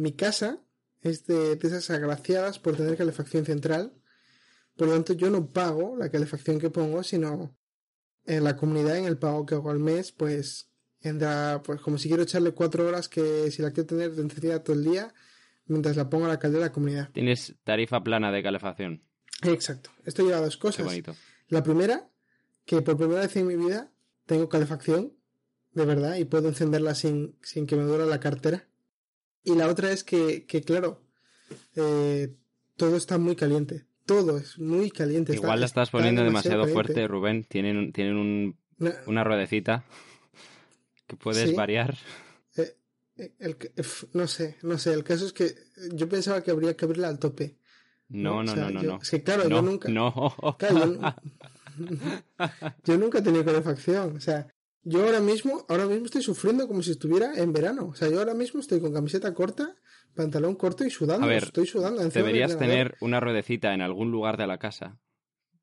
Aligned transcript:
mi 0.00 0.12
casa 0.12 0.60
es 1.02 1.26
de, 1.26 1.56
de 1.56 1.68
esas 1.68 1.90
agraciadas 1.90 2.58
por 2.58 2.76
tener 2.76 2.96
calefacción 2.96 3.44
central. 3.44 3.92
Por 4.76 4.88
lo 4.88 4.94
tanto, 4.94 5.12
yo 5.12 5.30
no 5.30 5.52
pago 5.52 5.96
la 5.96 6.10
calefacción 6.10 6.58
que 6.58 6.70
pongo, 6.70 7.02
sino 7.02 7.56
en 8.24 8.44
la 8.44 8.56
comunidad, 8.56 8.96
en 8.96 9.04
el 9.04 9.18
pago 9.18 9.44
que 9.44 9.54
hago 9.54 9.70
al 9.70 9.78
mes, 9.78 10.12
pues 10.12 10.70
entra, 11.00 11.62
pues 11.64 11.80
como 11.80 11.98
si 11.98 12.08
quiero 12.08 12.22
echarle 12.22 12.52
cuatro 12.52 12.86
horas 12.86 13.08
que 13.08 13.50
si 13.50 13.62
la 13.62 13.70
quiero 13.72 13.86
tener 13.86 14.12
de 14.12 14.60
todo 14.60 14.76
el 14.76 14.84
día, 14.84 15.12
mientras 15.66 15.96
la 15.96 16.08
pongo 16.08 16.26
a 16.26 16.28
la 16.28 16.38
caldera 16.38 16.64
de 16.64 16.68
la 16.68 16.72
comunidad. 16.72 17.10
Tienes 17.12 17.54
tarifa 17.64 18.02
plana 18.02 18.32
de 18.32 18.42
calefacción. 18.42 19.02
Exacto. 19.42 19.90
Esto 20.04 20.22
lleva 20.22 20.38
a 20.38 20.42
dos 20.42 20.56
Qué 20.56 20.60
cosas. 20.62 20.84
bonito. 20.84 21.14
La 21.48 21.62
primera, 21.62 22.08
que 22.64 22.82
por 22.82 22.96
primera 22.96 23.20
vez 23.22 23.34
en 23.36 23.46
mi 23.46 23.56
vida 23.56 23.90
tengo 24.26 24.48
calefacción, 24.48 25.12
de 25.72 25.84
verdad, 25.84 26.16
y 26.16 26.24
puedo 26.24 26.48
encenderla 26.48 26.94
sin, 26.94 27.36
sin 27.42 27.66
que 27.66 27.76
me 27.76 27.82
duela 27.82 28.06
la 28.06 28.20
cartera. 28.20 28.68
Y 29.44 29.54
la 29.54 29.68
otra 29.68 29.90
es 29.92 30.04
que, 30.04 30.44
que 30.46 30.60
claro, 30.62 31.02
eh, 31.76 32.34
todo 32.76 32.96
está 32.96 33.18
muy 33.18 33.36
caliente. 33.36 33.86
Todo 34.06 34.38
es 34.38 34.58
muy 34.58 34.90
caliente. 34.90 35.32
está- 35.32 35.44
Igual 35.46 35.60
la 35.60 35.66
estás 35.66 35.88
está 35.88 35.98
poniendo 35.98 36.22
demasiado 36.24 36.66
fuerte, 36.66 37.06
Rubén. 37.06 37.44
Tienen, 37.44 37.92
tienen 37.92 38.16
un- 38.16 38.56
una 39.06 39.24
ruedecita 39.24 39.84
que 41.06 41.16
puedes 41.16 41.50
Sí. 41.50 41.54
variar. 41.54 41.96
eh, 42.56 42.76
eh, 43.16 43.32
el 43.38 43.56
no 44.14 44.26
sé, 44.26 44.56
no 44.62 44.78
sé. 44.78 44.92
El 44.92 45.04
caso 45.04 45.26
es 45.26 45.32
que 45.32 45.54
yo 45.92 46.08
pensaba 46.08 46.42
que 46.42 46.50
habría 46.50 46.76
que 46.76 46.84
abrirla 46.84 47.08
al 47.08 47.18
tope. 47.18 47.56
No, 48.08 48.38
O 48.38 48.42
no, 48.42 48.52
sea, 48.54 48.64
no, 48.64 48.70
no, 48.70 48.82
yo- 48.82 48.88
no. 48.96 48.98
Es 49.02 49.10
que 49.10 49.22
claro, 49.22 49.44
no, 49.44 49.56
yo 49.56 49.62
nunca. 49.62 49.88
No. 49.88 50.34
Claro, 50.58 50.94
yo, 50.94 51.00
yo 52.84 52.98
nunca 52.98 53.18
he 53.18 53.22
tenido 53.22 53.44
calefacción. 53.44 54.16
O 54.16 54.20
sea, 54.20 54.46
yo 54.82 55.04
ahora 55.04 55.20
mismo, 55.20 55.64
ahora 55.68 55.86
mismo 55.86 56.06
estoy 56.06 56.22
sufriendo 56.22 56.66
como 56.68 56.82
si 56.82 56.92
estuviera 56.92 57.34
en 57.36 57.52
verano. 57.52 57.88
O 57.88 57.94
sea, 57.94 58.08
yo 58.08 58.18
ahora 58.18 58.34
mismo 58.34 58.60
estoy 58.60 58.80
con 58.80 58.92
camiseta 58.92 59.32
corta, 59.34 59.74
pantalón 60.14 60.54
corto 60.54 60.84
y 60.84 60.90
sudando. 60.90 61.26
A 61.26 61.28
ver, 61.28 61.44
estoy 61.44 61.66
sudando. 61.66 62.02
Deberías 62.08 62.56
tener 62.58 62.96
una 63.00 63.20
ruedecita 63.20 63.74
en 63.74 63.82
algún 63.82 64.10
lugar 64.10 64.36
de 64.36 64.46
la 64.46 64.58
casa, 64.58 64.98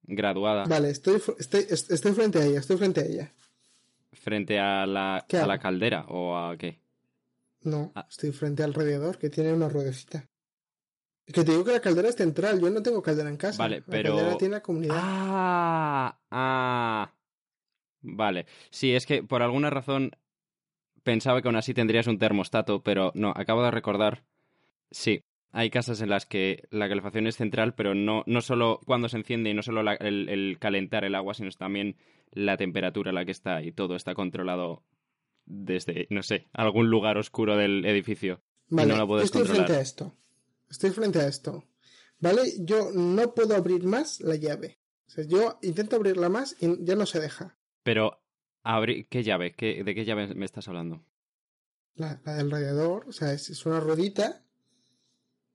graduada, 0.03 0.65
Vale, 0.65 0.89
estoy, 0.91 1.21
estoy, 1.39 1.65
est- 1.69 1.91
estoy 1.91 2.11
frente 2.13 2.39
a 2.39 2.45
ella, 2.45 2.59
estoy 2.59 2.77
frente 2.77 3.01
a 3.01 3.05
ella. 3.05 3.33
frente 4.13 4.59
a 4.59 4.85
la, 4.85 5.25
¿Qué 5.27 5.37
a 5.37 5.47
la 5.47 5.59
caldera 5.59 6.05
o 6.09 6.37
a 6.37 6.57
qué. 6.57 6.81
No, 7.61 7.91
Ah. 7.95 8.05
estoy 8.09 8.31
frente 8.31 8.63
al 8.63 8.73
radiador 8.73 9.17
que 9.17 9.29
tiene 9.29 9.53
una 9.53 9.67
ruedecita. 9.69 10.25
Que 11.25 11.43
te 11.43 11.51
digo 11.51 11.63
que 11.65 11.73
la 11.73 11.81
caldera 11.81 12.07
es 12.09 12.15
central, 12.15 12.59
yo 12.61 12.69
no 12.69 12.81
tengo 12.81 13.01
caldera 13.01 13.29
en 13.29 13.35
casa. 13.37 13.57
Vale, 13.57 13.79
La 13.79 13.85
pero- 13.85 14.15
caldera 14.15 14.37
tiene 14.37 14.53
la 14.55 14.61
comunidad. 14.61 14.95
Ah, 14.97 16.17
ah. 16.31 17.13
Vale. 18.01 18.45
Sí, 18.69 18.93
es 18.93 19.05
que 19.05 19.23
por 19.23 19.41
alguna 19.41 19.69
razón 19.69 20.11
pensaba 21.03 21.41
que 21.41 21.47
aún 21.47 21.55
así 21.55 21.73
tendrías 21.73 22.07
un 22.07 22.19
termostato, 22.19 22.81
pero 22.83 23.11
no, 23.15 23.33
acabo 23.35 23.63
de 23.63 23.71
recordar. 23.71 24.23
Sí, 24.91 25.21
hay 25.51 25.69
casas 25.69 26.01
en 26.01 26.09
las 26.09 26.25
que 26.25 26.67
la 26.69 26.89
calefacción 26.89 27.27
es 27.27 27.37
central, 27.37 27.73
pero 27.75 27.95
no, 27.95 28.23
no 28.25 28.41
solo 28.41 28.79
cuando 28.85 29.09
se 29.09 29.17
enciende 29.17 29.49
y 29.49 29.53
no 29.53 29.63
solo 29.63 29.83
la- 29.83 29.95
el, 29.95 30.29
el 30.29 30.57
calentar 30.59 31.03
el 31.05 31.15
agua, 31.15 31.33
sino 31.33 31.49
también 31.51 31.95
la 32.31 32.57
temperatura 32.57 33.11
a 33.11 33.13
la 33.13 33.25
que 33.25 33.31
está 33.31 33.61
y 33.63 33.71
todo 33.71 33.95
está 33.95 34.13
controlado 34.13 34.83
desde, 35.45 36.07
no 36.09 36.23
sé, 36.23 36.47
algún 36.53 36.89
lugar 36.89 37.17
oscuro 37.17 37.55
del 37.55 37.85
edificio. 37.85 38.41
Vale, 38.69 38.91
no 38.91 38.97
la 38.97 39.07
puedes 39.07 39.25
estoy 39.25 39.41
controlar. 39.41 39.65
frente 39.67 39.79
a 39.79 39.83
esto. 39.83 40.13
Estoy 40.69 40.89
frente 40.91 41.19
a 41.19 41.27
esto. 41.27 41.63
Vale, 42.19 42.41
yo 42.59 42.91
no 42.93 43.33
puedo 43.33 43.55
abrir 43.55 43.83
más 43.83 44.19
la 44.19 44.35
llave. 44.35 44.79
O 45.07 45.09
sea, 45.09 45.23
yo 45.25 45.57
intento 45.61 45.95
abrirla 45.95 46.27
más 46.27 46.55
y 46.59 46.83
ya 46.83 46.95
no 46.95 47.05
se 47.05 47.21
deja. 47.21 47.56
Pero, 47.87 48.19
¿qué 49.09 49.23
llave? 49.23 49.53
¿Qué- 49.53 49.81
¿De 49.85 49.95
qué 49.95 50.03
llave 50.03 50.27
me 50.35 50.43
estás 50.43 50.67
hablando? 50.67 51.01
La, 51.95 52.19
la 52.25 52.33
del 52.35 52.51
radiador, 52.51 53.05
o 53.07 53.13
sea, 53.13 53.31
es, 53.31 53.49
es 53.49 53.65
una 53.65 53.79
ruedita 53.79 54.43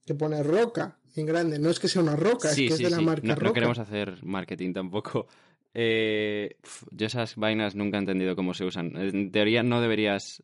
que 0.07 0.15
pone 0.15 0.43
roca 0.43 0.99
en 1.15 1.27
grande. 1.27 1.59
No 1.59 1.69
es 1.69 1.79
que 1.79 1.89
sea 1.89 2.01
una 2.01 2.17
roca, 2.17 2.49
es 2.51 2.57
que 2.57 2.67
es 2.69 2.79
de 2.79 2.89
la 2.89 3.03
marca 3.03 3.27
No, 3.29 3.35
roca. 3.35 3.47
no 3.49 3.53
queremos 3.53 3.79
hacer 3.79 4.25
marketing 4.25 4.73
tampoco. 4.73 5.27
Eh, 5.75 6.57
yo 6.91 7.07
esas 7.07 7.37
vainas 7.37 7.75
nunca 7.75 7.99
he 7.99 8.01
entendido 8.01 8.35
cómo 8.35 8.55
se 8.55 8.65
usan. 8.65 8.97
En 8.97 9.31
teoría 9.31 9.63
no 9.63 9.83
deberías 9.83 10.43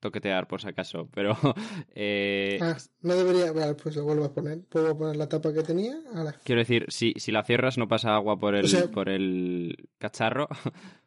toquetear 0.00 0.48
por 0.48 0.62
si 0.62 0.68
acaso, 0.68 1.08
pero 1.12 1.36
eh, 1.94 2.58
Ah, 2.62 2.78
no 3.02 3.14
debería. 3.14 3.52
Vale, 3.52 3.74
pues 3.74 3.94
lo 3.94 4.04
vuelvo 4.04 4.24
a 4.24 4.32
poner. 4.32 4.60
Vuelvo 4.72 4.88
a 4.90 4.96
poner 4.98 5.16
la 5.16 5.28
tapa 5.28 5.52
que 5.52 5.62
tenía. 5.62 5.98
Ahora. 6.14 6.34
quiero 6.44 6.60
decir, 6.62 6.86
si, 6.88 7.12
si 7.18 7.30
la 7.30 7.44
cierras 7.44 7.76
no 7.76 7.88
pasa 7.88 8.14
agua 8.14 8.38
por 8.38 8.54
el, 8.54 8.64
O 8.64 8.68
sea- 8.68 8.90
por 8.90 9.10
el 9.10 9.88
cacharro, 9.98 10.48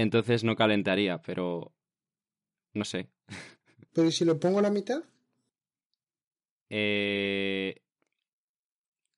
entonces 0.00 0.44
no 0.44 0.56
calentaría, 0.56 1.18
pero 1.22 1.72
no 2.74 2.84
sé. 2.84 3.08
Pero 3.92 4.08
¿y 4.08 4.12
si 4.12 4.24
lo 4.26 4.38
pongo 4.38 4.58
a 4.58 4.62
la 4.62 4.70
mitad? 4.70 5.02
Eh, 6.68 7.80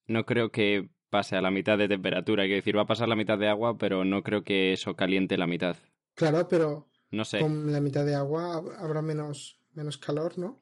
no 0.06 0.24
creo 0.24 0.50
que 0.50 0.88
pase 1.10 1.36
a 1.36 1.40
la 1.42 1.50
mitad 1.50 1.78
de 1.78 1.88
temperatura. 1.88 2.44
Quiero 2.44 2.56
decir, 2.56 2.76
va 2.76 2.82
a 2.82 2.86
pasar 2.86 3.08
la 3.08 3.16
mitad 3.16 3.38
de 3.38 3.48
agua, 3.48 3.76
pero 3.78 4.04
no 4.04 4.22
creo 4.22 4.44
que 4.44 4.72
eso 4.72 4.94
caliente 4.94 5.36
la 5.36 5.46
mitad. 5.46 5.76
Claro, 6.14 6.46
pero 6.48 6.88
No 7.10 7.24
sé. 7.24 7.40
con 7.40 7.72
la 7.72 7.80
mitad 7.80 8.04
de 8.04 8.14
agua 8.14 8.54
hab- 8.56 8.76
habrá 8.78 9.02
menos, 9.02 9.58
menos 9.74 9.98
calor, 9.98 10.38
¿no? 10.38 10.60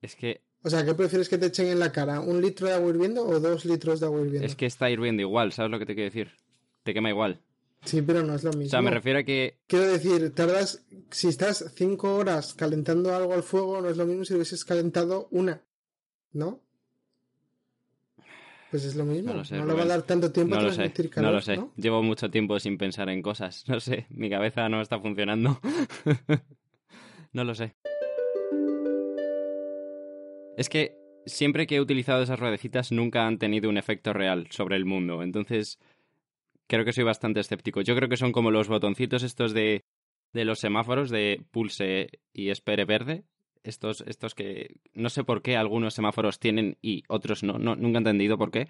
Es 0.00 0.16
que 0.16 0.42
O 0.64 0.70
sea, 0.70 0.84
¿qué 0.84 0.94
prefieres 0.94 1.28
que 1.28 1.38
te 1.38 1.46
echen 1.46 1.68
en 1.68 1.78
la 1.78 1.92
cara? 1.92 2.20
¿Un 2.20 2.40
litro 2.40 2.66
de 2.68 2.74
agua 2.74 2.90
hirviendo 2.90 3.24
o 3.26 3.40
dos 3.40 3.64
litros 3.64 4.00
de 4.00 4.06
agua 4.06 4.20
hirviendo? 4.20 4.46
Es 4.46 4.56
que 4.56 4.66
está 4.66 4.90
hirviendo 4.90 5.22
igual, 5.22 5.52
¿sabes 5.52 5.70
lo 5.70 5.78
que 5.78 5.86
te 5.86 5.94
quiero 5.94 6.10
decir? 6.10 6.32
Te 6.82 6.92
quema 6.94 7.08
igual. 7.10 7.40
Sí, 7.84 8.00
pero 8.02 8.22
no 8.22 8.34
es 8.34 8.44
lo 8.44 8.50
mismo. 8.52 8.66
O 8.66 8.70
sea, 8.70 8.82
me 8.82 8.90
refiero 8.90 9.18
a 9.18 9.22
que 9.24 9.58
Quiero 9.66 9.86
decir, 9.86 10.32
tardas, 10.34 10.84
si 11.10 11.28
estás 11.28 11.72
cinco 11.74 12.14
horas 12.14 12.54
calentando 12.54 13.14
algo 13.14 13.34
al 13.34 13.42
fuego, 13.42 13.80
no 13.80 13.88
es 13.88 13.96
lo 13.96 14.06
mismo 14.06 14.24
si 14.24 14.34
hubieses 14.34 14.64
calentado 14.64 15.28
una, 15.30 15.62
¿no? 16.32 16.60
Pues 18.70 18.84
es 18.84 18.94
lo 18.94 19.04
mismo. 19.04 19.32
No 19.32 19.38
lo 19.38 19.44
sé, 19.44 19.56
le 19.56 19.74
va 19.74 19.82
a 19.82 19.86
dar 19.86 20.02
tanto 20.02 20.32
tiempo 20.32 20.54
no 20.54 20.62
a 20.62 20.64
transmitir 20.64 21.10
calor, 21.10 21.30
no 21.30 21.36
lo 21.36 21.42
sé. 21.42 21.56
¿no? 21.56 21.72
Llevo 21.76 22.02
mucho 22.02 22.30
tiempo 22.30 22.58
sin 22.58 22.78
pensar 22.78 23.08
en 23.10 23.20
cosas. 23.20 23.64
No 23.68 23.80
sé, 23.80 24.06
mi 24.10 24.30
cabeza 24.30 24.68
no 24.68 24.80
está 24.80 24.98
funcionando. 24.98 25.60
no 27.32 27.44
lo 27.44 27.54
sé. 27.54 27.74
Es 30.56 30.68
que 30.68 30.96
siempre 31.26 31.66
que 31.66 31.76
he 31.76 31.80
utilizado 31.80 32.22
esas 32.22 32.38
ruedecitas 32.38 32.92
nunca 32.92 33.26
han 33.26 33.38
tenido 33.38 33.68
un 33.68 33.76
efecto 33.76 34.12
real 34.12 34.46
sobre 34.50 34.76
el 34.76 34.84
mundo. 34.84 35.22
Entonces, 35.22 35.78
creo 36.66 36.84
que 36.84 36.92
soy 36.92 37.04
bastante 37.04 37.40
escéptico. 37.40 37.80
Yo 37.80 37.94
creo 37.94 38.08
que 38.08 38.16
son 38.16 38.32
como 38.32 38.50
los 38.50 38.68
botoncitos 38.68 39.22
estos 39.22 39.52
de, 39.52 39.84
de 40.32 40.44
los 40.44 40.58
semáforos 40.58 41.10
de 41.10 41.44
pulse 41.50 42.20
y 42.32 42.50
espere 42.50 42.84
verde. 42.84 43.24
Estos, 43.64 44.02
estos 44.06 44.34
que 44.34 44.74
no 44.92 45.08
sé 45.08 45.22
por 45.22 45.40
qué 45.42 45.56
algunos 45.56 45.94
semáforos 45.94 46.40
tienen 46.40 46.78
y 46.82 47.04
otros 47.08 47.44
no, 47.44 47.58
no 47.58 47.76
nunca 47.76 47.98
he 47.98 48.00
entendido 48.00 48.36
por 48.36 48.50
qué, 48.50 48.68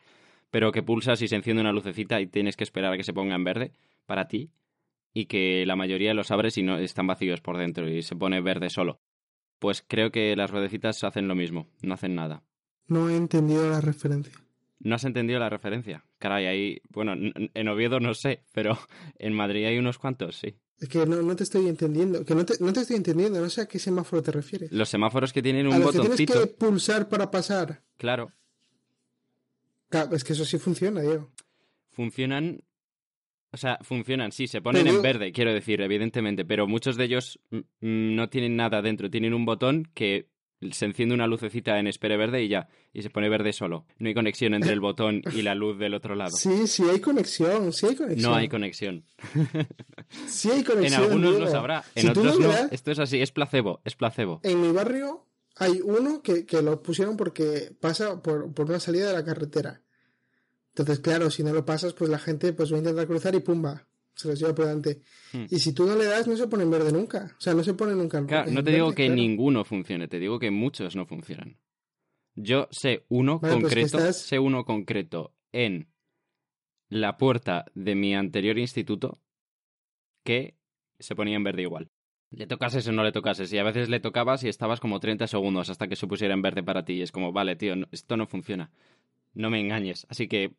pero 0.51 0.71
que 0.71 0.83
pulsas 0.83 1.23
y 1.23 1.29
se 1.29 1.37
enciende 1.37 1.63
una 1.63 1.73
lucecita 1.73 2.21
y 2.21 2.27
tienes 2.27 2.57
que 2.57 2.65
esperar 2.65 2.93
a 2.93 2.97
que 2.99 3.05
se 3.05 3.15
ponga 3.15 3.35
en 3.35 3.45
verde 3.45 3.73
para 4.05 4.29
ti 4.29 4.51
y 5.15 5.27
que 5.27 5.65
la 5.67 5.77
mayoría 5.77 6.15
los 6.15 6.31
abres 6.31 6.59
y 6.59 6.63
no 6.63 6.79
están 6.79 7.07
vacíos 7.07 7.41
por 7.41 7.57
dentro 7.57 7.89
y 7.89 8.03
se 8.03 8.17
pone 8.17 8.41
verde 8.41 8.69
solo. 8.69 9.01
Pues 9.59 9.83
creo 9.87 10.11
que 10.11 10.35
las 10.37 10.51
ruedecitas 10.51 11.03
hacen 11.05 11.29
lo 11.29 11.35
mismo, 11.35 11.69
no 11.83 11.95
hacen 11.95 12.15
nada. 12.15 12.43
No 12.89 13.09
he 13.09 13.17
entendido 13.17 13.69
la 13.71 13.81
referencia. 13.81 14.33
¿No 14.85 14.97
has 14.97 15.05
entendido 15.05 15.39
la 15.39 15.49
referencia? 15.49 16.05
Caray, 16.19 16.47
ahí, 16.47 16.83
bueno, 16.91 17.15
en 17.15 17.69
Oviedo 17.69 18.01
no 18.01 18.15
sé, 18.15 18.45
pero 18.53 18.77
en 19.19 19.33
Madrid 19.33 19.67
hay 19.67 19.79
unos 19.79 19.99
cuantos, 19.99 20.37
sí. 20.37 20.57
Es 20.83 20.89
que 20.89 21.07
no, 21.07 21.23
no 21.23 21.37
te 21.37 21.45
estoy 21.45 21.69
entendiendo. 21.69 22.25
Que 22.25 22.35
no 22.35 22.45
te, 22.45 22.55
no 22.59 22.73
te 22.73 22.81
estoy 22.81 22.97
entendiendo. 22.97 23.41
No 23.41 23.49
sé 23.49 23.61
a 23.61 23.67
qué 23.67 23.79
semáforo 23.79 24.21
te 24.21 24.33
refieres. 24.33 24.73
Los 24.73 24.89
semáforos 24.89 25.33
que 25.33 25.41
tienen 25.41 25.69
un 25.69 25.75
a 25.75 25.79
los 25.79 25.93
que 25.93 26.01
tienes 26.01 26.41
que 26.41 26.47
pulsar 26.49 27.09
para 27.09 27.31
pasar. 27.31 27.83
claro, 27.97 28.33
es 30.13 30.25
que 30.25 30.33
eso 30.33 30.45
sí 30.45 30.59
funciona, 30.59 31.01
Diego. 31.01 31.31
funcionan. 31.93 32.65
O 33.53 33.57
sea, 33.59 33.79
funcionan, 33.83 34.33
sí, 34.33 34.49
se 34.49 34.63
ponen 34.63 34.85
Pero 34.85 34.97
en 34.97 35.03
verde, 35.03 35.31
quiero 35.31 35.53
decir, 35.53 35.83
evidentemente, 35.83 36.45
pero 36.47 36.67
muchos 36.67 36.97
de 36.97 37.05
ellos 37.05 37.39
mm, 37.51 37.57
mm, 37.57 38.15
no 38.17 38.29
tienen 38.31 38.57
nada 38.57 38.83
dentro. 38.83 39.11
Tienen 39.11 39.35
un 39.35 39.45
botón 39.45 39.89
que 39.95 40.32
se 40.71 40.85
enciende 40.87 41.15
una 41.15 41.27
lucecita 41.27 41.79
en 41.79 41.87
espere 41.87 42.17
verde 42.17 42.43
y 42.43 42.49
ya, 42.49 42.69
y 42.93 43.03
se 43.03 43.11
pone 43.11 43.29
verde 43.29 43.53
solo. 43.53 43.85
No 43.99 44.09
hay 44.09 44.15
conexión 44.15 44.55
entre 44.55 44.73
el 44.73 44.81
botón 44.81 45.23
y 45.35 45.43
la 45.43 45.55
luz 45.55 45.79
del 45.79 45.95
otro 45.95 46.15
lado. 46.15 46.31
Sí, 46.37 46.67
sí 46.67 46.85
hay 46.89 47.01
conexión, 47.01 47.73
sí 47.73 47.87
hay 47.87 47.97
conexión. 47.97 48.31
No 48.31 48.37
hay 48.37 48.49
conexión. 48.49 49.05
Sí 50.27 50.51
hay 50.51 50.59
En 50.61 50.65
conexión. 50.65 51.03
algunos 51.05 51.31
Diego. 51.31 51.45
lo 51.47 51.51
sabrá, 51.51 51.85
en 51.95 52.03
Si 52.03 52.09
otros 52.09 52.39
no 52.39 52.53
Esto 52.71 52.91
es 52.91 52.99
así, 52.99 53.21
es 53.23 53.33
placebo, 53.33 53.81
es 53.85 53.97
placebo. 53.97 54.41
En 54.43 54.61
mi 54.61 54.71
barrio 54.73 55.27
hay 55.57 55.81
uno 55.83 56.23
que, 56.23 56.45
que 56.45 56.61
lo 56.63 56.83
pusieron 56.83 57.17
porque 57.17 57.73
pasa 57.81 58.23
por, 58.23 58.53
por 58.53 58.69
una 58.69 58.79
salida 58.81 59.09
de 59.09 59.15
la 59.15 59.25
carretera. 59.25 59.81
Entonces, 60.69 61.01
claro, 61.01 61.31
si 61.31 61.43
no 61.43 61.53
lo 61.53 61.65
pasas, 61.65 61.93
pues 61.95 62.11
la 62.11 62.19
gente 62.19 62.53
pues 62.53 62.73
va 62.73 62.77
a 62.77 62.79
intentar 62.81 63.07
cruzar 63.07 63.35
y 63.35 63.41
pumba, 63.41 63.87
se 64.15 64.29
los 64.29 64.39
lleva 64.39 64.55
por 64.55 64.67
delante. 64.67 65.01
Hmm. 65.33 65.45
Y 65.51 65.59
si 65.59 65.73
tú 65.73 65.87
no 65.87 65.97
le 65.97 66.05
das, 66.05 66.27
no 66.27 66.37
se 66.37 66.47
pone 66.49 66.63
en 66.65 66.71
verde 66.71 66.93
nunca. 66.93 67.35
O 67.37 67.41
sea, 67.41 67.55
no 67.55 67.63
se 67.65 67.75
pone 67.75 67.95
nunca 67.95 68.19
en 68.19 68.27
Claro, 68.27 68.51
no 68.51 68.63
te 68.63 68.71
digo 68.73 68.91
que 68.93 69.07
claro. 69.07 69.15
ninguno 69.15 69.65
funcione, 69.65 70.09
te 70.09 70.19
digo 70.19 70.39
que 70.39 70.51
muchos 70.51 70.95
no 70.97 71.07
funcionan. 71.07 71.57
Yo 72.35 72.69
sé 72.71 73.05
uno 73.09 73.39
Vale, 73.41 73.55
pues 73.55 73.65
concreto, 73.65 73.99
estás- 73.99 74.17
sé 74.23 74.39
uno 74.39 74.65
concreto 74.65 75.35
en 75.53 75.89
la 76.89 77.17
puerta 77.17 77.67
de 77.75 77.95
mi 77.95 78.15
anterior 78.15 78.59
instituto 78.59 79.21
que 80.25 80.55
se 80.99 81.15
ponía 81.15 81.37
en 81.37 81.45
verde 81.45 81.63
igual. 81.63 81.91
Le 82.31 82.47
tocases 82.47 82.87
o 82.89 82.93
no 82.93 83.03
le 83.05 83.13
tocases. 83.13 83.53
Y 83.53 83.59
a 83.59 83.63
veces 83.65 83.89
le 83.91 84.01
tocabas 84.01 84.43
y 84.45 84.49
estabas 84.49 84.81
como 84.81 85.01
30 85.01 85.27
segundos 85.27 85.69
hasta 85.69 85.89
que 85.89 85.97
se 85.97 86.07
pusiera 86.07 86.33
en 86.33 86.41
verde 86.43 86.63
para 86.63 86.85
ti. 86.85 86.95
Y 86.95 87.03
es 87.03 87.13
como, 87.13 87.33
vale, 87.33 87.57
tío, 87.57 87.75
esto 87.91 88.17
no 88.17 88.27
funciona. 88.27 88.71
No 89.35 89.51
me 89.51 89.61
engañes. 89.61 90.07
Así 90.09 90.29
que, 90.29 90.53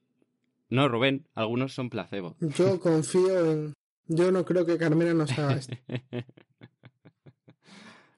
no, 0.70 0.88
Rubén, 0.88 1.28
algunos 1.34 1.74
son 1.74 1.90
placebo. 1.90 2.36
Yo 2.40 2.80
confío 2.80 3.52
en... 3.52 3.74
Yo 4.08 4.32
no 4.32 4.44
creo 4.44 4.66
que 4.66 4.78
Carmena 4.78 5.14
nos 5.14 5.32
haga 5.38 5.54
esto. 5.54 5.76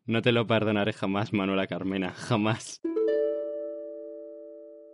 no 0.06 0.22
te 0.22 0.32
lo 0.32 0.48
perdonaré 0.48 0.94
jamás, 0.94 1.32
Manuela 1.34 1.68
Carmena, 1.68 2.12
jamás. 2.12 2.82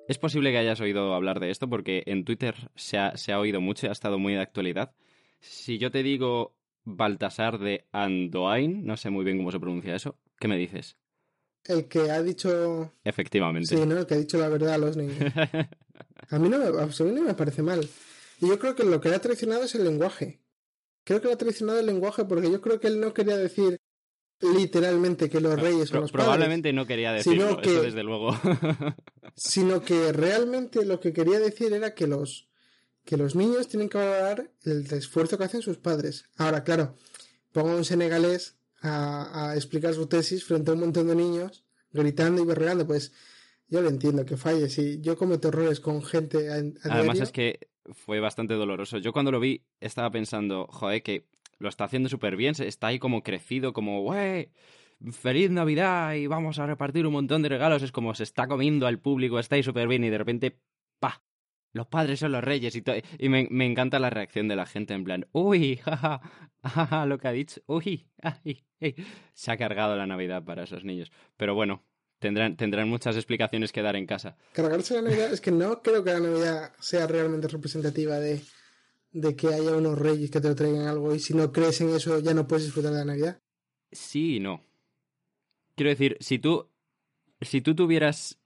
Es 0.07 0.18
posible 0.18 0.51
que 0.51 0.57
hayas 0.57 0.81
oído 0.81 1.13
hablar 1.13 1.39
de 1.39 1.51
esto 1.51 1.69
porque 1.69 2.03
en 2.06 2.25
Twitter 2.25 2.56
se 2.75 2.98
ha, 2.98 3.15
se 3.15 3.31
ha 3.31 3.39
oído 3.39 3.62
mucho 3.62 3.86
y 3.86 3.89
ha 3.89 3.94
estado 3.94 4.19
muy 4.19 4.33
de 4.33 4.42
actualidad. 4.42 4.94
Si 5.39 5.77
yo 5.77 5.89
te 5.89 6.03
digo 6.03 6.57
Baltasar 6.83 7.59
de 7.59 7.86
Andoain, 7.92 8.86
no 8.86 8.98
sé 8.98 9.09
muy 9.09 9.24
bien 9.24 9.38
cómo 9.38 9.51
se 9.51 9.59
pronuncia 9.59 9.95
eso, 9.95 10.18
¿qué 10.39 10.48
me 10.48 10.57
dices? 10.57 10.98
El 11.65 11.88
que 11.88 12.12
ha 12.12 12.21
dicho... 12.21 12.92
Efectivamente. 13.03 13.68
Sí, 13.68 13.86
¿no? 13.86 14.00
El 14.00 14.06
que 14.06 14.15
ha 14.15 14.18
dicho 14.18 14.38
la 14.38 14.50
verdad 14.50 14.74
a 14.74 14.77
los 14.80 14.98
niños. 14.98 15.15
a, 16.30 16.39
mí 16.39 16.50
no 16.50 16.57
me, 16.57 16.65
a 16.65 16.86
mí 16.86 17.12
no 17.12 17.21
me 17.21 17.33
parece 17.33 17.62
mal. 17.62 17.88
Y 18.39 18.48
yo 18.48 18.59
creo 18.59 18.75
que 18.75 18.83
lo 18.83 19.00
que 19.01 19.09
le 19.09 19.15
ha 19.15 19.21
traicionado 19.21 19.63
es 19.63 19.75
el 19.75 19.83
lenguaje. 19.83 20.42
Creo 21.03 21.21
que 21.21 21.27
le 21.27 21.33
ha 21.33 21.38
traicionado 21.38 21.80
el 21.80 21.86
lenguaje 21.86 22.25
porque 22.25 22.51
yo 22.51 22.62
creo 22.62 22.80
que 22.80 22.88
él 22.88 23.00
no 23.00 23.13
quería 23.13 23.38
decir 23.38 23.80
literalmente 24.42 25.30
que 25.30 25.39
los 25.39 25.59
reyes 25.59 25.89
son 25.89 26.01
los 26.01 26.12
Probablemente 26.12 26.74
no 26.74 26.86
quería 26.88 27.12
decirlo, 27.13 27.59
eso 27.62 27.83
desde 27.83 28.03
luego. 28.03 28.36
sino 29.36 29.81
que 29.81 30.12
realmente 30.12 30.86
lo 30.86 31.00
que 31.00 31.13
quería 31.13 31.39
decir 31.39 31.74
era 31.74 31.94
que 31.94 32.07
los, 32.07 32.50
que 33.06 33.18
los 33.18 33.36
niños 33.36 33.68
tienen 33.68 33.89
que 33.89 33.98
valorar 33.98 34.51
el 34.63 34.92
esfuerzo 34.92 35.38
que 35.38 35.44
hacen 35.44 35.62
sus 35.62 35.77
padres. 35.77 36.25
Ahora, 36.38 36.63
claro, 36.63 36.95
pongo 37.51 37.71
a 37.71 37.75
un 37.75 37.86
senegalés 37.86 38.57
a, 38.81 39.51
a, 39.51 39.56
explicar 39.56 39.94
su 39.94 40.07
tesis 40.07 40.44
frente 40.44 40.71
a 40.71 40.74
un 40.74 40.80
montón 40.80 41.07
de 41.07 41.15
niños 41.15 41.63
gritando 41.94 42.42
y 42.42 42.45
berreando, 42.45 42.88
pues 42.88 43.12
yo 43.71 43.81
lo 43.81 43.89
entiendo 43.89 44.25
que 44.25 44.38
falle. 44.38 44.69
Si 44.69 45.00
yo 45.01 45.18
cometo 45.18 45.47
errores 45.47 45.79
con 45.79 46.03
gente. 46.03 46.50
Además, 46.83 47.19
es 47.21 47.31
que 47.31 47.69
fue 47.94 48.19
bastante 48.19 48.53
doloroso. 48.53 48.97
Yo 48.97 49.13
cuando 49.13 49.31
lo 49.31 49.39
vi 49.39 49.63
estaba 49.79 50.12
pensando, 50.12 50.68
joder, 50.68 51.01
que 51.01 51.25
lo 51.57 51.69
está 51.69 51.85
haciendo 51.85 52.09
súper 52.09 52.35
bien, 52.35 52.53
está 52.59 52.88
ahí 52.88 53.00
como 53.00 53.23
crecido, 53.23 53.71
como, 53.71 54.01
wey, 54.01 54.51
feliz 55.12 55.50
Navidad 55.51 56.13
y 56.15 56.27
vamos 56.27 56.59
a 56.59 56.65
repartir 56.65 57.07
un 57.07 57.13
montón 57.13 57.41
de 57.44 57.50
regalos, 57.50 57.81
es 57.81 57.91
como 57.91 58.13
se 58.13 58.23
está 58.23 58.47
comiendo 58.47 58.88
al 58.88 59.00
público, 59.00 59.39
está 59.39 59.56
ahí 59.56 59.63
súper 59.63 59.88
bien 59.88 60.03
y 60.03 60.09
de 60.09 60.17
repente, 60.17 60.59
pa, 61.00 61.24
los 61.71 61.88
padres 61.88 62.19
son 62.19 62.31
los 62.31 62.44
reyes 62.44 62.75
y, 62.75 62.83
y 63.19 63.29
me, 63.29 63.47
me, 63.51 63.65
encanta 63.65 64.00
la 64.00 64.09
reacción 64.09 64.47
de 64.47 64.56
la 64.56 64.65
gente 64.65 64.94
en 64.94 65.03
plan, 65.03 65.27
uy, 65.31 65.77
jaja, 65.83 66.21
jaja, 66.63 67.06
lo 67.06 67.19
que 67.19 67.27
ha 67.27 67.31
dicho, 67.31 67.62
uy, 67.67 68.07
ay, 68.21 68.63
se 69.33 69.51
ha 69.51 69.57
cargado 69.57 69.95
la 69.95 70.07
Navidad 70.07 70.44
para 70.44 70.63
esos 70.63 70.83
niños. 70.83 71.12
Pero 71.38 71.53
bueno, 71.56 71.83
tendrán, 72.21 72.56
tendrán 72.56 72.88
muchas 72.88 73.18
explicaciones 73.18 73.73
que 73.73 73.81
dar 73.81 73.97
en 73.97 74.06
casa. 74.06 74.38
Cargarse 74.53 74.94
la 74.94 75.01
Navidad, 75.01 75.33
es 75.33 75.41
que 75.41 75.51
no 75.51 75.81
creo 75.81 76.06
que 76.06 76.12
la 76.12 76.21
Navidad 76.21 76.71
sea 76.79 77.06
realmente 77.07 77.50
representativa 77.50 78.18
de 78.18 78.41
de 79.12 79.35
que 79.35 79.47
haya 79.47 79.75
unos 79.75 80.00
reyes 80.00 80.31
que 80.31 80.39
te 80.39 80.47
lo 80.47 80.56
traigan 80.56 80.88
algo 80.88 81.13
y 81.13 81.19
si 81.19 81.33
no 81.33 81.51
crees 81.51 81.81
en 81.81 81.89
eso 81.89 82.19
ya 82.19 82.33
no 82.33 82.47
puedes 82.47 82.65
disfrutar 82.65 82.91
de 82.94 83.00
la 83.00 83.06
Navidad? 83.06 83.41
Sí 83.91 84.38
y 84.38 84.39
no. 84.39 84.63
Quiero 85.75 85.89
decir, 85.89 86.18
si 86.19 86.39
tú 86.39 86.69
si 87.41 87.62
tú 87.62 87.75
tuvieras 87.75 88.39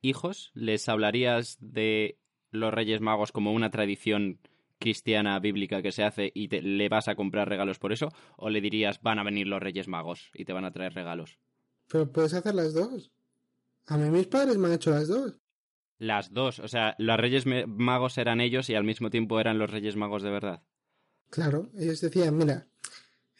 hijos, 0.00 0.50
les 0.54 0.88
hablarías 0.88 1.58
de 1.60 2.18
los 2.50 2.72
Reyes 2.72 3.00
Magos 3.00 3.30
como 3.30 3.52
una 3.52 3.70
tradición 3.70 4.40
cristiana 4.78 5.38
bíblica 5.38 5.82
que 5.82 5.92
se 5.92 6.04
hace 6.04 6.30
y 6.34 6.48
te, 6.48 6.62
le 6.62 6.88
vas 6.88 7.08
a 7.08 7.14
comprar 7.14 7.48
regalos 7.48 7.78
por 7.78 7.92
eso 7.92 8.08
o 8.36 8.48
le 8.48 8.60
dirías 8.60 9.02
van 9.02 9.18
a 9.18 9.24
venir 9.24 9.46
los 9.46 9.60
Reyes 9.60 9.88
Magos 9.88 10.30
y 10.34 10.44
te 10.44 10.52
van 10.52 10.64
a 10.64 10.72
traer 10.72 10.94
regalos? 10.94 11.38
Pero 11.88 12.10
puedes 12.10 12.34
hacer 12.34 12.54
las 12.54 12.74
dos. 12.74 13.10
A 13.88 13.96
mí 13.96 14.10
mis 14.10 14.26
padres 14.26 14.58
me 14.58 14.68
han 14.68 14.74
hecho 14.74 14.90
las 14.90 15.08
dos. 15.08 15.34
Las 15.98 16.32
dos, 16.32 16.58
o 16.60 16.68
sea, 16.68 16.94
los 16.98 17.18
Reyes 17.18 17.44
Magos 17.66 18.18
eran 18.18 18.40
ellos 18.40 18.68
y 18.70 18.74
al 18.74 18.84
mismo 18.84 19.10
tiempo 19.10 19.40
eran 19.40 19.58
los 19.58 19.70
Reyes 19.70 19.96
Magos 19.96 20.22
de 20.22 20.30
verdad. 20.30 20.62
Claro, 21.30 21.70
ellos 21.76 22.00
decían, 22.00 22.36
mira. 22.36 22.68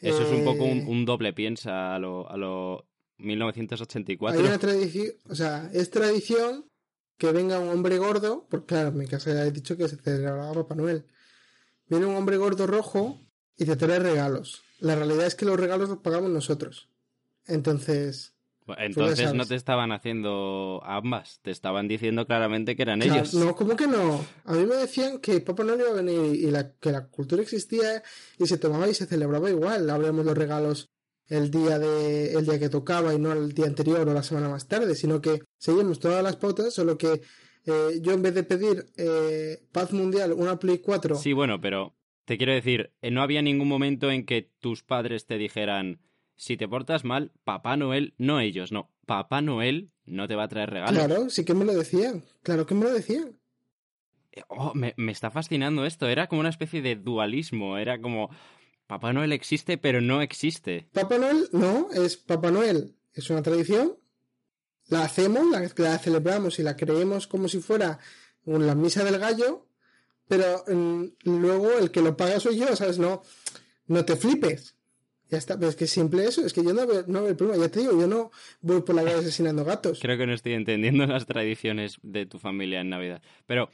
Eso 0.00 0.22
es 0.22 0.30
un 0.30 0.44
poco 0.44 0.64
un, 0.64 0.78
eh, 0.80 1.04
doble 1.04 1.32
piensa 1.32 1.94
a 1.94 1.98
lo, 1.98 2.30
a 2.30 2.36
lo 2.36 2.88
1984. 3.18 4.40
Hay 4.40 4.46
una 4.46 4.58
tradición, 4.58 5.12
o 5.28 5.34
sea, 5.34 5.70
es 5.72 5.90
tradición 5.90 6.70
que 7.16 7.32
venga 7.32 7.58
un 7.58 7.68
hombre 7.68 7.98
gordo, 7.98 8.46
porque 8.48 8.66
claro, 8.66 8.88
en 8.88 8.98
mi 8.98 9.06
casa 9.06 9.34
ya 9.34 9.44
he 9.44 9.50
dicho 9.50 9.76
que 9.76 9.88
se 9.88 9.96
celebraba 9.96 10.54
Papá 10.54 10.76
Noel. 10.76 11.04
Viene 11.86 12.06
un 12.06 12.14
hombre 12.14 12.36
gordo 12.36 12.66
rojo 12.66 13.20
y 13.56 13.64
te 13.64 13.76
trae 13.76 13.98
regalos. 13.98 14.62
La 14.78 14.94
realidad 14.94 15.26
es 15.26 15.34
que 15.34 15.44
los 15.44 15.58
regalos 15.58 15.88
los 15.88 15.98
pagamos 15.98 16.30
nosotros. 16.30 16.88
Entonces, 17.46 18.37
entonces 18.76 19.34
no 19.34 19.46
te 19.46 19.54
estaban 19.54 19.92
haciendo 19.92 20.82
ambas, 20.84 21.40
te 21.42 21.50
estaban 21.50 21.88
diciendo 21.88 22.26
claramente 22.26 22.76
que 22.76 22.82
eran 22.82 23.02
ellos. 23.02 23.34
No, 23.34 23.54
¿cómo 23.54 23.76
que 23.76 23.86
no? 23.86 24.24
A 24.44 24.52
mí 24.52 24.66
me 24.66 24.76
decían 24.76 25.18
que 25.18 25.40
Papá 25.40 25.64
no 25.64 25.76
iba 25.76 25.90
a 25.90 25.94
venir 25.94 26.34
y 26.34 26.50
la, 26.50 26.72
que 26.72 26.92
la 26.92 27.06
cultura 27.06 27.42
existía 27.42 28.02
y 28.38 28.46
se 28.46 28.58
tomaba 28.58 28.88
y 28.88 28.94
se 28.94 29.06
celebraba 29.06 29.48
igual. 29.48 29.88
Abríamos 29.88 30.24
los 30.24 30.36
regalos 30.36 30.90
el 31.28 31.50
día 31.50 31.78
de 31.78 32.32
el 32.32 32.44
día 32.44 32.58
que 32.58 32.68
tocaba 32.68 33.14
y 33.14 33.18
no 33.18 33.32
el 33.32 33.52
día 33.52 33.66
anterior 33.66 34.08
o 34.08 34.14
la 34.14 34.22
semana 34.22 34.48
más 34.48 34.66
tarde, 34.66 34.94
sino 34.94 35.20
que 35.20 35.42
seguimos 35.58 36.00
todas 36.00 36.22
las 36.22 36.36
pautas, 36.36 36.74
solo 36.74 36.96
que 36.96 37.20
eh, 37.66 38.00
yo 38.00 38.12
en 38.12 38.22
vez 38.22 38.34
de 38.34 38.44
pedir 38.44 38.86
eh, 38.96 39.58
paz 39.72 39.92
mundial, 39.92 40.32
una 40.32 40.58
Play 40.58 40.78
4... 40.78 41.16
Sí, 41.16 41.32
bueno, 41.32 41.60
pero 41.60 41.94
te 42.24 42.38
quiero 42.38 42.52
decir, 42.52 42.92
eh, 43.02 43.10
no 43.10 43.22
había 43.22 43.42
ningún 43.42 43.68
momento 43.68 44.10
en 44.10 44.24
que 44.24 44.50
tus 44.58 44.82
padres 44.82 45.26
te 45.26 45.36
dijeran 45.36 46.00
si 46.38 46.56
te 46.56 46.68
portas 46.68 47.04
mal, 47.04 47.32
Papá 47.44 47.76
Noel, 47.76 48.14
no 48.16 48.40
ellos, 48.40 48.70
no, 48.70 48.90
Papá 49.06 49.42
Noel 49.42 49.90
no 50.06 50.28
te 50.28 50.36
va 50.36 50.44
a 50.44 50.48
traer 50.48 50.70
regalos. 50.70 51.04
Claro, 51.04 51.28
sí 51.30 51.44
que 51.44 51.52
me 51.52 51.64
lo 51.64 51.74
decían, 51.74 52.24
claro 52.42 52.64
que 52.64 52.74
me 52.74 52.84
lo 52.84 52.92
decían. 52.92 53.38
Eh, 54.32 54.42
oh, 54.48 54.72
me, 54.72 54.94
me 54.96 55.12
está 55.12 55.30
fascinando 55.30 55.84
esto, 55.84 56.06
era 56.06 56.28
como 56.28 56.40
una 56.40 56.48
especie 56.48 56.80
de 56.80 56.94
dualismo, 56.94 57.76
era 57.76 58.00
como 58.00 58.30
Papá 58.86 59.12
Noel 59.12 59.32
existe 59.32 59.78
pero 59.78 60.00
no 60.00 60.22
existe. 60.22 60.88
Papá 60.92 61.18
Noel 61.18 61.48
no, 61.52 61.90
es 61.92 62.16
Papá 62.16 62.52
Noel, 62.52 62.94
es 63.12 63.28
una 63.30 63.42
tradición, 63.42 63.98
la 64.86 65.02
hacemos, 65.02 65.44
la, 65.50 65.68
la 65.76 65.98
celebramos 65.98 66.60
y 66.60 66.62
la 66.62 66.76
creemos 66.76 67.26
como 67.26 67.48
si 67.48 67.58
fuera 67.58 67.98
la 68.46 68.76
misa 68.76 69.02
del 69.02 69.18
gallo, 69.18 69.66
pero 70.28 70.64
mm, 70.68 71.04
luego 71.24 71.72
el 71.78 71.90
que 71.90 72.00
lo 72.00 72.16
paga 72.16 72.38
soy 72.38 72.58
yo, 72.58 72.76
¿sabes? 72.76 73.00
No, 73.00 73.22
no 73.88 74.04
te 74.04 74.14
flipes. 74.14 74.77
Ya 75.30 75.36
está, 75.38 75.58
pero 75.58 75.68
es 75.68 75.76
que 75.76 75.86
simple 75.86 76.24
eso, 76.24 76.44
es 76.44 76.52
que 76.52 76.64
yo 76.64 76.72
no 76.72 76.86
veo, 76.86 77.04
no 77.06 77.20
veo 77.20 77.30
el 77.30 77.36
problema, 77.36 77.62
ya 77.62 77.70
te 77.70 77.80
digo, 77.80 77.98
yo 78.00 78.06
no 78.06 78.30
voy 78.62 78.80
por 78.80 78.94
la 78.94 79.04
calle 79.04 79.16
asesinando 79.16 79.64
gatos. 79.64 80.00
Creo 80.00 80.16
que 80.16 80.26
no 80.26 80.32
estoy 80.32 80.54
entendiendo 80.54 81.06
las 81.06 81.26
tradiciones 81.26 81.98
de 82.02 82.24
tu 82.24 82.38
familia 82.38 82.80
en 82.80 82.88
Navidad. 82.88 83.22
Pero 83.46 83.68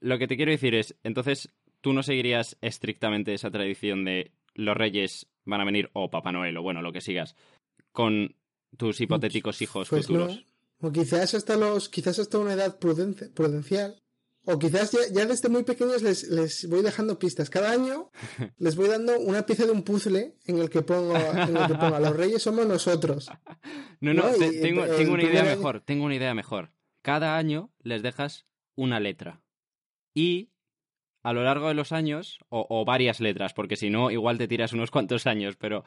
lo 0.00 0.18
que 0.18 0.28
te 0.28 0.36
quiero 0.36 0.52
decir 0.52 0.74
es, 0.74 0.94
entonces, 1.02 1.48
tú 1.80 1.92
no 1.92 2.02
seguirías 2.02 2.56
estrictamente 2.60 3.34
esa 3.34 3.50
tradición 3.50 4.04
de 4.04 4.32
los 4.54 4.76
reyes 4.76 5.26
van 5.44 5.60
a 5.60 5.64
venir, 5.64 5.90
o 5.94 6.10
Papá 6.10 6.32
Noel, 6.32 6.56
o 6.56 6.62
bueno, 6.62 6.82
lo 6.82 6.92
que 6.92 7.00
sigas, 7.00 7.34
con 7.92 8.36
tus 8.76 9.00
hipotéticos 9.00 9.60
hijos 9.62 9.88
pues 9.88 10.06
futuros. 10.06 10.44
O 10.80 10.92
quizás 10.92 11.34
hasta 11.34 11.56
los, 11.56 11.88
quizás 11.88 12.18
hasta 12.18 12.38
una 12.38 12.54
edad 12.54 12.78
prudencial, 12.78 13.99
o 14.44 14.58
quizás 14.58 14.92
ya, 15.12 15.26
desde 15.26 15.48
muy 15.48 15.64
pequeños 15.64 16.02
les, 16.02 16.28
les, 16.28 16.68
voy 16.68 16.82
dejando 16.82 17.18
pistas. 17.18 17.50
Cada 17.50 17.70
año 17.70 18.10
les 18.58 18.76
voy 18.76 18.88
dando 18.88 19.18
una 19.18 19.44
pieza 19.44 19.66
de 19.66 19.72
un 19.72 19.82
puzzle 19.82 20.36
en 20.46 20.58
el 20.58 20.70
que 20.70 20.82
pongo, 20.82 21.16
en 21.16 21.56
el 21.56 21.66
que 21.66 21.74
pongo 21.74 21.98
los 21.98 22.16
reyes 22.16 22.42
somos 22.42 22.66
nosotros. 22.66 23.30
No, 24.02 24.14
no, 24.14 24.30
tengo, 24.32 24.86
tengo 24.86 25.12
una 25.12 25.24
idea 25.24 25.44
mejor, 25.44 25.82
tengo 25.82 26.06
una 26.06 26.14
idea 26.14 26.32
mejor. 26.32 26.72
Cada 27.02 27.36
año 27.36 27.70
les 27.82 28.02
dejas 28.02 28.46
una 28.74 28.98
letra. 28.98 29.42
Y 30.14 30.48
a 31.22 31.32
lo 31.32 31.44
largo 31.44 31.68
de 31.68 31.74
los 31.74 31.92
años, 31.92 32.38
o, 32.48 32.84
varias 32.86 33.20
letras, 33.20 33.52
porque 33.52 33.76
si 33.76 33.90
no, 33.90 34.10
igual 34.10 34.38
te 34.38 34.48
tiras 34.48 34.72
unos 34.72 34.90
cuantos 34.90 35.26
años, 35.26 35.56
pero 35.56 35.84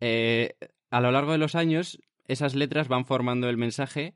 eh, 0.00 0.56
a 0.90 1.00
lo 1.00 1.10
largo 1.10 1.32
de 1.32 1.38
los 1.38 1.54
años, 1.54 1.98
esas 2.26 2.54
letras 2.54 2.88
van 2.88 3.06
formando 3.06 3.48
el 3.48 3.56
mensaje, 3.56 4.14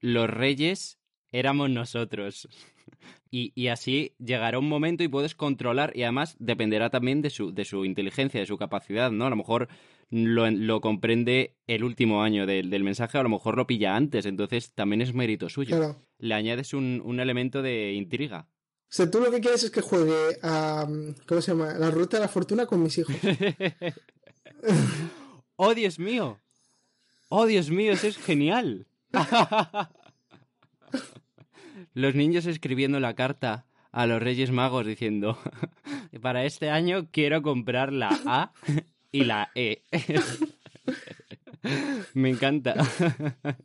los 0.00 0.28
reyes 0.28 0.98
éramos 1.30 1.70
nosotros. 1.70 2.48
Y, 3.34 3.68
así 3.68 4.12
llegará 4.18 4.58
un 4.58 4.68
momento 4.68 5.02
y 5.02 5.08
puedes 5.08 5.34
controlar, 5.34 5.96
y 5.96 6.02
además 6.02 6.36
dependerá 6.38 6.90
también 6.90 7.22
de 7.22 7.30
su, 7.30 7.50
de 7.50 7.64
su 7.64 7.86
inteligencia, 7.86 8.38
de 8.38 8.46
su 8.46 8.58
capacidad, 8.58 9.10
¿no? 9.10 9.24
A 9.24 9.30
lo 9.30 9.36
mejor 9.36 9.68
lo, 10.10 10.82
comprende 10.82 11.56
el 11.66 11.82
último 11.82 12.22
año 12.22 12.44
del 12.44 12.84
mensaje, 12.84 13.16
a 13.16 13.22
lo 13.22 13.30
mejor 13.30 13.56
lo 13.56 13.66
pilla 13.66 13.96
antes, 13.96 14.26
entonces 14.26 14.74
también 14.74 15.00
es 15.00 15.14
mérito 15.14 15.48
suyo. 15.48 15.96
Le 16.18 16.34
añades 16.34 16.74
un, 16.74 17.00
un 17.02 17.20
elemento 17.20 17.62
de 17.62 17.94
intriga. 17.94 18.48
O 18.92 18.94
sea, 18.94 19.10
tú 19.10 19.20
lo 19.20 19.30
que 19.30 19.40
quieres 19.40 19.64
es 19.64 19.70
que 19.70 19.80
juegue 19.80 20.38
a. 20.42 20.86
¿Cómo 21.26 21.40
se 21.40 21.52
llama? 21.52 21.72
La 21.72 21.90
ruta 21.90 22.18
de 22.18 22.24
la 22.24 22.28
fortuna 22.28 22.66
con 22.66 22.82
mis 22.82 22.98
hijos. 22.98 23.16
¡Oh, 25.56 25.72
Dios 25.72 25.98
mío! 25.98 26.38
¡Oh, 27.30 27.46
Dios 27.46 27.70
mío! 27.70 27.92
Eso 27.92 28.08
es 28.08 28.18
genial. 28.18 28.86
los 31.94 32.14
niños 32.14 32.46
escribiendo 32.46 33.00
la 33.00 33.14
carta 33.14 33.66
a 33.90 34.06
los 34.06 34.22
Reyes 34.22 34.50
Magos 34.50 34.86
diciendo, 34.86 35.38
para 36.22 36.44
este 36.44 36.70
año 36.70 37.08
quiero 37.10 37.42
comprar 37.42 37.92
la 37.92 38.10
A 38.26 38.52
y 39.10 39.24
la 39.24 39.50
E. 39.54 39.82
Me 42.14 42.30
encanta. 42.30 42.74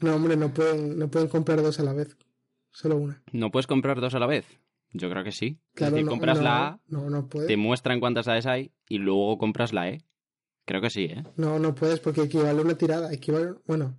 No, 0.00 0.14
hombre, 0.14 0.36
no 0.36 0.54
pueden, 0.54 0.96
no 0.96 1.10
pueden 1.10 1.28
comprar 1.28 1.60
dos 1.60 1.80
a 1.80 1.82
la 1.82 1.92
vez. 1.92 2.16
Solo 2.70 2.96
una. 2.96 3.20
¿No 3.32 3.50
puedes 3.50 3.66
comprar 3.66 4.00
dos 4.00 4.14
a 4.14 4.20
la 4.20 4.28
vez? 4.28 4.46
Yo 4.92 5.10
creo 5.10 5.24
que 5.24 5.32
sí. 5.32 5.58
Claro, 5.74 5.88
es 5.88 5.92
decir, 5.94 6.04
no, 6.04 6.10
compras 6.12 6.38
no, 6.38 6.44
la 6.44 6.66
A, 6.68 6.80
No, 6.86 7.10
no 7.10 7.28
puedes. 7.28 7.48
te 7.48 7.56
muestran 7.56 7.98
cuántas 7.98 8.28
A's 8.28 8.46
hay 8.46 8.70
y 8.88 8.98
luego 8.98 9.38
compras 9.38 9.72
la 9.72 9.88
E. 9.88 10.04
Creo 10.66 10.80
que 10.80 10.90
sí, 10.90 11.06
¿eh? 11.06 11.24
No, 11.36 11.58
no 11.58 11.74
puedes 11.74 11.98
porque 11.98 12.22
equivale 12.22 12.60
a 12.60 12.62
una 12.62 12.78
tirada. 12.78 13.12
Equivale, 13.12 13.54
bueno, 13.66 13.98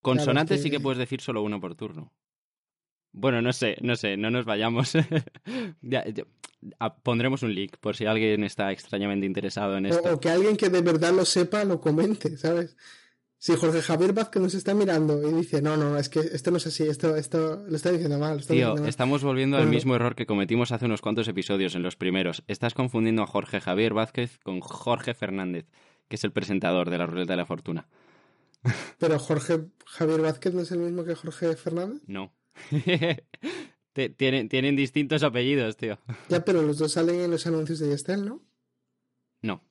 Consonantes 0.00 0.58
es 0.58 0.62
sí 0.62 0.70
que 0.70 0.78
puedes 0.78 0.98
decir 0.98 1.20
solo 1.20 1.42
uno 1.42 1.60
por 1.60 1.74
turno. 1.74 2.12
Bueno, 3.18 3.40
no 3.40 3.52
sé, 3.52 3.76
no 3.80 3.96
sé, 3.96 4.16
no 4.16 4.30
nos 4.30 4.44
vayamos. 4.44 4.92
Ya, 5.80 6.04
ya- 6.06 6.24
pondremos 7.02 7.42
un 7.42 7.54
link 7.54 7.76
por 7.80 7.96
si 7.96 8.06
alguien 8.06 8.42
está 8.44 8.72
extrañamente 8.72 9.24
interesado 9.26 9.76
en 9.76 9.86
esto. 9.86 10.02
o, 10.10 10.14
o 10.14 10.20
que 10.20 10.28
alguien 10.30 10.56
que 10.56 10.68
de 10.68 10.80
verdad 10.82 11.12
lo 11.12 11.24
sepa 11.24 11.64
lo 11.64 11.80
comente, 11.80 12.36
¿sabes? 12.36 12.76
Si 13.38 13.54
Jorge 13.54 13.82
Javier 13.82 14.12
Vázquez 14.12 14.42
nos 14.42 14.54
está 14.54 14.74
mirando 14.74 15.22
y 15.28 15.32
dice, 15.34 15.62
no, 15.62 15.76
no, 15.76 15.96
es 15.98 16.08
que 16.08 16.20
esto 16.20 16.50
no 16.50 16.56
es 16.56 16.66
así, 16.66 16.82
esto, 16.84 17.14
esto 17.16 17.62
lo 17.68 17.76
está 17.76 17.92
diciendo 17.92 18.18
mal. 18.18 18.40
está 18.40 18.52
Tío, 18.54 18.58
diciendo 18.68 18.82
mal". 18.82 18.88
estamos 18.88 19.22
volviendo 19.22 19.56
al 19.58 19.66
mismo 19.68 19.94
error 19.94 20.14
que 20.16 20.26
cometimos 20.26 20.72
hace 20.72 20.86
unos 20.86 21.00
cuantos 21.02 21.28
episodios 21.28 21.74
en 21.74 21.82
los 21.82 21.96
primeros. 21.96 22.42
Estás 22.48 22.74
confundiendo 22.74 23.22
a 23.22 23.26
Jorge 23.26 23.60
Javier 23.60 23.94
Vázquez 23.94 24.38
con 24.42 24.60
Jorge 24.60 25.14
Fernández, 25.14 25.66
que 26.08 26.16
es 26.16 26.24
el 26.24 26.32
presentador 26.32 26.90
de 26.90 26.98
la 26.98 27.06
Ruleta 27.06 27.34
de 27.34 27.36
la 27.36 27.46
Fortuna. 27.46 27.86
Pero 28.98 29.18
Jorge 29.18 29.66
Javier 29.86 30.22
Vázquez 30.22 30.54
no 30.54 30.62
es 30.62 30.72
el 30.72 30.78
mismo 30.80 31.04
que 31.04 31.14
Jorge 31.14 31.54
Fernández. 31.56 32.02
No. 32.06 32.32
Tienen, 34.16 34.48
tienen 34.50 34.76
distintos 34.76 35.22
apellidos, 35.22 35.76
tío. 35.78 35.98
Ya, 36.28 36.44
pero 36.44 36.60
los 36.60 36.76
dos 36.76 36.92
salen 36.92 37.20
en 37.20 37.30
los 37.30 37.46
anuncios 37.46 37.78
de 37.78 37.88
Yestel, 37.88 38.26
¿no? 38.26 38.42
No. 39.40 39.62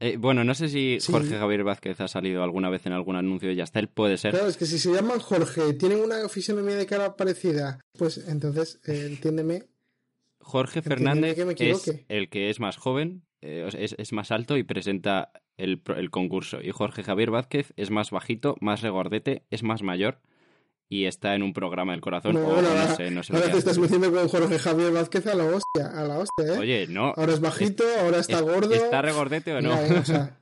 Eh, 0.00 0.16
bueno, 0.16 0.44
no 0.44 0.54
sé 0.54 0.68
si 0.68 0.98
Sí. 0.98 1.12
Jorge 1.12 1.36
Javier 1.36 1.62
Vázquez 1.62 2.00
ha 2.00 2.08
salido 2.08 2.42
alguna 2.42 2.70
vez 2.70 2.86
en 2.86 2.92
algún 2.92 3.16
anuncio 3.16 3.48
de 3.50 3.56
Yastel, 3.56 3.88
puede 3.88 4.16
ser. 4.16 4.32
Claro, 4.32 4.48
es 4.48 4.56
que 4.56 4.64
si 4.64 4.78
se 4.78 4.92
llaman 4.92 5.18
Jorge, 5.20 5.74
tienen 5.74 6.00
una 6.00 6.26
fisionomía 6.30 6.76
de 6.76 6.86
cara 6.86 7.16
parecida, 7.16 7.78
pues 7.98 8.16
entonces, 8.28 8.80
eh, 8.86 9.08
entiéndeme. 9.10 9.64
Jorge 10.40 10.78
Entiéndeme 10.78 11.10
Fernández 11.10 11.36
que 11.36 11.44
me 11.44 11.70
es 11.70 12.04
el 12.08 12.30
que 12.30 12.48
es 12.48 12.60
más 12.60 12.78
joven, 12.78 13.24
eh, 13.42 13.68
es, 13.76 13.94
es 13.98 14.12
más 14.12 14.30
alto 14.30 14.56
y 14.56 14.62
presenta 14.62 15.32
el, 15.58 15.82
el 15.96 16.10
concurso. 16.10 16.62
Y 16.62 16.70
Jorge 16.70 17.02
Javier 17.02 17.30
Vázquez 17.30 17.74
es 17.76 17.90
más 17.90 18.10
bajito, 18.10 18.56
más 18.60 18.80
regordete, 18.80 19.42
es 19.50 19.62
más 19.62 19.82
mayor 19.82 20.20
y 20.88 21.04
está 21.06 21.34
en 21.34 21.42
un 21.42 21.52
programa 21.52 21.92
del 21.92 22.00
corazón. 22.00 22.34
No, 22.34 22.96
sé, 22.96 23.10
no 23.10 23.22
sé 23.22 23.34
Ahora 23.34 23.50
te 23.50 23.58
estás 23.58 23.78
metiendo 23.78 24.12
con 24.12 24.28
Jorge 24.28 24.58
Javier 24.58 24.92
Vázquez 24.92 25.26
a 25.26 25.34
la 25.34 25.44
hostia, 25.44 25.86
a 25.94 26.04
la 26.04 26.18
hostia, 26.18 26.54
¿eh? 26.54 26.58
Oye, 26.58 26.86
no. 26.88 27.12
ahora 27.16 27.32
es 27.32 27.40
bajito, 27.40 27.84
ahora 28.00 28.18
está 28.18 28.36
es- 28.36 28.42
gordo. 28.42 28.72
¿Está 28.72 29.02
regordete 29.02 29.52
o 29.52 29.60
no? 29.60 29.70
Mira, 29.70 29.86
eh, 29.88 29.98
o 30.00 30.04
sea, 30.04 30.38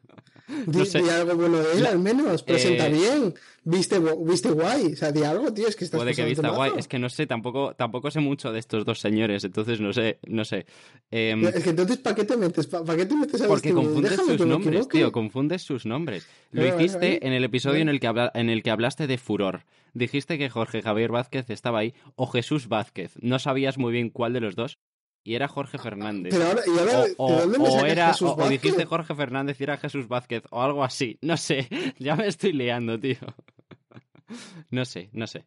di, 0.66 0.78
No 0.80 0.84
sé. 0.84 1.02
di 1.02 1.08
algo 1.08 1.34
bueno 1.36 1.58
de 1.58 1.72
él, 1.72 1.82
La- 1.82 1.90
al 1.90 1.98
menos. 1.98 2.42
Presenta 2.42 2.86
eh, 2.88 2.92
bien. 2.92 3.34
Viste, 3.66 3.98
viste 4.20 4.50
guay. 4.50 4.92
O 4.92 4.96
sea, 4.96 5.10
di 5.10 5.22
algo, 5.22 5.50
tío. 5.54 5.66
Es 5.66 5.74
que 5.76 5.86
estás 5.86 5.98
Puede 5.98 6.14
que 6.14 6.22
vista 6.26 6.50
guay. 6.50 6.72
Es 6.76 6.86
que 6.86 6.98
no 6.98 7.08
sé, 7.08 7.26
tampoco, 7.26 7.72
tampoco 7.74 8.10
sé 8.10 8.20
mucho 8.20 8.52
de 8.52 8.58
estos 8.58 8.84
dos 8.84 9.00
señores, 9.00 9.42
entonces 9.44 9.80
no 9.80 9.94
sé, 9.94 10.18
no 10.26 10.44
sé. 10.44 10.66
Em, 11.10 11.46
Es 11.46 11.64
que 11.64 11.70
entonces, 11.70 11.96
¿para 11.96 12.14
qué 12.14 12.24
te 12.24 12.36
metes? 12.36 12.66
¿Para, 12.66 12.94
qué 12.94 13.06
te 13.06 13.14
metes 13.16 13.40
a 13.40 13.46
Porque 13.46 13.72
confundes 13.72 14.10
Déjame 14.10 14.36
sus 14.36 14.46
nombres, 14.46 14.86
tío, 14.88 15.10
confundes 15.10 15.62
sus 15.62 15.86
nombres. 15.86 16.26
Lo 16.52 16.66
hiciste 16.66 17.26
en 17.26 17.32
el 17.32 17.42
episodio 17.44 17.80
en 17.80 17.88
el, 17.88 17.98
que 18.00 18.06
habla- 18.08 18.30
en 18.34 18.50
el 18.50 18.62
que 18.62 18.70
hablaste 18.70 19.06
de 19.06 19.16
furor. 19.16 19.62
Dijiste 19.94 20.36
que 20.38 20.50
Jorge 20.50 20.82
Javier 20.82 21.10
Vázquez 21.12 21.48
estaba 21.50 21.78
ahí 21.78 21.94
o 22.16 22.26
Jesús 22.26 22.68
Vázquez. 22.68 23.12
No 23.22 23.38
sabías 23.38 23.78
muy 23.78 23.92
bien 23.92 24.10
cuál 24.10 24.32
de 24.32 24.40
los 24.40 24.56
dos 24.56 24.78
y 25.22 25.36
era 25.36 25.48
Jorge 25.48 25.78
Fernández. 25.78 26.34
Pero 26.34 26.46
ahora, 26.48 26.62
¿y 26.66 26.78
ahora 26.78 26.98
O, 27.00 27.04
de 27.06 27.14
o- 27.16 27.40
dónde 27.40 27.58
me 27.58 27.68
o 27.68 27.70
sacas 27.72 27.90
era, 27.92 28.06
Jesús 28.08 28.30
o- 28.36 28.48
dijiste 28.48 28.84
Jorge 28.84 29.14
Fernández 29.14 29.60
y 29.60 29.64
era 29.64 29.76
Jesús 29.78 30.08
Vázquez 30.08 30.42
o 30.50 30.60
algo 30.62 30.84
así. 30.84 31.18
No 31.22 31.36
sé, 31.36 31.68
ya 31.98 32.16
me 32.16 32.26
estoy 32.26 32.52
liando, 32.52 32.98
tío. 33.00 33.16
No 34.70 34.84
sé, 34.86 35.10
no 35.12 35.26
sé. 35.26 35.44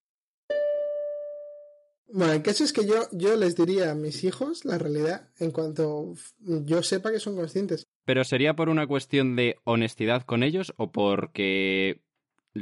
Bueno, 2.10 2.32
el 2.34 2.42
caso 2.42 2.64
es 2.64 2.72
que 2.72 2.86
yo, 2.86 2.96
yo 3.12 3.36
les 3.36 3.56
diría 3.56 3.92
a 3.92 3.96
mis 3.96 4.24
hijos 4.24 4.64
la 4.64 4.78
realidad 4.78 5.28
en 5.40 5.52
cuanto 5.52 6.14
yo 6.40 6.82
sepa 6.84 7.12
que 7.12 7.20
son 7.20 7.36
conscientes. 7.36 7.86
Pero 8.06 8.24
sería 8.24 8.56
por 8.56 8.70
una 8.70 8.88
cuestión 8.88 9.36
de 9.36 9.58
honestidad 9.66 10.22
con 10.24 10.44
ellos 10.44 10.74
o 10.78 10.92
porque 10.92 12.02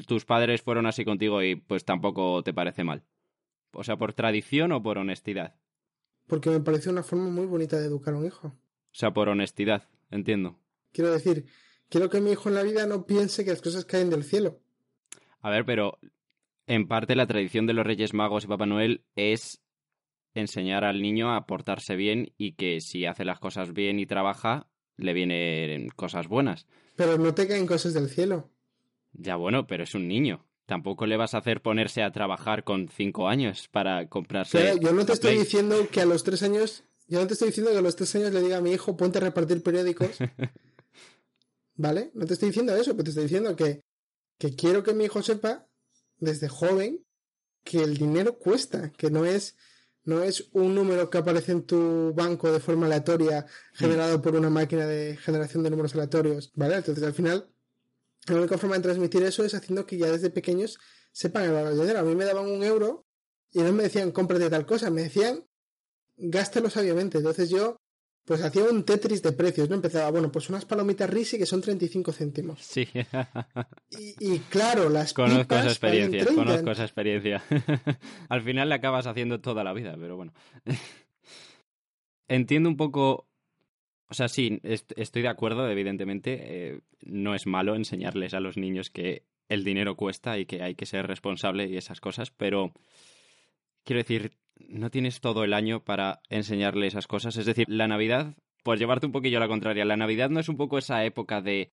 tus 0.07 0.25
padres 0.25 0.61
fueron 0.61 0.85
así 0.85 1.05
contigo 1.05 1.41
y 1.43 1.55
pues 1.55 1.85
tampoco 1.85 2.43
te 2.43 2.53
parece 2.53 2.83
mal. 2.83 3.03
O 3.73 3.83
sea, 3.83 3.97
por 3.97 4.13
tradición 4.13 4.71
o 4.71 4.81
por 4.81 4.97
honestidad. 4.97 5.55
Porque 6.27 6.49
me 6.49 6.59
parece 6.59 6.89
una 6.89 7.03
forma 7.03 7.29
muy 7.29 7.45
bonita 7.45 7.79
de 7.79 7.87
educar 7.87 8.13
a 8.13 8.17
un 8.17 8.25
hijo. 8.25 8.47
O 8.47 8.53
sea, 8.97 9.11
por 9.11 9.29
honestidad, 9.29 9.89
entiendo. 10.09 10.59
Quiero 10.91 11.11
decir, 11.11 11.45
quiero 11.89 12.09
que 12.09 12.21
mi 12.21 12.31
hijo 12.31 12.49
en 12.49 12.55
la 12.55 12.63
vida 12.63 12.87
no 12.87 13.05
piense 13.05 13.43
que 13.43 13.51
las 13.51 13.61
cosas 13.61 13.85
caen 13.85 14.09
del 14.09 14.23
cielo. 14.23 14.59
A 15.41 15.49
ver, 15.49 15.65
pero 15.65 15.99
en 16.67 16.87
parte 16.87 17.15
la 17.15 17.27
tradición 17.27 17.67
de 17.67 17.73
los 17.73 17.85
Reyes 17.85 18.13
Magos 18.13 18.45
y 18.45 18.47
Papá 18.47 18.65
Noel 18.65 19.03
es 19.15 19.61
enseñar 20.33 20.83
al 20.83 21.01
niño 21.01 21.33
a 21.33 21.45
portarse 21.45 21.95
bien 21.95 22.33
y 22.37 22.53
que 22.53 22.81
si 22.81 23.05
hace 23.05 23.25
las 23.25 23.39
cosas 23.39 23.73
bien 23.73 23.99
y 23.99 24.05
trabaja, 24.05 24.67
le 24.97 25.13
vienen 25.13 25.89
cosas 25.89 26.27
buenas. 26.27 26.65
Pero 26.95 27.17
no 27.17 27.33
te 27.33 27.47
caen 27.47 27.67
cosas 27.67 27.93
del 27.93 28.09
cielo. 28.09 28.49
Ya 29.17 29.35
bueno, 29.35 29.67
pero 29.67 29.83
es 29.83 29.95
un 29.95 30.07
niño. 30.07 30.45
Tampoco 30.65 31.05
le 31.05 31.17
vas 31.17 31.33
a 31.35 31.39
hacer 31.39 31.61
ponerse 31.61 32.01
a 32.01 32.11
trabajar 32.11 32.63
con 32.63 32.89
cinco 32.89 33.27
años 33.27 33.67
para 33.69 34.09
comprarse. 34.09 34.59
Claro, 34.59 34.77
yo 34.79 34.93
no 34.93 35.05
te 35.05 35.13
estoy 35.13 35.31
Play. 35.33 35.43
diciendo 35.43 35.87
que 35.91 36.01
a 36.01 36.05
los 36.05 36.23
tres 36.23 36.41
años, 36.43 36.83
yo 37.07 37.19
no 37.19 37.27
te 37.27 37.33
estoy 37.33 37.49
diciendo 37.49 37.71
que 37.71 37.77
a 37.77 37.81
los 37.81 37.95
tres 37.95 38.15
años 38.15 38.33
le 38.33 38.41
diga 38.41 38.57
a 38.57 38.61
mi 38.61 38.71
hijo 38.71 38.97
ponte 38.97 39.19
a 39.19 39.21
repartir 39.21 39.61
periódicos. 39.61 40.17
¿Vale? 41.75 42.11
No 42.13 42.25
te 42.25 42.33
estoy 42.33 42.49
diciendo 42.49 42.75
eso, 42.75 42.91
pero 42.93 43.03
te 43.03 43.09
estoy 43.09 43.23
diciendo 43.23 43.55
que, 43.55 43.81
que 44.39 44.55
quiero 44.55 44.81
que 44.83 44.93
mi 44.93 45.05
hijo 45.05 45.21
sepa 45.21 45.67
desde 46.17 46.47
joven 46.47 47.05
que 47.63 47.83
el 47.83 47.97
dinero 47.97 48.37
cuesta, 48.37 48.91
que 48.91 49.09
no 49.11 49.25
es, 49.25 49.57
no 50.03 50.23
es 50.23 50.49
un 50.53 50.73
número 50.73 51.09
que 51.09 51.17
aparece 51.17 51.51
en 51.51 51.63
tu 51.63 52.13
banco 52.15 52.51
de 52.51 52.59
forma 52.59 52.85
aleatoria 52.85 53.45
generado 53.73 54.21
por 54.21 54.35
una 54.35 54.49
máquina 54.49 54.85
de 54.85 55.17
generación 55.17 55.63
de 55.63 55.69
números 55.71 55.93
aleatorios, 55.95 56.51
¿vale? 56.55 56.75
Entonces 56.75 57.03
al 57.03 57.13
final 57.13 57.49
la 58.27 58.39
única 58.39 58.57
forma 58.57 58.75
de 58.75 58.81
transmitir 58.83 59.23
eso 59.23 59.43
es 59.43 59.53
haciendo 59.53 59.85
que 59.85 59.97
ya 59.97 60.11
desde 60.11 60.29
pequeños 60.29 60.79
sepan 61.11 61.43
el 61.43 61.51
valor 61.51 61.69
del 61.69 61.81
dinero. 61.81 61.99
A 61.99 62.03
mí 62.03 62.15
me 62.15 62.25
daban 62.25 62.47
un 62.47 62.63
euro 62.63 63.05
y 63.51 63.59
no 63.59 63.71
me 63.71 63.83
decían 63.83 64.11
cómprate 64.11 64.49
tal 64.49 64.65
cosa, 64.65 64.89
me 64.89 65.03
decían 65.03 65.45
gástalo 66.17 66.69
sabiamente. 66.69 67.17
Entonces 67.19 67.49
yo 67.49 67.77
pues 68.25 68.41
hacía 68.41 68.63
un 68.63 68.83
Tetris 68.83 69.21
de 69.21 69.31
precios, 69.33 69.69
¿no? 69.69 69.75
Empezaba, 69.75 70.09
bueno, 70.09 70.31
pues 70.31 70.49
unas 70.49 70.65
palomitas 70.65 71.09
Risi 71.09 71.37
que 71.37 71.45
son 71.45 71.61
35 71.61 72.11
céntimos. 72.11 72.59
Sí. 72.59 72.87
Y, 73.91 74.33
y 74.33 74.39
claro, 74.49 74.89
las 74.89 75.13
conozco 75.13 75.41
pipas 75.43 75.59
esa 75.59 75.69
experiencia, 75.69 76.19
valen 76.21 76.35
30. 76.35 76.43
conozco 76.43 76.71
esa 76.71 76.83
experiencia. 76.83 77.43
Al 78.29 78.41
final 78.41 78.69
le 78.69 78.75
acabas 78.75 79.05
haciendo 79.05 79.41
toda 79.41 79.63
la 79.63 79.73
vida, 79.73 79.95
pero 79.99 80.15
bueno. 80.15 80.33
Entiendo 82.27 82.67
un 82.67 82.77
poco. 82.77 83.27
O 84.07 84.13
sea, 84.13 84.27
sí, 84.27 84.59
est- 84.63 84.91
estoy 84.97 85.21
de 85.23 85.27
acuerdo, 85.29 85.69
evidentemente. 85.69 86.37
eh, 86.41 86.79
no 87.01 87.33
es 87.35 87.45
malo 87.47 87.75
enseñarles 87.75 88.33
a 88.33 88.39
los 88.39 88.57
niños 88.57 88.89
que 88.89 89.23
el 89.49 89.63
dinero 89.63 89.95
cuesta 89.95 90.37
y 90.39 90.45
que 90.45 90.61
hay 90.63 90.75
que 90.75 90.85
ser 90.85 91.05
responsable 91.07 91.67
y 91.67 91.77
esas 91.77 91.99
cosas, 92.01 92.31
pero 92.31 92.73
quiero 93.83 93.99
decir, 93.99 94.31
no 94.57 94.89
tienes 94.89 95.21
todo 95.21 95.43
el 95.43 95.53
año 95.53 95.83
para 95.83 96.21
enseñarle 96.29 96.87
esas 96.87 97.07
cosas. 97.07 97.37
Es 97.37 97.45
decir, 97.45 97.65
la 97.69 97.87
Navidad, 97.87 98.35
por 98.63 98.77
llevarte 98.79 99.05
un 99.05 99.11
poquillo 99.11 99.37
a 99.37 99.41
la 99.41 99.47
contraria, 99.47 99.85
la 99.85 99.97
Navidad 99.97 100.29
no 100.29 100.39
es 100.39 100.49
un 100.49 100.57
poco 100.57 100.77
esa 100.77 101.03
época 101.05 101.41
de 101.41 101.71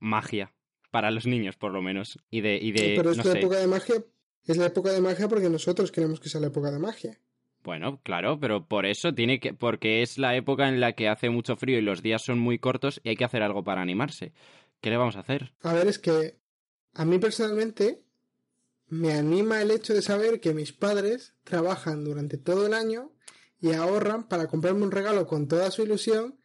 magia, 0.00 0.52
para 0.90 1.10
los 1.10 1.26
niños 1.26 1.56
por 1.56 1.72
lo 1.72 1.82
menos, 1.82 2.18
y 2.30 2.40
de... 2.40 2.56
Y 2.60 2.72
de 2.72 2.94
Pero 2.96 3.10
es 3.10 3.16
no 3.18 3.24
la 3.24 3.32
sé. 3.32 3.38
época 3.38 3.58
de 3.58 3.66
magia, 3.66 4.04
es 4.44 4.56
la 4.56 4.66
época 4.66 4.92
de 4.92 5.00
magia 5.00 5.28
porque 5.28 5.48
nosotros 5.50 5.92
queremos 5.92 6.20
que 6.20 6.28
sea 6.28 6.40
la 6.40 6.46
época 6.48 6.70
de 6.70 6.78
magia. 6.78 7.18
Bueno, 7.66 8.00
claro, 8.04 8.38
pero 8.38 8.64
por 8.64 8.86
eso 8.86 9.12
tiene 9.12 9.40
que. 9.40 9.52
Porque 9.52 10.00
es 10.00 10.18
la 10.18 10.36
época 10.36 10.68
en 10.68 10.78
la 10.78 10.92
que 10.92 11.08
hace 11.08 11.30
mucho 11.30 11.56
frío 11.56 11.78
y 11.78 11.82
los 11.82 12.00
días 12.00 12.22
son 12.22 12.38
muy 12.38 12.60
cortos 12.60 13.00
y 13.02 13.08
hay 13.08 13.16
que 13.16 13.24
hacer 13.24 13.42
algo 13.42 13.64
para 13.64 13.82
animarse. 13.82 14.32
¿Qué 14.80 14.88
le 14.88 14.96
vamos 14.96 15.16
a 15.16 15.20
hacer? 15.20 15.52
A 15.62 15.72
ver, 15.72 15.88
es 15.88 15.98
que 15.98 16.38
a 16.94 17.04
mí 17.04 17.18
personalmente 17.18 18.04
me 18.86 19.14
anima 19.14 19.60
el 19.60 19.72
hecho 19.72 19.94
de 19.94 20.02
saber 20.02 20.38
que 20.38 20.54
mis 20.54 20.72
padres 20.72 21.34
trabajan 21.42 22.04
durante 22.04 22.38
todo 22.38 22.68
el 22.68 22.72
año 22.72 23.10
y 23.58 23.72
ahorran 23.72 24.28
para 24.28 24.46
comprarme 24.46 24.84
un 24.84 24.92
regalo 24.92 25.26
con 25.26 25.48
toda 25.48 25.72
su 25.72 25.82
ilusión 25.82 26.38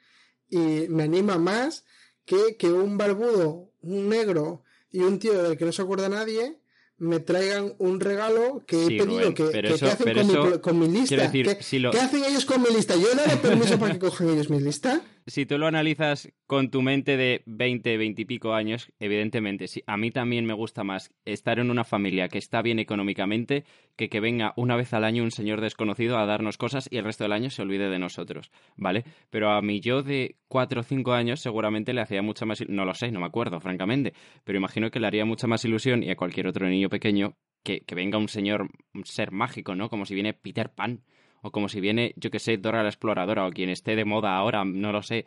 y 0.49 0.87
me 0.89 1.03
anima 1.03 1.37
más 1.37 1.85
que 2.25 2.57
que 2.57 2.71
un 2.71 2.97
barbudo, 2.97 3.71
un 3.81 4.09
negro 4.09 4.63
y 4.89 5.01
un 5.01 5.19
tío 5.19 5.43
del 5.43 5.55
que 5.55 5.65
no 5.65 5.71
se 5.71 5.83
acuerda 5.83 6.09
nadie 6.09 6.60
me 7.01 7.19
traigan 7.19 7.73
un 7.79 7.99
regalo 7.99 8.61
que 8.67 8.77
Sí, 8.85 8.95
he 8.95 9.03
pedido 9.03 9.19
Rubén, 9.21 9.33
que, 9.33 9.43
pero 9.45 9.67
que- 9.69 9.73
eso- 9.75 9.85
que 9.87 9.91
hacen 9.91 10.05
pero 10.05 10.21
con, 10.21 10.27
mi, 10.27 10.33
eso, 10.49 10.61
con 10.61 10.79
mi 10.79 10.87
lista. 10.87 11.15
decir, 11.15 11.45
¿Qué, 11.47 11.63
si 11.63 11.79
lo- 11.79 11.91
qué 11.91 11.99
hacen 11.99 12.23
ellos 12.23 12.45
con 12.45 12.61
mi 12.61 12.69
lista? 12.69 12.95
Yo 12.95 13.07
no 13.15 13.25
le 13.25 13.37
permiso 13.37 13.79
para 13.79 13.93
que 13.93 13.99
cojan 13.99 14.29
ellos 14.29 14.49
mi 14.49 14.59
lista. 14.59 15.01
Si 15.25 15.45
tú 15.45 15.57
lo 15.57 15.67
analizas 15.67 16.31
con 16.47 16.69
tu 16.69 16.81
mente 16.81 17.17
de 17.17 17.43
20, 17.45 17.97
20 17.97 18.21
y 18.21 18.25
pico 18.25 18.53
años, 18.53 18.91
evidentemente, 18.99 19.67
sí, 19.67 19.83
a 19.87 19.97
mí 19.97 20.11
también 20.11 20.45
me 20.45 20.53
gusta 20.53 20.83
más 20.83 21.13
estar 21.25 21.59
en 21.59 21.69
una 21.69 21.83
familia 21.83 22.27
que 22.27 22.37
está 22.37 22.61
bien 22.61 22.79
económicamente 22.79 23.63
que 23.95 24.09
que 24.09 24.19
venga 24.19 24.53
una 24.55 24.75
vez 24.75 24.93
al 24.93 25.03
año 25.03 25.23
un 25.23 25.31
señor 25.31 25.61
desconocido 25.61 26.17
a 26.17 26.25
darnos 26.25 26.57
cosas 26.57 26.87
y 26.91 26.97
el 26.97 27.05
resto 27.05 27.23
del 27.23 27.33
año 27.33 27.49
se 27.49 27.61
olvide 27.61 27.89
de 27.89 27.99
nosotros, 27.99 28.51
¿vale? 28.75 29.03
Pero 29.29 29.51
a 29.51 29.61
mí 29.61 29.79
yo 29.79 30.03
de 30.03 30.37
4 30.47 30.81
o 30.81 30.83
5 30.83 31.13
años 31.13 31.39
seguramente 31.39 31.93
le 31.93 32.01
hacía 32.01 32.21
mucha 32.21 32.45
más... 32.45 32.63
No 32.67 32.85
lo 32.85 32.93
sé, 32.93 33.11
no 33.11 33.19
me 33.19 33.25
acuerdo, 33.25 33.59
francamente, 33.59 34.13
pero 34.43 34.57
imagino 34.57 34.91
que 34.91 34.99
le 34.99 35.07
haría 35.07 35.25
mucha 35.25 35.47
más 35.47 35.63
ilusión 35.65 36.03
y 36.03 36.09
a 36.09 36.15
cualquier 36.15 36.47
otro 36.47 36.67
niño 36.67 36.89
pequeño 36.89 37.35
que, 37.63 37.81
que 37.81 37.95
venga 37.95 38.17
un 38.17 38.27
señor, 38.27 38.69
un 38.93 39.05
ser 39.05 39.31
mágico, 39.31 39.75
¿no? 39.75 39.89
Como 39.89 40.05
si 40.05 40.13
viene 40.13 40.33
Peter 40.33 40.69
Pan 40.69 41.03
o 41.41 41.51
como 41.51 41.69
si 41.69 41.81
viene, 41.81 42.13
yo 42.17 42.31
que 42.31 42.39
sé, 42.39 42.57
Dora 42.57 42.83
la 42.83 42.89
Exploradora 42.89 43.47
o 43.47 43.51
quien 43.51 43.69
esté 43.69 43.95
de 43.95 44.05
moda 44.05 44.35
ahora, 44.35 44.63
no 44.65 44.91
lo 44.91 45.03
sé, 45.03 45.25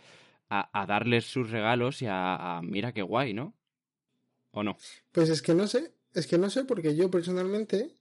a, 0.48 0.70
a 0.78 0.86
darles 0.86 1.24
sus 1.24 1.50
regalos 1.50 2.02
y 2.02 2.06
a, 2.06 2.58
a, 2.58 2.62
mira 2.62 2.92
qué 2.92 3.02
guay, 3.02 3.34
¿no? 3.34 3.54
¿O 4.50 4.62
no? 4.62 4.76
Pues 5.12 5.28
es 5.30 5.42
que 5.42 5.54
no 5.54 5.66
sé, 5.66 5.92
es 6.14 6.26
que 6.26 6.38
no 6.38 6.50
sé 6.50 6.64
porque 6.64 6.94
yo 6.94 7.10
personalmente 7.10 7.96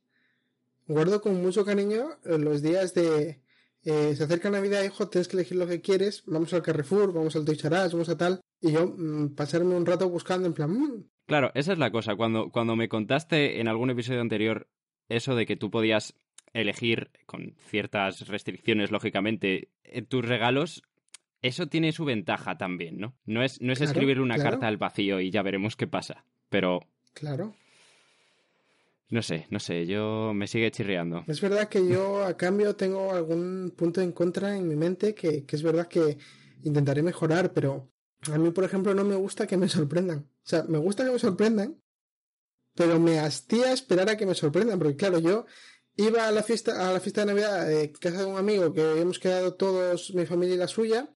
guardo 0.88 1.22
con 1.22 1.42
mucho 1.42 1.66
cariño 1.66 2.10
los 2.24 2.62
días 2.62 2.94
de 2.94 3.42
eh, 3.86 4.16
se 4.16 4.24
acerca 4.24 4.50
Navidad, 4.50 4.84
hijo, 4.84 5.10
tienes 5.10 5.28
que 5.28 5.36
elegir 5.36 5.58
lo 5.58 5.68
que 5.68 5.82
quieres, 5.82 6.24
vamos 6.26 6.54
al 6.54 6.62
Carrefour, 6.62 7.12
vamos 7.12 7.36
al 7.36 7.44
Toys 7.44 7.62
vamos 7.64 8.08
a 8.08 8.18
tal, 8.18 8.40
y 8.62 8.72
yo 8.72 8.88
mmm, 8.88 9.36
pasarme 9.36 9.76
un 9.76 9.86
rato 9.86 10.10
buscando 10.10 10.48
en 10.48 10.54
plan... 10.54 10.72
Mmm. 10.72 11.04
Claro, 11.26 11.52
esa 11.54 11.74
es 11.74 11.80
la 11.80 11.92
cosa, 11.92 12.16
cuando, 12.16 12.50
cuando 12.50 12.78
me 12.78 12.88
contaste 12.88 13.60
en 13.60 13.68
algún 13.68 13.90
episodio 13.90 14.22
anterior 14.22 14.70
eso 15.10 15.36
de 15.36 15.46
que 15.46 15.58
tú 15.58 15.70
podías 15.70 16.16
elegir 16.54 17.10
con 17.26 17.56
ciertas 17.70 18.28
restricciones, 18.28 18.92
lógicamente, 18.92 19.70
tus 20.08 20.24
regalos, 20.26 20.84
eso 21.42 21.68
tiene 21.68 21.92
su 21.92 22.06
ventaja 22.06 22.58
también, 22.58 23.00
¿no? 23.00 23.16
No 23.26 23.44
es, 23.44 23.60
no 23.62 23.74
es 23.74 23.80
Claro, 23.80 23.92
escribir 23.92 24.22
una 24.22 24.36
claro. 24.36 24.52
carta 24.52 24.68
al 24.68 24.78
vacío 24.78 25.20
y 25.20 25.30
ya 25.32 25.42
veremos 25.42 25.76
qué 25.76 25.88
pasa. 25.88 26.26
Pero, 26.50 26.80
Claro. 27.14 27.56
no 29.10 29.22
sé, 29.22 29.46
no 29.50 29.60
sé, 29.60 29.86
yo 29.86 30.32
me 30.34 30.48
sigue 30.48 30.72
chirriando. 30.72 31.24
Es 31.28 31.42
verdad 31.42 31.68
que 31.70 31.88
yo 31.88 32.24
a 32.26 32.36
cambio 32.38 32.76
tengo 32.76 33.14
algún 33.14 33.74
punto 33.76 34.02
en 34.02 34.12
contra 34.12 34.56
en 34.56 34.68
mi 34.68 34.76
mente 34.76 35.14
que, 35.14 35.46
que 35.46 35.56
es 35.56 35.64
verdad 35.64 35.88
que 35.88 36.18
intentaré 36.64 37.04
mejorar, 37.04 37.52
pero 37.54 37.90
a 38.32 38.38
mí, 38.38 38.52
por 38.52 38.64
ejemplo, 38.64 38.94
no 38.94 39.04
me 39.04 39.16
gusta 39.16 39.46
que 39.46 39.58
me 39.58 39.68
sorprendan. 39.68 40.20
O 40.20 40.46
sea, 40.48 40.64
me 40.64 40.78
gusta 40.78 41.04
que 41.06 41.12
me 41.12 41.20
sorprendan, 41.20 41.76
pero 42.74 43.00
me 43.00 43.20
hastía 43.20 43.72
esperar 43.74 44.10
a 44.10 44.18
que 44.18 44.26
me 44.26 44.34
sorprendan, 44.34 44.80
porque 44.80 44.96
claro, 44.96 45.20
yo 45.20 45.46
iba 45.98 46.28
a 46.28 46.32
la 46.32 46.44
fiesta, 46.44 46.90
a 46.90 46.94
la 46.94 47.00
fiesta 47.00 47.22
de 47.22 47.28
Navidad 47.28 47.72
en 47.72 47.92
casa 47.94 48.20
de 48.20 48.26
un 48.26 48.38
amigo 48.38 48.74
que 48.74 48.82
habíamos 48.82 49.20
quedado 49.20 49.54
todos, 49.56 50.14
mi 50.14 50.26
familia 50.26 50.56
y 50.56 50.58
la 50.60 50.68
suya. 50.68 51.10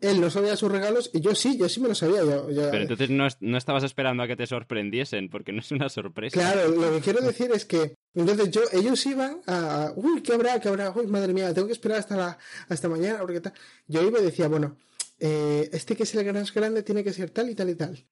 Él 0.00 0.18
no 0.18 0.30
sabía 0.30 0.56
sus 0.56 0.72
regalos 0.72 1.10
y 1.12 1.20
yo 1.20 1.34
sí, 1.34 1.58
yo 1.58 1.68
sí 1.68 1.78
me 1.78 1.88
lo 1.88 1.94
sabía. 1.94 2.20
Yo, 2.24 2.50
yo- 2.50 2.70
Pero 2.70 2.82
entonces 2.82 3.10
no, 3.10 3.28
no 3.40 3.58
estabas 3.58 3.84
esperando 3.84 4.22
a 4.22 4.26
que 4.26 4.34
te 4.36 4.46
sorprendiesen, 4.46 5.28
porque 5.28 5.52
no 5.52 5.60
es 5.60 5.70
una 5.72 5.90
sorpresa. 5.90 6.40
Claro, 6.40 6.68
lo 6.70 6.90
que 6.92 7.00
quiero 7.02 7.20
decir 7.20 7.50
es 7.52 7.66
que 7.66 7.94
entonces 8.14 8.50
yo, 8.50 8.62
ellos 8.72 9.04
iban 9.04 9.42
a, 9.46 9.92
uy, 9.96 10.22
¿qué 10.22 10.32
habrá? 10.32 10.58
¿Qué 10.58 10.68
habrá? 10.70 10.90
Uy, 10.90 11.06
madre 11.06 11.34
mía, 11.34 11.52
tengo 11.52 11.66
que 11.66 11.74
esperar 11.74 11.98
hasta 11.98 12.16
la, 12.16 12.38
hasta 12.70 12.88
mañana, 12.88 13.18
porque 13.20 13.40
tal. 13.42 13.52
Yo 13.88 14.00
iba 14.02 14.18
y 14.20 14.24
decía, 14.24 14.48
bueno, 14.48 14.78
eh, 15.18 15.68
este 15.72 15.94
que 15.94 16.04
es 16.04 16.14
el 16.14 16.32
más 16.32 16.52
grande 16.54 16.82
tiene 16.82 17.04
que 17.04 17.12
ser 17.12 17.28
tal 17.30 17.50
y 17.50 17.54
tal 17.54 17.68
y 17.68 17.74
tal. 17.74 18.06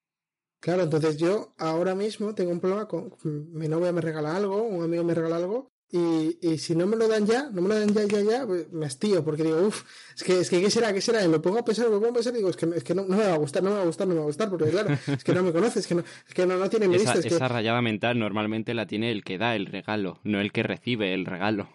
Claro, 0.61 0.83
entonces 0.83 1.17
yo 1.17 1.55
ahora 1.57 1.95
mismo 1.95 2.35
tengo 2.35 2.51
un 2.51 2.61
problema 2.61 2.87
con 2.87 3.15
mi 3.25 3.67
novia 3.67 3.93
me 3.93 4.01
regala 4.03 4.37
algo, 4.37 4.63
un 4.63 4.85
amigo 4.85 5.05
me 5.05 5.15
regala 5.15 5.37
algo, 5.37 5.71
y, 5.91 6.39
y 6.43 6.59
si 6.59 6.75
no 6.77 6.87
me 6.87 6.97
lo 6.97 7.09
dan 7.09 7.27
ya, 7.27 7.49
no 7.51 7.63
me 7.63 7.69
lo 7.69 7.79
dan 7.79 7.95
ya, 7.95 8.05
ya, 8.05 8.21
ya, 8.21 8.47
pues 8.47 8.71
me 8.71 8.85
hastío, 8.85 9.25
porque 9.25 9.43
digo, 9.43 9.59
uff, 9.67 9.85
es 10.15 10.23
que, 10.23 10.41
es 10.41 10.51
que, 10.51 10.61
¿qué 10.61 10.71
será? 10.71 10.93
¿Qué 10.93 11.01
será? 11.01 11.25
Y 11.25 11.29
me 11.29 11.39
pongo 11.39 11.59
a 11.59 11.65
pensar, 11.65 11.87
me 11.87 11.93
pongo 11.93 12.09
a 12.09 12.13
pensar 12.13 12.35
y 12.35 12.37
digo, 12.37 12.51
es 12.51 12.57
que, 12.57 12.67
es 12.77 12.85
que 12.85 12.95
no, 12.95 13.07
no 13.07 13.17
me 13.17 13.25
va 13.25 13.35
a 13.35 13.39
gustar, 13.39 13.63
no 13.63 13.71
me 13.71 13.77
va 13.77 13.83
a 13.83 13.87
gustar, 13.87 14.07
no 14.07 14.13
me 14.13 14.19
va 14.19 14.25
a 14.25 14.27
gustar, 14.27 14.51
porque 14.51 14.69
claro, 14.71 14.91
es 15.07 15.25
que 15.25 15.33
no 15.33 15.43
me 15.43 15.53
conoces, 15.53 15.79
es 15.79 15.87
que 15.87 15.95
no, 15.95 16.01
es 16.01 16.35
que 16.35 16.47
no, 16.47 16.59
no 16.59 16.69
tiene 16.69 16.89
mi 16.89 16.97
Esa, 16.97 17.15
lista, 17.15 17.19
es 17.21 17.27
que... 17.27 17.35
esa 17.37 17.49
rayada 17.49 17.81
mental 17.81 18.19
normalmente 18.19 18.75
la 18.75 18.87
tiene 18.87 19.11
el 19.11 19.25
que 19.25 19.39
da 19.39 19.57
el 19.57 19.65
regalo, 19.65 20.21
no 20.25 20.41
el 20.41 20.53
que 20.53 20.63
recibe 20.63 21.15
el 21.15 21.25
regalo. 21.25 21.71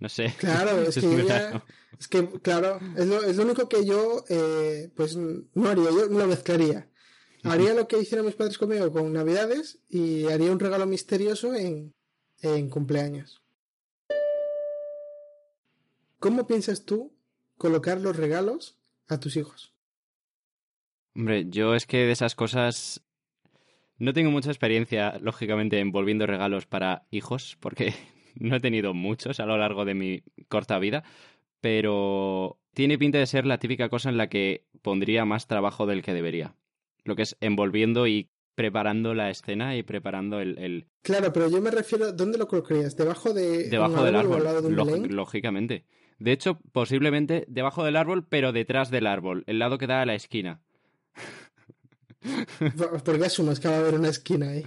No 0.00 0.08
sé. 0.08 0.34
Claro, 0.38 0.82
es 0.88 0.96
que 0.96 1.02
yo 1.02 1.20
ya-. 1.20 1.64
Es 1.98 2.08
que, 2.08 2.28
claro, 2.40 2.80
es 2.96 3.06
lo, 3.06 3.22
es 3.22 3.36
lo 3.36 3.44
único 3.44 3.68
que 3.68 3.84
yo, 3.84 4.24
eh, 4.28 4.90
pues, 4.96 5.16
no 5.16 5.68
haría, 5.68 5.84
yo 5.84 6.06
lo 6.06 6.26
mezclaría. 6.26 6.88
Haría 7.44 7.74
lo 7.74 7.86
que 7.86 7.98
hicieron 7.98 8.26
mis 8.26 8.34
padres 8.34 8.58
conmigo 8.58 8.90
con 8.90 9.12
Navidades 9.12 9.78
y 9.88 10.26
haría 10.26 10.50
un 10.50 10.60
regalo 10.60 10.86
misterioso 10.86 11.54
en, 11.54 11.92
en 12.42 12.68
cumpleaños. 12.68 13.42
¿Cómo 16.18 16.46
piensas 16.46 16.84
tú 16.84 17.12
colocar 17.56 18.00
los 18.00 18.16
regalos 18.16 18.78
a 19.08 19.18
tus 19.18 19.36
hijos? 19.36 19.72
Hombre, 21.14 21.46
yo 21.48 21.74
es 21.74 21.86
que 21.86 21.98
de 21.98 22.12
esas 22.12 22.34
cosas 22.34 23.02
no 23.98 24.12
tengo 24.12 24.30
mucha 24.30 24.50
experiencia, 24.50 25.18
lógicamente, 25.20 25.78
envolviendo 25.78 26.26
regalos 26.26 26.66
para 26.66 27.06
hijos, 27.10 27.56
porque 27.60 27.94
no 28.34 28.56
he 28.56 28.60
tenido 28.60 28.94
muchos 28.94 29.40
a 29.40 29.46
lo 29.46 29.56
largo 29.56 29.84
de 29.84 29.94
mi 29.94 30.22
corta 30.48 30.78
vida, 30.78 31.04
pero 31.60 32.58
tiene 32.74 32.98
pinta 32.98 33.18
de 33.18 33.26
ser 33.26 33.46
la 33.46 33.58
típica 33.58 33.88
cosa 33.88 34.08
en 34.08 34.16
la 34.16 34.28
que 34.28 34.64
pondría 34.82 35.24
más 35.24 35.46
trabajo 35.46 35.86
del 35.86 36.02
que 36.02 36.14
debería. 36.14 36.56
Lo 37.04 37.16
que 37.16 37.22
es 37.22 37.36
envolviendo 37.40 38.06
y 38.06 38.30
preparando 38.54 39.14
la 39.14 39.30
escena 39.30 39.76
y 39.76 39.82
preparando 39.82 40.40
el, 40.40 40.58
el- 40.58 40.86
Claro, 41.02 41.32
pero 41.32 41.48
yo 41.48 41.60
me 41.60 41.70
refiero, 41.70 42.12
¿dónde 42.12 42.38
lo 42.38 42.46
colocarías? 42.48 42.96
¿Debajo 42.96 43.32
de 43.32 43.68
debajo 43.68 44.00
un 44.00 44.04
del 44.06 44.16
árbol, 44.16 44.44
lado 44.44 44.62
de 44.62 44.68
un 44.68 44.76
lógicamente. 45.16 45.84
De 46.18 46.32
hecho, 46.32 46.60
posiblemente 46.72 47.44
debajo 47.48 47.82
del 47.84 47.96
árbol, 47.96 48.26
pero 48.28 48.52
detrás 48.52 48.90
del 48.90 49.06
árbol, 49.06 49.42
el 49.46 49.58
lado 49.58 49.78
que 49.78 49.86
da 49.86 50.02
a 50.02 50.06
la 50.06 50.14
esquina. 50.14 50.60
Porque 53.04 53.24
asumo, 53.24 53.50
es 53.52 53.60
que 53.60 53.68
va 53.68 53.76
a 53.76 53.78
haber 53.80 53.94
una 53.94 54.08
esquina 54.08 54.50
ahí. 54.50 54.66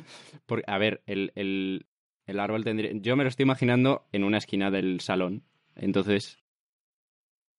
A 0.67 0.77
ver, 0.77 1.01
el, 1.05 1.31
el, 1.35 1.85
el 2.25 2.39
árbol 2.39 2.63
tendría. 2.63 2.91
Yo 2.93 3.15
me 3.15 3.23
lo 3.23 3.29
estoy 3.29 3.43
imaginando 3.43 4.05
en 4.11 4.23
una 4.23 4.37
esquina 4.37 4.71
del 4.71 4.99
salón. 4.99 5.43
Entonces, 5.75 6.39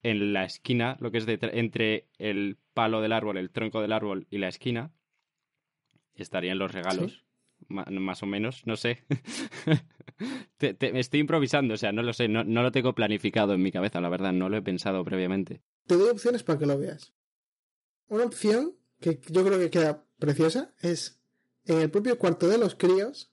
en 0.03 0.33
la 0.33 0.45
esquina, 0.45 0.97
lo 1.01 1.11
que 1.11 1.19
es 1.19 1.27
detra- 1.27 1.51
entre 1.55 2.09
el 2.19 2.59
palo 2.75 3.01
del 3.01 3.13
árbol, 3.13 3.39
el 3.39 3.51
tronco 3.51 3.81
del 3.81 3.93
árbol 3.93 4.27
y 4.31 4.39
la 4.39 4.49
esquina, 4.49 4.91
estarían 6.23 6.59
los 6.59 6.73
regalos. 6.73 7.25
Más 7.69 8.23
o 8.23 8.27
menos, 8.27 8.63
no 8.67 8.77
sé. 8.77 9.05
Te- 10.59 10.77
estoy 10.99 11.21
improvisando, 11.21 11.75
o 11.75 11.77
sea, 11.77 11.93
no 11.93 12.03
lo 12.03 12.13
sé, 12.13 12.29
no, 12.29 12.45
no 12.45 12.63
lo 12.63 12.73
tengo 12.73 12.95
planificado 12.95 13.55
en 13.55 13.63
mi 13.63 13.73
cabeza, 13.73 14.01
la 14.01 14.09
verdad, 14.09 14.33
no 14.33 14.49
lo 14.49 14.57
he 14.57 14.63
pensado 14.63 15.05
previamente. 15.05 15.63
Te 15.87 15.97
doy 15.97 16.11
opciones 16.11 16.43
para 16.43 16.59
que 16.59 16.67
lo 16.67 16.79
veas. 16.79 17.13
Una 18.09 18.25
opción 18.25 18.77
que 19.01 19.21
yo 19.29 19.45
creo 19.45 19.59
que 19.59 19.71
queda 19.71 20.05
preciosa 20.19 20.73
es 20.81 21.21
en 21.65 21.81
el 21.81 21.91
propio 21.91 22.19
cuarto 22.19 22.49
de 22.49 22.59
los 22.59 22.75
críos, 22.75 23.33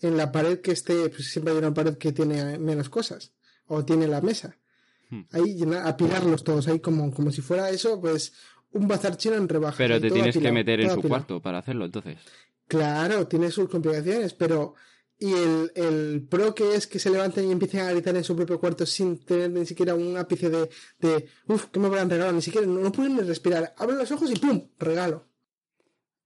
en 0.00 0.16
la 0.16 0.30
pared 0.30 0.60
que 0.60 0.72
esté, 0.72 1.08
pues 1.08 1.30
siempre 1.30 1.52
hay 1.52 1.58
una 1.58 1.72
pared 1.74 1.96
que 1.96 2.12
tiene 2.12 2.58
menos 2.58 2.88
cosas, 2.90 3.32
o 3.66 3.84
tiene 3.84 4.06
la 4.06 4.20
mesa. 4.20 4.58
Hmm. 5.08 5.22
Ahí 5.32 5.62
apilarlos 5.84 6.44
todos, 6.44 6.68
ahí 6.68 6.80
como, 6.80 7.12
como 7.12 7.30
si 7.30 7.40
fuera 7.40 7.70
eso, 7.70 8.00
pues 8.00 8.34
un 8.76 8.88
bazar 8.88 9.16
chino 9.16 9.34
en 9.36 9.48
rebaja. 9.48 9.76
Pero 9.78 10.00
te 10.00 10.10
tienes 10.10 10.36
que 10.36 10.52
meter 10.52 10.80
en 10.80 10.90
su 10.90 11.02
cuarto 11.02 11.40
para 11.40 11.58
hacerlo, 11.58 11.84
entonces. 11.86 12.18
Claro, 12.68 13.26
tiene 13.26 13.50
sus 13.50 13.68
complicaciones, 13.68 14.34
pero 14.34 14.74
y 15.18 15.32
el, 15.32 15.72
el 15.74 16.26
pro 16.28 16.54
que 16.54 16.74
es 16.74 16.86
que 16.86 16.98
se 16.98 17.10
levanten 17.10 17.48
y 17.48 17.52
empiecen 17.52 17.80
a 17.80 17.90
gritar 17.90 18.14
en 18.16 18.24
su 18.24 18.36
propio 18.36 18.60
cuarto 18.60 18.84
sin 18.84 19.18
tener 19.24 19.50
ni 19.50 19.64
siquiera 19.64 19.94
un 19.94 20.16
ápice 20.16 20.50
de, 20.50 20.68
de 20.98 21.26
uff, 21.46 21.66
que 21.66 21.80
me 21.80 21.86
habrán 21.86 22.10
regalado, 22.10 22.34
ni 22.34 22.42
siquiera, 22.42 22.66
no, 22.66 22.80
no 22.80 22.92
pueden 22.92 23.14
ni 23.16 23.22
respirar. 23.22 23.74
Abren 23.78 23.98
los 23.98 24.10
ojos 24.12 24.30
y 24.30 24.34
¡pum! 24.38 24.68
Regalo. 24.78 25.24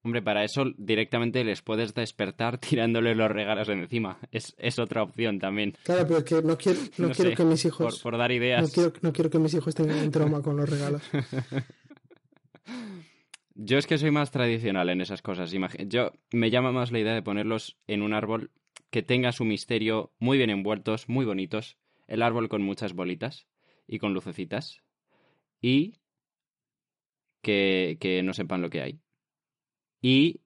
Hombre, 0.02 0.22
para 0.22 0.44
eso 0.44 0.64
directamente 0.78 1.44
les 1.44 1.60
puedes 1.60 1.92
despertar 1.94 2.56
tirándole 2.58 3.14
los 3.14 3.30
regalos 3.30 3.68
encima. 3.68 4.18
Es, 4.32 4.54
es 4.58 4.78
otra 4.78 5.02
opción 5.02 5.38
también. 5.38 5.76
Claro, 5.84 6.06
pero 6.06 6.18
es 6.18 6.24
que 6.24 6.42
no 6.42 6.56
quiero, 6.56 6.80
no 6.96 7.08
No 7.08 7.14
quiero 7.14 7.30
sé, 7.30 7.36
que 7.36 7.44
mis 7.44 7.62
Por, 7.62 7.68
hijos, 7.68 7.98
por 8.00 8.18
dar 8.18 8.32
ideas. 8.32 8.62
no 8.62 8.68
quiero, 8.70 8.92
no 9.02 9.12
quiero 9.12 9.30
que 9.30 9.38
mis 9.38 9.54
hijos 9.54 9.74
tengan 9.74 9.98
un 9.98 10.10
trauma 10.10 10.42
con 10.42 10.56
los 10.56 10.68
regalos. 10.68 11.02
Yo 13.54 13.78
es 13.78 13.86
que 13.86 13.98
soy 13.98 14.10
más 14.10 14.30
tradicional 14.30 14.88
en 14.88 15.00
esas 15.00 15.22
cosas. 15.22 15.52
Yo 15.52 16.12
me 16.32 16.50
llama 16.50 16.72
más 16.72 16.92
la 16.92 16.98
idea 16.98 17.14
de 17.14 17.22
ponerlos 17.22 17.78
en 17.86 18.02
un 18.02 18.14
árbol 18.14 18.50
que 18.90 19.02
tenga 19.02 19.32
su 19.32 19.44
misterio 19.44 20.12
muy 20.18 20.38
bien 20.38 20.50
envueltos, 20.50 21.08
muy 21.08 21.24
bonitos. 21.24 21.76
El 22.06 22.22
árbol 22.22 22.48
con 22.48 22.62
muchas 22.62 22.94
bolitas 22.94 23.46
y 23.86 23.98
con 23.98 24.14
lucecitas. 24.14 24.82
Y 25.60 25.94
que, 27.42 27.98
que 28.00 28.22
no 28.22 28.32
sepan 28.32 28.62
lo 28.62 28.70
que 28.70 28.82
hay. 28.82 29.00
Y 30.00 30.40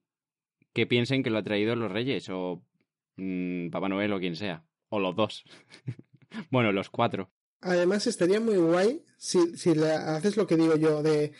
que 0.73 0.85
piensen 0.85 1.23
que 1.23 1.29
lo 1.29 1.37
ha 1.37 1.43
traído 1.43 1.75
los 1.75 1.91
reyes 1.91 2.27
o 2.29 2.61
mm, 3.15 3.69
Papá 3.69 3.87
Noel 3.87 4.13
o 4.13 4.19
quien 4.19 4.35
sea. 4.35 4.65
O 4.89 4.99
los 4.99 5.15
dos. 5.15 5.45
bueno, 6.51 6.71
los 6.71 6.89
cuatro. 6.89 7.31
Además, 7.61 8.05
estaría 8.07 8.39
muy 8.39 8.57
guay 8.57 9.01
si, 9.17 9.57
si 9.57 9.73
le 9.73 9.91
haces 9.91 10.37
lo 10.37 10.45
que 10.45 10.57
digo 10.57 10.75
yo 10.75 11.01
de 11.01 11.31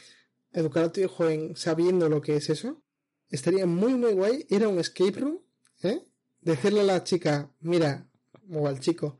educar 0.55 0.83
a 0.85 0.91
tu 0.91 1.01
hijo 1.01 1.29
en 1.29 1.55
sabiendo 1.55 2.09
lo 2.09 2.21
que 2.21 2.35
es 2.35 2.49
eso. 2.49 2.81
Estaría 3.29 3.65
muy, 3.65 3.95
muy 3.95 4.13
guay 4.13 4.45
ir 4.49 4.63
a 4.63 4.67
un 4.69 4.79
escape 4.79 5.19
room, 5.19 5.39
¿eh? 5.83 6.01
Decirle 6.41 6.81
a 6.81 6.83
la 6.83 7.03
chica, 7.03 7.51
mira, 7.59 8.07
o 8.51 8.67
al 8.67 8.79
chico, 8.79 9.19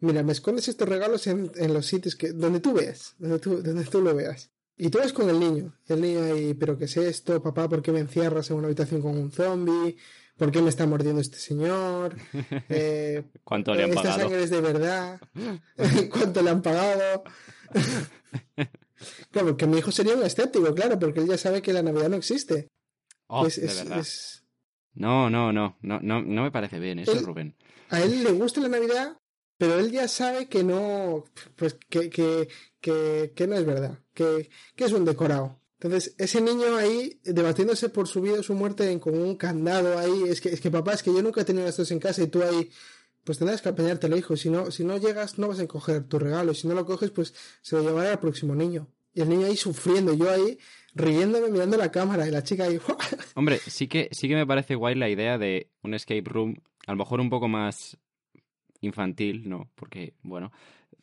mira, 0.00 0.22
me 0.22 0.32
escondes 0.32 0.68
estos 0.68 0.88
regalos 0.88 1.26
en, 1.26 1.50
en 1.56 1.72
los 1.72 1.86
sitios 1.86 2.16
que, 2.16 2.32
donde 2.32 2.60
tú 2.60 2.74
veas, 2.74 3.14
donde 3.18 3.38
tú, 3.38 3.62
donde 3.62 3.84
tú 3.84 4.00
lo 4.02 4.14
veas. 4.14 4.50
Y 4.76 4.90
tú 4.90 4.98
ves 4.98 5.14
con 5.14 5.30
el 5.30 5.40
niño. 5.40 5.74
El 5.86 6.02
niño 6.02 6.22
ahí, 6.22 6.52
¿pero 6.52 6.76
qué 6.76 6.84
es 6.84 6.96
esto? 6.98 7.42
Papá, 7.42 7.66
¿por 7.66 7.80
qué 7.80 7.92
me 7.92 8.00
encierras 8.00 8.50
en 8.50 8.56
una 8.56 8.66
habitación 8.66 9.00
con 9.00 9.16
un 9.16 9.30
zombie? 9.32 9.96
¿Por 10.36 10.52
qué 10.52 10.60
me 10.60 10.68
está 10.68 10.86
mordiendo 10.86 11.20
este 11.22 11.38
señor? 11.38 12.14
Eh, 12.68 13.24
¿Cuánto 13.42 13.74
le 13.74 13.84
han 13.84 13.90
¿Esta 13.90 14.02
pagado? 14.02 14.20
sangre 14.20 14.42
es 14.42 14.50
de 14.50 14.60
verdad? 14.60 15.18
¿Cuánto 16.10 16.42
le 16.42 16.50
han 16.50 16.60
pagado? 16.60 17.24
Claro, 19.30 19.48
porque 19.48 19.66
mi 19.66 19.78
hijo 19.78 19.90
sería 19.92 20.14
un 20.14 20.22
escéptico, 20.24 20.74
claro, 20.74 20.98
porque 20.98 21.20
él 21.20 21.26
ya 21.26 21.38
sabe 21.38 21.62
que 21.62 21.72
la 21.72 21.82
Navidad 21.82 22.08
no 22.08 22.16
existe. 22.16 22.68
Oh, 23.28 23.46
Es- 23.46 23.60
de 23.60 23.66
es- 23.66 23.76
verdad. 23.78 23.98
es- 24.00 24.42
No, 24.94 25.28
no, 25.28 25.52
no, 25.52 25.76
no, 25.82 26.00
no, 26.00 26.22
no 26.22 26.42
me 26.42 26.50
parece 26.50 26.78
bien 26.78 26.98
eso, 27.00 27.12
Él- 27.12 27.24
Rubén. 27.26 27.54
A 27.90 28.00
él 28.00 28.24
le 28.24 28.32
gusta 28.32 28.60
la 28.60 28.68
Navidad, 28.68 29.18
pero 29.58 29.78
él 29.78 29.90
ya 29.90 30.08
sabe 30.08 30.48
que 30.48 30.64
no, 30.64 31.24
pues 31.54 31.76
que, 31.88 32.08
que, 32.10 32.48
que, 32.80 33.32
que 33.34 33.46
no 33.46 33.56
es 33.56 33.66
verdad, 33.66 33.98
que, 34.14 34.48
que 34.74 34.84
es 34.84 34.92
un 34.92 35.04
decorado. 35.04 35.60
Entonces, 35.78 36.14
ese 36.16 36.40
niño 36.40 36.74
ahí 36.76 37.20
debatiéndose 37.24 37.90
por 37.90 38.08
su 38.08 38.22
vida 38.22 38.40
o 38.40 38.42
su 38.42 38.54
muerte 38.54 38.90
en- 38.90 38.98
con 38.98 39.14
un 39.18 39.36
candado 39.36 39.98
ahí, 39.98 40.22
es 40.26 40.40
que, 40.40 40.48
es 40.48 40.60
que 40.62 40.70
papá, 40.70 40.94
es 40.94 41.02
que 41.02 41.12
yo 41.12 41.20
nunca 41.22 41.42
he 41.42 41.44
tenido 41.44 41.68
estos 41.68 41.90
en 41.90 41.98
casa 42.00 42.22
y 42.22 42.28
tú 42.28 42.42
ahí, 42.42 42.70
pues 43.26 43.36
tendrás 43.38 43.60
que 43.60 43.68
apañártelo, 43.68 44.16
hijo. 44.16 44.36
Si 44.36 44.48
no, 44.48 44.70
si 44.70 44.84
no 44.84 44.96
llegas, 44.96 45.38
no 45.38 45.48
vas 45.48 45.60
a 45.60 45.66
coger 45.66 46.04
tu 46.04 46.18
regalo. 46.18 46.52
Y 46.52 46.54
si 46.54 46.66
no 46.68 46.74
lo 46.74 46.86
coges, 46.86 47.10
pues 47.10 47.34
se 47.60 47.76
lo 47.76 47.82
llevará 47.82 48.12
al 48.12 48.20
próximo 48.20 48.54
niño. 48.54 48.88
Y 49.12 49.20
el 49.20 49.28
niño 49.28 49.46
ahí 49.46 49.56
sufriendo, 49.56 50.14
yo 50.14 50.30
ahí 50.30 50.58
riéndome 50.94 51.50
mirando 51.50 51.76
la 51.76 51.90
cámara 51.90 52.26
y 52.26 52.30
la 52.30 52.42
chica 52.42 52.64
ahí, 52.64 52.78
Hombre, 53.34 53.58
sí 53.58 53.88
que, 53.88 54.08
sí 54.12 54.28
que 54.28 54.34
me 54.36 54.46
parece 54.46 54.74
guay 54.76 54.94
la 54.94 55.08
idea 55.10 55.36
de 55.38 55.68
un 55.82 55.92
escape 55.94 56.22
room, 56.24 56.54
a 56.86 56.92
lo 56.92 56.98
mejor 56.98 57.20
un 57.20 57.28
poco 57.28 57.48
más 57.48 57.98
infantil, 58.80 59.48
¿no? 59.48 59.70
Porque, 59.74 60.14
bueno, 60.22 60.52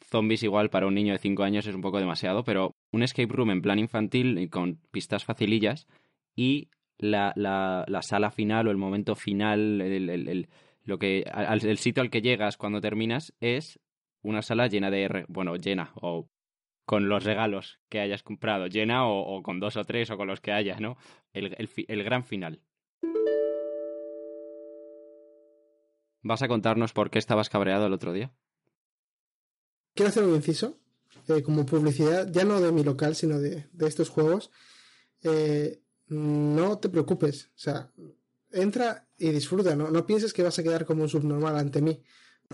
zombies 0.09 0.43
igual 0.43 0.69
para 0.69 0.87
un 0.87 0.93
niño 0.95 1.13
de 1.13 1.19
5 1.19 1.43
años 1.43 1.65
es 1.67 1.75
un 1.75 1.81
poco 1.81 1.99
demasiado, 1.99 2.43
pero 2.43 2.75
un 2.91 3.03
escape 3.03 3.33
room 3.33 3.51
en 3.51 3.61
plan 3.61 3.79
infantil 3.79 4.37
y 4.39 4.47
con 4.47 4.79
pistas 4.91 5.25
facilillas 5.25 5.87
y 6.35 6.69
la, 6.97 7.33
la, 7.35 7.83
la 7.87 8.01
sala 8.01 8.31
final 8.31 8.67
o 8.67 8.71
el 8.71 8.77
momento 8.77 9.15
final, 9.15 9.81
el, 9.81 10.09
el- 10.09 10.27
el- 10.29 10.49
lo 10.83 10.99
que, 10.99 11.23
al- 11.31 11.65
el 11.65 11.77
sitio 11.77 12.01
al 12.03 12.09
que 12.09 12.21
llegas 12.21 12.57
cuando 12.57 12.81
terminas 12.81 13.33
es 13.39 13.79
una 14.21 14.41
sala 14.41 14.67
llena 14.67 14.89
de, 14.91 15.25
bueno, 15.27 15.55
llena 15.55 15.91
o 15.95 16.29
con 16.85 17.07
los 17.09 17.23
regalos 17.23 17.79
que 17.89 17.99
hayas 18.01 18.23
comprado, 18.23 18.67
llena 18.67 19.07
o, 19.07 19.41
con 19.41 19.59
dos 19.59 19.77
o 19.77 19.85
tres 19.85 20.09
o 20.11 20.17
con 20.17 20.27
los 20.27 20.41
que 20.41 20.51
hayas, 20.51 20.81
¿no? 20.81 20.97
El, 21.31 21.55
el 21.87 22.03
gran 22.03 22.23
final. 22.25 22.61
¿Vas 26.21 26.41
a 26.41 26.47
contarnos 26.47 26.93
por 26.93 27.09
qué 27.09 27.19
estabas 27.19 27.49
cabreado 27.49 27.85
el 27.87 27.93
otro 27.93 28.13
día? 28.13 28.31
quiero 29.95 30.09
hacer 30.09 30.23
un 30.23 30.33
inciso, 30.35 30.79
eh, 31.27 31.43
como 31.43 31.65
publicidad, 31.67 32.27
ya 32.31 32.43
no 32.45 32.59
de 32.59 32.71
mi 32.71 32.83
local, 32.83 33.13
sino 33.15 33.39
de, 33.39 33.67
de 33.71 33.87
estos 33.87 34.09
juegos. 34.09 34.49
Eh, 35.21 35.81
no 36.07 36.79
te 36.79 36.89
preocupes, 36.89 37.51
o 37.55 37.59
sea, 37.59 37.91
entra 38.53 39.07
y 39.17 39.29
disfruta, 39.29 39.75
¿no? 39.75 39.89
no 39.89 40.05
pienses 40.05 40.31
que 40.31 40.43
vas 40.43 40.57
a 40.59 40.63
quedar 40.63 40.85
como 40.85 41.03
un 41.03 41.09
subnormal 41.09 41.57
ante 41.57 41.81
mí. 41.81 42.01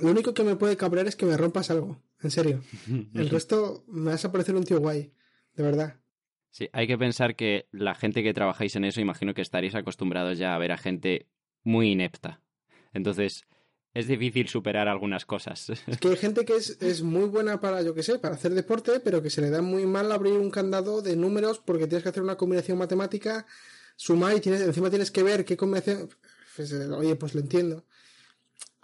Lo 0.01 0.09
único 0.09 0.33
que 0.33 0.43
me 0.43 0.55
puede 0.55 0.77
cabrear 0.77 1.07
es 1.07 1.15
que 1.15 1.25
me 1.25 1.37
rompas 1.37 1.69
algo, 1.71 2.01
en 2.21 2.31
serio. 2.31 2.61
El 3.13 3.29
resto 3.29 3.83
me 3.87 4.11
vas 4.11 4.25
a 4.25 4.31
parecer 4.31 4.55
un 4.55 4.63
tío 4.63 4.79
guay, 4.79 5.11
de 5.55 5.63
verdad. 5.63 5.99
Sí, 6.51 6.69
hay 6.73 6.87
que 6.87 6.97
pensar 6.97 7.35
que 7.35 7.67
la 7.71 7.93
gente 7.93 8.23
que 8.23 8.33
trabajáis 8.33 8.75
en 8.75 8.85
eso, 8.85 9.01
imagino 9.01 9.33
que 9.33 9.41
estaréis 9.41 9.75
acostumbrados 9.75 10.37
ya 10.37 10.55
a 10.55 10.57
ver 10.57 10.71
a 10.71 10.77
gente 10.77 11.27
muy 11.63 11.91
inepta. 11.91 12.41
Entonces, 12.93 13.45
es 13.93 14.07
difícil 14.07 14.47
superar 14.47 14.87
algunas 14.87 15.25
cosas. 15.25 15.69
Es 15.87 15.97
que 15.99 16.09
hay 16.09 16.15
gente 16.15 16.45
que 16.45 16.55
es, 16.55 16.81
es 16.81 17.01
muy 17.01 17.25
buena 17.25 17.59
para, 17.59 17.81
yo 17.81 17.93
qué 17.93 18.03
sé, 18.03 18.17
para 18.19 18.35
hacer 18.35 18.53
deporte, 18.53 18.99
pero 18.99 19.21
que 19.21 19.29
se 19.29 19.41
le 19.41 19.49
da 19.49 19.61
muy 19.61 19.85
mal 19.85 20.11
abrir 20.11 20.33
un 20.33 20.49
candado 20.49 21.01
de 21.01 21.15
números 21.15 21.59
porque 21.59 21.87
tienes 21.87 22.03
que 22.03 22.09
hacer 22.09 22.23
una 22.23 22.37
combinación 22.37 22.77
matemática, 22.77 23.45
sumar 23.99 24.33
y 24.37 24.39
tienes, 24.39 24.61
encima 24.61 24.89
tienes 24.89 25.11
que 25.11 25.23
ver 25.23 25.43
qué 25.43 25.57
combinación. 25.57 26.09
Pues, 26.55 26.71
eh, 26.71 26.87
oye, 26.87 27.17
pues 27.17 27.35
lo 27.35 27.41
entiendo. 27.41 27.85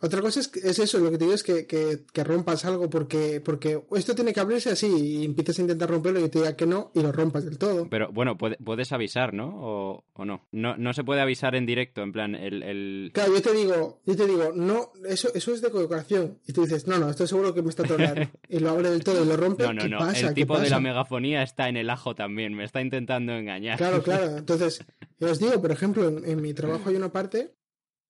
Otra 0.06 0.22
cosa 0.22 0.40
es, 0.40 0.52
es 0.58 0.78
eso, 0.80 1.00
lo 1.00 1.10
que 1.10 1.18
te 1.18 1.24
digo 1.24 1.34
es 1.34 1.42
que, 1.42 1.66
que, 1.66 2.02
que 2.14 2.24
rompas 2.24 2.64
algo 2.66 2.90
porque, 2.90 3.42
porque 3.44 3.82
esto 3.96 4.14
tiene 4.14 4.34
que 4.34 4.40
abrirse 4.40 4.70
así 4.70 4.86
y 4.88 5.26
empiezas 5.26 5.58
a 5.58 5.62
intentar 5.64 5.90
romperlo 5.90 6.20
y 6.24 6.30
te 6.30 6.38
diga 6.40 6.56
que 6.56 6.68
no 6.68 6.92
y 6.94 7.02
lo 7.02 7.12
rompas 7.12 7.44
del 7.46 7.58
todo. 7.58 7.90
Pero 7.90 8.12
bueno, 8.12 8.38
puede- 8.38 8.58
puedes 8.64 8.92
avisar, 8.92 9.34
¿no? 9.34 9.48
O, 9.56 10.04
o 10.14 10.26
no? 10.26 10.46
no. 10.52 10.78
No 10.78 10.94
se 10.94 11.04
puede 11.04 11.22
avisar 11.22 11.56
en 11.56 11.66
directo, 11.66 12.04
en 12.04 12.12
plan, 12.12 12.36
el... 12.36 12.62
el... 12.62 13.10
Claro, 13.14 13.34
yo 13.34 13.42
te 13.42 13.54
digo, 13.54 14.00
yo 14.06 14.16
te 14.16 14.28
digo, 14.28 14.52
no, 14.54 14.92
eso, 15.08 15.30
eso 15.34 15.54
es 15.54 15.62
de 15.62 15.70
decoración. 15.72 16.38
Y 16.48 16.54
tú 16.54 16.62
dices, 16.64 16.86
no, 16.88 17.00
no, 17.00 17.10
estoy 17.10 17.28
seguro 17.28 17.54
que 17.54 17.64
me 17.64 17.70
está 17.70 17.82
trolando. 17.84 18.22
y 18.50 18.60
lo 18.60 18.70
abre 18.70 18.92
del 18.92 19.04
todo 19.04 19.24
y 19.24 19.28
lo 19.28 19.36
rompe. 19.36 19.64
No, 19.64 19.74
no, 19.74 19.82
¿Qué 19.82 19.90
no. 19.90 19.98
pasa? 19.98 20.20
el 20.20 20.28
¿Qué 20.36 20.42
tipo 20.42 20.60
de 20.60 20.70
la 20.70 20.80
megafonía 20.80 21.42
está 21.42 21.68
en 21.68 21.78
el 21.78 21.90
ajo 21.90 22.14
también. 22.14 22.54
Me 22.54 22.64
está 22.64 22.82
intentando 22.82 23.34
engañar. 23.34 23.78
Claro, 23.78 24.04
claro. 24.04 24.26
Entonces, 24.38 24.84
yo 25.20 25.32
os 25.32 25.40
digo, 25.40 25.60
por 25.62 25.72
ejemplo, 25.72 26.08
en, 26.08 26.24
en 26.30 26.42
mi 26.42 26.54
trabajo 26.54 26.90
hay 26.90 26.96
una 26.96 27.12
parte 27.12 27.56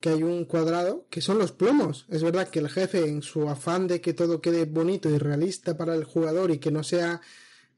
que 0.06 0.14
hay 0.14 0.24
un 0.24 0.46
cuadrado 0.46 1.08
que 1.10 1.22
son 1.22 1.40
los 1.40 1.52
plomos. 1.52 2.06
Es 2.10 2.22
verdad 2.22 2.48
que 2.48 2.60
el 2.60 2.70
jefe, 2.70 3.08
en 3.08 3.24
su 3.24 3.50
afán 3.50 3.88
de 3.88 4.02
que 4.02 4.14
todo 4.14 4.40
quede 4.40 4.66
bonito 4.66 5.10
y 5.10 5.18
realista 5.18 5.76
para 5.76 5.96
el 5.96 6.04
jugador 6.04 6.52
y 6.52 6.60
que 6.60 6.70
no 6.70 6.84
sea 6.84 7.22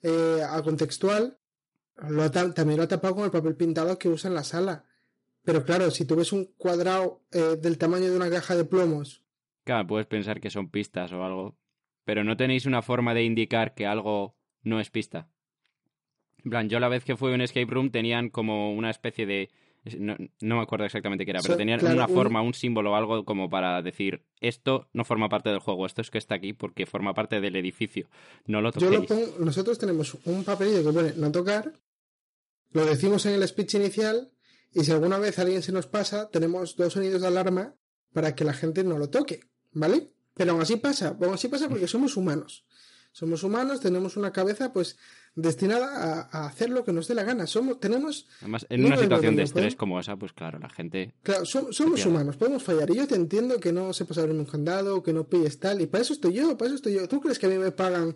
eh, 0.03 0.41
a 0.47 0.61
contextual, 0.61 1.37
lo 2.09 2.29
también 2.29 2.77
lo 2.77 2.83
ha 2.83 2.87
tapado 2.87 3.15
con 3.15 3.23
el 3.23 3.31
papel 3.31 3.55
pintado 3.55 3.97
que 3.97 4.09
usa 4.09 4.27
en 4.27 4.35
la 4.35 4.43
sala. 4.43 4.83
Pero 5.45 5.63
claro, 5.63 5.89
si 5.89 6.03
tú 6.03 6.17
ves 6.17 6.33
un 6.33 6.51
cuadrado 6.57 7.21
eh, 7.31 7.57
del 7.61 7.77
tamaño 7.77 8.11
de 8.11 8.17
una 8.17 8.29
caja 8.29 8.55
de 8.57 8.65
plomos, 8.65 9.23
Claro, 9.63 9.85
puedes 9.85 10.07
pensar 10.07 10.39
que 10.39 10.49
son 10.49 10.69
pistas 10.69 11.11
o 11.11 11.25
algo. 11.25 11.57
Pero 12.05 12.23
no 12.23 12.37
tenéis 12.37 12.65
una 12.65 12.81
forma 12.81 13.13
de 13.13 13.25
indicar 13.25 13.73
que 13.73 13.85
algo 13.85 14.37
no 14.63 14.79
es 14.79 14.89
pista. 14.89 15.27
En 16.41 16.51
plan, 16.51 16.69
yo 16.69 16.79
la 16.79 16.87
vez 16.87 17.03
que 17.03 17.17
fui 17.17 17.31
a 17.31 17.35
un 17.35 17.41
escape 17.41 17.69
room 17.69 17.89
tenían 17.91 18.29
como 18.29 18.73
una 18.73 18.89
especie 18.89 19.25
de... 19.25 19.49
No, 19.99 20.15
no 20.41 20.55
me 20.57 20.61
acuerdo 20.61 20.85
exactamente 20.85 21.25
qué 21.25 21.31
era, 21.31 21.41
pero 21.41 21.53
So- 21.53 21.57
tenían 21.57 21.79
claro, 21.79 21.95
una 21.95 22.07
un- 22.07 22.13
forma, 22.13 22.41
un 22.41 22.53
símbolo 22.53 22.91
o 22.91 22.95
algo 22.95 23.23
como 23.25 23.49
para 23.49 23.81
decir 23.81 24.23
esto 24.41 24.89
no 24.93 25.05
forma 25.05 25.29
parte 25.29 25.49
del 25.49 25.59
juego, 25.59 25.85
esto 25.85 26.01
es 26.01 26.09
que 26.11 26.17
está 26.17 26.35
aquí 26.35 26.53
porque 26.53 26.85
forma 26.85 27.13
parte 27.13 27.39
del 27.41 27.55
edificio. 27.55 28.07
No 28.45 28.61
lo 28.61 28.71
yo 28.73 28.89
lo 28.89 29.01
toquéis. 29.01 29.07
pongo, 29.25 29.45
nosotros 29.45 29.77
tenemos 29.77 30.17
un 30.25 30.43
papelito 30.43 30.83
que 30.83 30.93
pone 30.93 31.13
no 31.15 31.31
tocar, 31.31 31.71
lo 32.71 32.85
decimos 32.85 33.25
en 33.25 33.33
el 33.35 33.47
speech 33.47 33.75
inicial 33.75 34.31
y 34.73 34.83
si 34.83 34.91
alguna 34.91 35.17
vez 35.17 35.39
alguien 35.39 35.61
se 35.63 35.71
nos 35.71 35.87
pasa, 35.87 36.29
tenemos 36.29 36.75
dos 36.75 36.93
sonidos 36.93 37.21
de 37.21 37.27
alarma 37.27 37.73
para 38.13 38.35
que 38.35 38.43
la 38.43 38.53
gente 38.53 38.83
no 38.83 38.97
lo 38.97 39.09
toque, 39.09 39.41
¿vale? 39.71 40.11
Pero 40.33 40.51
aún 40.51 40.61
así 40.61 40.75
pasa, 40.75 41.17
aún 41.19 41.33
así 41.33 41.47
pasa 41.47 41.67
porque 41.69 41.87
somos 41.87 42.15
humanos. 42.17 42.65
Somos 43.11 43.41
humanos, 43.43 43.79
tenemos 43.81 44.17
una 44.17 44.31
cabeza 44.31 44.71
pues 44.73 44.97
destinada 45.39 45.87
a, 45.95 46.21
a 46.43 46.47
hacer 46.47 46.69
lo 46.69 46.83
que 46.83 46.91
nos 46.91 47.07
dé 47.07 47.15
la 47.15 47.23
gana. 47.23 47.45
Somos, 47.47 47.79
tenemos, 47.79 48.27
Además, 48.41 48.65
en 48.69 48.81
No 48.81 48.87
una 48.87 48.97
situación 48.97 49.35
de 49.35 49.43
estrés 49.43 49.75
como 49.75 49.99
esa, 49.99 50.15
pues 50.17 50.33
claro, 50.33 50.57
la 50.59 50.69
gente... 50.69 51.13
claro, 51.23 51.43
som- 51.45 51.71
somos 51.71 52.05
humanos, 52.05 52.35
podemos 52.37 52.63
fallar. 52.63 52.89
Y 52.89 52.95
yo 52.95 53.07
te 53.07 53.15
entiendo 53.15 53.59
que 53.59 53.71
no 53.71 53.93
sepas 53.93 54.17
abrir 54.17 54.35
un 54.35 54.45
candado, 54.45 55.01
que 55.03 55.13
no 55.13 55.29
pilles 55.29 55.59
tal, 55.59 55.79
y 55.79 55.85
para 55.87 56.01
eso 56.01 56.13
estoy 56.13 56.33
yo, 56.33 56.57
para 56.57 56.67
eso 56.67 56.75
estoy 56.75 56.93
yo. 56.95 57.07
¿Tú 57.07 57.21
crees 57.21 57.37
que 57.39 57.45
a 57.45 57.49
mí 57.49 57.57
me 57.57 57.71
pagan 57.71 58.13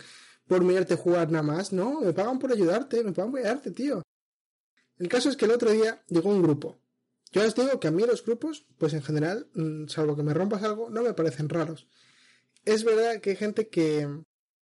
por 0.47 0.63
mirarte 0.63 0.95
jugar 0.95 1.31
nada 1.31 1.43
más? 1.43 1.71
No, 1.71 2.01
me 2.01 2.12
pagan 2.12 2.39
por 2.39 2.51
ayudarte, 2.51 3.03
me 3.03 3.12
pagan 3.13 3.31
por 3.31 3.39
ayudarte, 3.39 3.71
tío. 3.71 4.01
El 4.97 5.07
caso 5.07 5.29
es 5.29 5.38
que 5.38 5.45
el 5.45 5.51
otro 5.51 5.71
día 5.71 6.01
llegó 6.10 6.29
un 6.29 6.41
grupo. 6.41 6.79
Yo 7.31 7.43
os 7.43 7.55
digo 7.55 7.79
que 7.79 7.88
a 7.88 7.91
mí 7.91 8.03
los 8.05 8.25
grupos, 8.25 8.65
pues 8.77 8.93
en 8.93 9.01
general, 9.03 9.47
mm, 9.53 9.88
salvo 9.88 10.15
que 10.17 10.23
me 10.23 10.34
rompas 10.34 10.63
algo, 10.63 10.89
no 10.89 11.01
me 11.03 11.13
parecen 11.13 11.47
raros. 11.49 11.88
Es 12.65 12.84
verdad 12.84 13.21
que 13.21 13.29
hay 13.31 13.36
gente 13.38 13.69
que, 13.69 14.07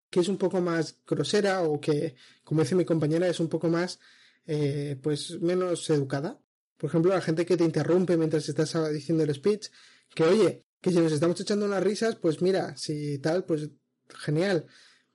que 0.10 0.19
es 0.19 0.28
un 0.28 0.38
poco 0.38 0.62
más 0.62 0.98
grosera 1.08 1.63
o 1.63 1.80
que, 1.80 2.15
como 2.43 2.62
dice 2.62 2.76
mi 2.76 2.86
compañera, 2.86 3.28
es 3.28 3.39
un 3.39 3.50
poco 3.50 3.69
más, 3.69 4.00
eh, 4.45 4.98
pues 5.02 5.39
menos 5.41 5.89
educada. 5.89 6.39
Por 6.78 6.89
ejemplo, 6.89 7.13
la 7.13 7.22
gente 7.22 7.45
que 7.45 7.58
te 7.58 7.63
interrumpe 7.63 8.17
mientras 8.17 8.48
estás 8.48 8.76
diciendo 8.91 9.24
el 9.24 9.34
speech, 9.34 9.67
que 10.13 10.24
oye, 10.24 10.63
que 10.82 10.91
si 10.91 11.00
nos 11.00 11.12
estamos 11.12 11.39
echando 11.39 11.65
unas 11.65 11.84
risas, 11.84 12.15
pues 12.15 12.41
mira, 12.41 12.76
si 12.78 13.19
tal, 13.19 13.43
pues 13.43 13.69
genial. 14.08 14.65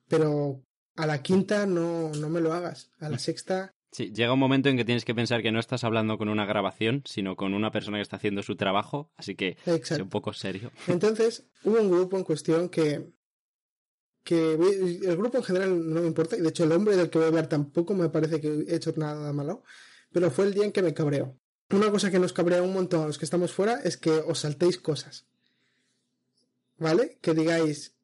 Pero 0.09 0.62
a 0.96 1.07
la 1.07 1.22
quinta 1.22 1.66
no, 1.66 2.11
no 2.11 2.28
me 2.28 2.40
lo 2.40 2.52
hagas. 2.52 2.90
A 2.98 3.09
la 3.09 3.18
sexta, 3.18 3.74
Sí, 3.94 4.11
llega 4.12 4.33
un 4.33 4.40
momento 4.40 4.68
en 4.68 4.76
que 4.76 4.85
tienes 4.85 5.04
que 5.04 5.14
pensar 5.14 5.40
que 5.40 5.52
no 5.52 5.61
estás 5.61 5.85
hablando 5.85 6.18
con 6.18 6.28
una 6.28 6.44
grabación, 6.44 7.04
sino 7.07 7.37
con 7.37 7.54
una 7.54 7.70
persona 7.70 7.98
que 7.98 8.02
está 8.02 8.16
haciendo 8.16 8.42
su 8.42 8.57
trabajo, 8.57 9.12
así 9.16 9.37
que 9.37 9.57
exacto. 9.66 10.02
un 10.02 10.11
poco 10.11 10.33
serio. 10.33 10.72
Entonces, 10.88 11.46
hubo 11.62 11.80
un 11.80 11.88
grupo 11.88 12.16
en 12.16 12.24
cuestión 12.24 12.70
que, 12.70 13.12
que 14.24 14.54
el 14.54 15.16
grupo 15.16 15.37
en 15.38 15.44
general 15.44 15.92
no 15.92 16.00
me 16.00 16.06
importa, 16.06 16.37
y 16.37 16.40
de 16.40 16.48
hecho 16.48 16.64
el 16.64 16.72
hombre 16.72 16.96
del 16.96 17.10
que 17.10 17.18
voy 17.18 17.26
a 17.26 17.28
hablar 17.28 17.48
tampoco 17.48 17.94
me 17.94 18.08
parece 18.08 18.40
que 18.40 18.48
he 18.66 18.74
hecho 18.74 18.92
nada 18.96 19.32
malo, 19.32 19.62
pero 20.10 20.30
fue 20.30 20.46
el 20.46 20.54
día 20.54 20.64
en 20.64 20.72
que 20.72 20.82
me 20.82 20.94
cabreó. 20.94 21.38
Una 21.70 21.90
cosa 21.90 22.10
que 22.10 22.18
nos 22.18 22.32
cabrea 22.32 22.62
un 22.62 22.72
montón 22.72 23.02
a 23.02 23.06
los 23.06 23.18
que 23.18 23.24
estamos 23.26 23.52
fuera 23.52 23.80
es 23.82 23.96
que 23.96 24.10
os 24.10 24.40
saltéis 24.40 24.78
cosas. 24.78 25.26
¿Vale? 26.78 27.18
Que 27.20 27.34
digáis, 27.34 27.94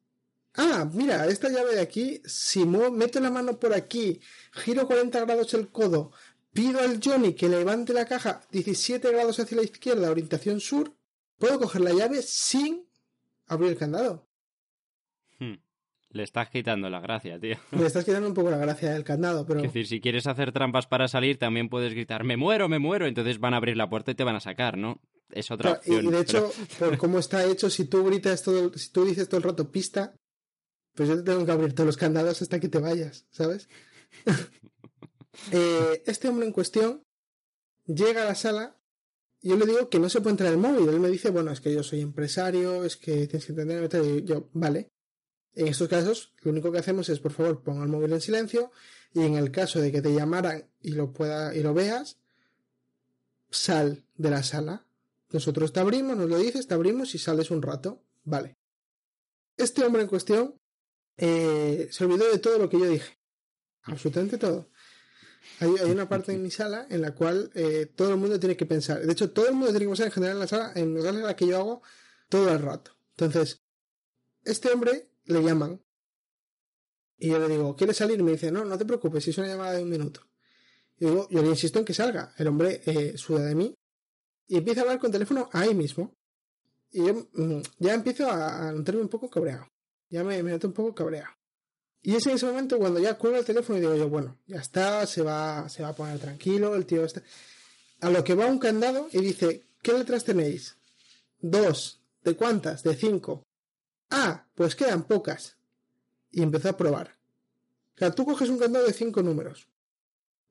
ah, 0.55 0.89
mira, 0.93 1.27
esta 1.27 1.49
llave 1.49 1.75
de 1.75 1.81
aquí, 1.81 2.21
si 2.25 2.65
meto 2.65 3.19
la 3.19 3.31
mano 3.31 3.59
por 3.59 3.73
aquí, 3.73 4.21
giro 4.51 4.87
40 4.87 5.19
grados 5.21 5.53
el 5.53 5.69
codo, 5.69 6.11
pido 6.53 6.79
al 6.79 6.99
Johnny 7.03 7.33
que 7.33 7.49
levante 7.49 7.93
la 7.93 8.05
caja 8.05 8.41
17 8.51 9.11
grados 9.11 9.39
hacia 9.39 9.57
la 9.57 9.63
izquierda, 9.63 10.11
orientación 10.11 10.59
sur, 10.59 10.93
puedo 11.37 11.59
coger 11.59 11.81
la 11.81 11.93
llave 11.93 12.21
sin 12.21 12.87
abrir 13.47 13.71
el 13.71 13.77
candado. 13.77 14.30
Le 16.13 16.23
estás 16.23 16.49
quitando 16.49 16.89
la 16.89 16.99
gracia, 16.99 17.39
tío. 17.39 17.55
Le 17.71 17.85
estás 17.85 18.03
quitando 18.05 18.27
un 18.27 18.33
poco 18.33 18.49
la 18.51 18.57
gracia 18.57 18.91
del 18.91 19.03
candado, 19.03 19.45
pero... 19.45 19.59
Es 19.61 19.67
decir, 19.67 19.87
si 19.87 20.01
quieres 20.01 20.27
hacer 20.27 20.51
trampas 20.51 20.85
para 20.87 21.07
salir, 21.07 21.37
también 21.37 21.69
puedes 21.69 21.93
gritar, 21.93 22.23
me 22.23 22.35
muero, 22.37 22.67
me 22.67 22.79
muero, 22.79 23.07
entonces 23.07 23.39
van 23.39 23.53
a 23.53 23.57
abrir 23.57 23.77
la 23.77 23.89
puerta 23.89 24.11
y 24.11 24.15
te 24.15 24.23
van 24.25 24.35
a 24.35 24.41
sacar, 24.41 24.77
¿no? 24.77 24.99
Es 25.29 25.49
otra 25.51 25.79
Claro, 25.79 25.79
opción. 25.79 26.05
y, 26.05 26.11
de 26.11 26.19
hecho, 26.21 26.51
pero- 26.77 26.89
por 26.91 26.97
cómo 26.99 27.19
está 27.19 27.45
hecho, 27.45 27.69
si 27.69 27.85
tú 27.85 28.03
gritas 28.03 28.43
todo, 28.43 28.73
si 28.77 28.91
tú 28.91 29.05
dices 29.05 29.29
todo 29.29 29.37
el 29.37 29.43
rato 29.43 29.71
pista, 29.71 30.13
pues 30.93 31.07
yo 31.07 31.15
te 31.15 31.23
tengo 31.23 31.45
que 31.45 31.51
abrir 31.53 31.73
todos 31.73 31.87
los 31.87 31.97
candados 31.97 32.41
hasta 32.41 32.59
que 32.59 32.67
te 32.67 32.79
vayas, 32.79 33.25
¿sabes? 33.31 33.69
Eh, 35.53 36.03
este 36.05 36.27
hombre 36.27 36.45
en 36.45 36.51
cuestión 36.51 37.03
llega 37.85 38.23
a 38.23 38.25
la 38.25 38.35
sala 38.35 38.77
yo 39.41 39.55
le 39.55 39.65
digo 39.65 39.89
que 39.89 39.97
no 39.97 40.07
se 40.09 40.19
puede 40.21 40.31
entrar 40.33 40.51
el 40.51 40.59
móvil. 40.59 40.87
Él 40.89 40.99
me 40.99 41.09
dice, 41.09 41.31
bueno, 41.31 41.51
es 41.51 41.61
que 41.61 41.73
yo 41.73 41.81
soy 41.81 42.01
empresario, 42.01 42.83
es 42.85 42.95
que 42.95 43.25
tienes 43.27 43.45
que 43.45 43.53
entender, 43.53 43.89
tal". 43.89 44.05
Y 44.19 44.23
yo, 44.23 44.49
vale. 44.53 44.91
En 45.53 45.67
estos 45.67 45.87
casos, 45.89 46.33
lo 46.41 46.51
único 46.51 46.71
que 46.71 46.79
hacemos 46.79 47.09
es, 47.09 47.19
por 47.19 47.33
favor, 47.33 47.61
ponga 47.61 47.83
el 47.83 47.89
móvil 47.89 48.13
en 48.13 48.21
silencio 48.21 48.71
y 49.13 49.21
en 49.21 49.35
el 49.35 49.51
caso 49.51 49.81
de 49.81 49.91
que 49.91 50.01
te 50.01 50.13
llamaran 50.13 50.69
y 50.81 50.91
lo 50.91 51.11
pueda 51.11 51.53
y 51.53 51.61
lo 51.61 51.73
veas, 51.73 52.17
sal 53.49 54.05
de 54.15 54.29
la 54.29 54.43
sala. 54.43 54.85
Nosotros 55.31 55.73
te 55.73 55.79
abrimos, 55.79 56.17
nos 56.17 56.29
lo 56.29 56.37
dices, 56.37 56.67
te 56.67 56.73
abrimos 56.73 57.13
y 57.15 57.17
sales 57.17 57.51
un 57.51 57.61
rato. 57.61 58.01
Vale. 58.23 58.57
Este 59.57 59.83
hombre 59.83 60.01
en 60.01 60.07
cuestión 60.07 60.55
eh, 61.17 61.89
se 61.91 62.05
olvidó 62.05 62.31
de 62.31 62.39
todo 62.39 62.57
lo 62.57 62.69
que 62.69 62.79
yo 62.79 62.85
dije. 62.85 63.17
Absolutamente 63.83 64.37
todo. 64.37 64.69
Hay, 65.59 65.69
hay 65.83 65.91
una 65.91 66.07
parte 66.07 66.33
en 66.33 66.41
mi 66.41 66.51
sala 66.51 66.87
en 66.89 67.01
la 67.01 67.13
cual 67.13 67.51
eh, 67.55 67.91
todo 67.93 68.11
el 68.11 68.17
mundo 68.17 68.39
tiene 68.39 68.55
que 68.55 68.65
pensar. 68.65 69.05
De 69.05 69.11
hecho, 69.11 69.31
todo 69.31 69.47
el 69.47 69.53
mundo 69.53 69.69
tiene 69.69 69.85
que 69.85 69.89
pensar 69.89 70.07
en 70.07 70.13
general 70.13 70.35
en 70.35 70.39
la 70.39 70.47
sala, 70.47 70.71
en 70.75 70.93
la 70.95 71.01
sala 71.01 71.19
en 71.19 71.25
la 71.25 71.35
que 71.35 71.47
yo 71.47 71.57
hago 71.57 71.81
todo 72.29 72.51
el 72.51 72.59
rato. 72.59 72.91
Entonces, 73.17 73.61
este 74.43 74.69
hombre 74.71 75.10
le 75.31 75.41
llaman. 75.43 75.81
Y 77.17 77.29
yo 77.29 77.39
le 77.39 77.47
digo, 77.47 77.75
¿quieres 77.75 77.97
salir? 77.97 78.21
Me 78.23 78.31
dice, 78.31 78.51
no, 78.51 78.65
no 78.65 78.77
te 78.77 78.85
preocupes, 78.85 79.27
es 79.27 79.37
una 79.37 79.47
llamada 79.47 79.73
de 79.73 79.83
un 79.83 79.89
minuto. 79.89 80.21
Y 80.97 81.05
digo, 81.05 81.27
yo 81.29 81.41
le 81.41 81.49
insisto 81.49 81.79
en 81.79 81.85
que 81.85 81.93
salga. 81.93 82.33
El 82.37 82.47
hombre 82.47 82.81
eh, 82.85 83.15
de 83.15 83.55
mí 83.55 83.75
y 84.47 84.57
empieza 84.57 84.81
a 84.81 84.83
hablar 84.83 84.99
con 84.99 85.11
teléfono 85.11 85.49
ahí 85.53 85.73
mismo. 85.73 86.13
Y 86.91 87.05
yo 87.05 87.29
mm, 87.33 87.61
ya 87.79 87.93
empiezo 87.93 88.29
a, 88.29 88.67
a 88.67 88.71
notarme 88.71 89.01
un 89.01 89.07
poco 89.07 89.29
cabreado. 89.29 89.65
Ya 90.09 90.23
me, 90.23 90.43
me 90.43 90.51
noto 90.51 90.67
un 90.67 90.73
poco 90.73 90.93
cabreado. 90.93 91.31
Y 92.01 92.15
es 92.15 92.25
en 92.25 92.33
ese 92.33 92.47
momento 92.47 92.77
cuando 92.77 92.99
ya 92.99 93.17
cuelga 93.17 93.39
el 93.39 93.45
teléfono 93.45 93.77
y 93.77 93.81
digo 93.81 93.95
yo, 93.95 94.09
bueno, 94.09 94.39
ya 94.47 94.57
está, 94.57 95.05
se 95.05 95.21
va, 95.21 95.69
se 95.69 95.83
va 95.83 95.89
a 95.89 95.95
poner 95.95 96.19
tranquilo, 96.19 96.75
el 96.75 96.85
tío 96.85 97.05
está. 97.05 97.21
A 98.01 98.09
lo 98.09 98.23
que 98.23 98.33
va 98.33 98.47
un 98.47 98.57
candado 98.57 99.07
y 99.11 99.21
dice, 99.21 99.67
¿qué 99.81 99.93
letras 99.93 100.25
tenéis? 100.25 100.75
Dos. 101.39 102.01
¿De 102.23 102.35
cuántas? 102.35 102.83
De 102.83 102.95
cinco. 102.95 103.43
Ah, 104.11 104.45
pues 104.55 104.75
quedan 104.75 105.03
pocas. 105.03 105.57
Y 106.31 106.43
empezó 106.43 106.69
a 106.69 106.77
probar. 106.77 107.17
O 107.95 107.97
sea, 107.97 108.11
tú 108.11 108.25
coges 108.25 108.49
un 108.49 108.59
candado 108.59 108.85
de 108.85 108.93
cinco 108.93 109.23
números. 109.23 109.67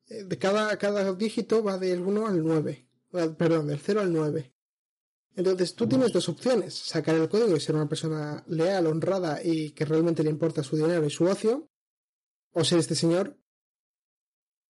Eh, 0.07 0.23
De 0.23 0.37
cada, 0.37 0.75
cada 0.77 1.13
dígito 1.13 1.63
va 1.63 1.77
del 1.77 2.01
1 2.01 2.27
al 2.27 2.43
9. 2.43 2.87
Eh, 3.13 3.29
Perdón, 3.37 3.67
del 3.67 3.79
0 3.79 4.01
al 4.01 4.11
9. 4.11 4.53
Entonces 5.35 5.75
tú 5.75 5.87
tienes 5.87 6.11
dos 6.11 6.27
opciones. 6.27 6.73
Sacar 6.73 7.15
el 7.15 7.29
código 7.29 7.55
y 7.55 7.59
ser 7.59 7.75
una 7.75 7.87
persona 7.87 8.43
leal, 8.47 8.87
honrada 8.87 9.39
y 9.43 9.71
que 9.71 9.85
realmente 9.85 10.23
le 10.23 10.29
importa 10.29 10.63
su 10.63 10.75
dinero 10.75 11.05
y 11.05 11.09
su 11.09 11.25
ocio. 11.25 11.69
O 12.53 12.65
ser 12.65 12.79
este 12.79 12.95
señor 12.95 13.37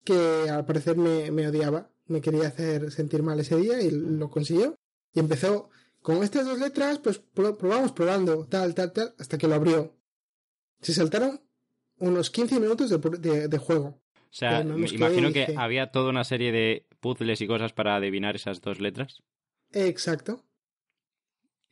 que 0.04 0.50
al 0.50 0.66
parecer 0.66 0.98
me, 0.98 1.32
me 1.32 1.48
odiaba. 1.48 1.90
Me 2.08 2.22
quería 2.22 2.48
hacer 2.48 2.92
sentir 2.92 3.22
mal 3.22 3.40
ese 3.40 3.56
día 3.56 3.82
y 3.82 3.92
lo 3.92 4.30
consiguió. 4.30 4.76
Y 5.14 5.20
empezó 5.20 5.70
con 6.02 6.24
estas 6.24 6.46
dos 6.46 6.58
letras, 6.60 7.00
pues 7.00 7.20
pro- 7.20 7.58
probamos 7.58 7.92
probando, 7.92 8.46
tal, 8.46 8.74
tal, 8.74 8.92
tal, 8.94 9.14
hasta 9.20 9.38
que 9.38 9.48
lo 9.48 9.56
abrió. 9.56 9.96
Se 10.82 10.94
saltaron 10.94 11.42
unos 11.98 12.30
15 12.30 12.60
minutos 12.60 12.90
de, 12.90 12.98
de- 12.98 13.48
de 13.48 13.58
juego. 13.58 14.02
O 14.16 14.32
sea, 14.34 14.64
me 14.64 14.88
imagino 14.88 15.34
que 15.34 15.56
había 15.58 15.92
toda 15.92 16.10
una 16.12 16.24
serie 16.24 16.52
de 16.52 16.88
puzzles 17.00 17.42
y 17.42 17.48
cosas 17.48 17.74
para 17.74 17.96
adivinar 17.96 18.36
esas 18.36 18.62
dos 18.62 18.80
letras 18.80 19.24
Exacto. 19.72 20.46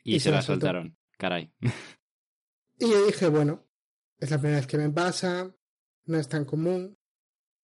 y, 0.03 0.15
Y 0.15 0.19
se 0.19 0.25
se 0.25 0.31
las 0.31 0.45
soltaron. 0.45 0.97
Caray. 1.17 1.51
Y 2.79 2.89
yo 2.91 3.05
dije, 3.07 3.27
bueno, 3.27 3.65
es 4.19 4.29
la 4.29 4.37
primera 4.37 4.59
vez 4.59 4.67
que 4.67 4.77
me 4.77 4.89
pasa, 4.91 5.51
no 6.05 6.19
es 6.19 6.27
tan 6.29 6.45
común, 6.45 6.95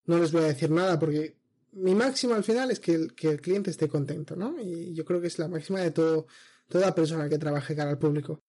no 0.06 0.18
les 0.18 0.32
voy 0.32 0.42
a 0.42 0.46
decir 0.48 0.70
nada 0.72 0.98
porque 0.98 1.36
mi 1.70 1.94
máximo 1.94 2.34
al 2.34 2.42
final 2.42 2.70
es 2.72 2.80
que 2.80 2.94
el, 2.94 3.14
que 3.14 3.28
el 3.28 3.40
cliente 3.40 3.70
esté 3.70 3.88
contento, 3.88 4.34
¿no? 4.34 4.60
Y 4.60 4.92
yo 4.92 5.04
creo 5.04 5.20
que 5.20 5.28
es 5.28 5.38
la 5.38 5.46
máxima 5.46 5.80
de 5.80 5.92
todo, 5.92 6.26
toda 6.68 6.94
persona 6.94 7.28
que 7.28 7.38
trabaje 7.38 7.74
cara 7.76 7.90
al 7.90 7.98
público. 7.98 8.42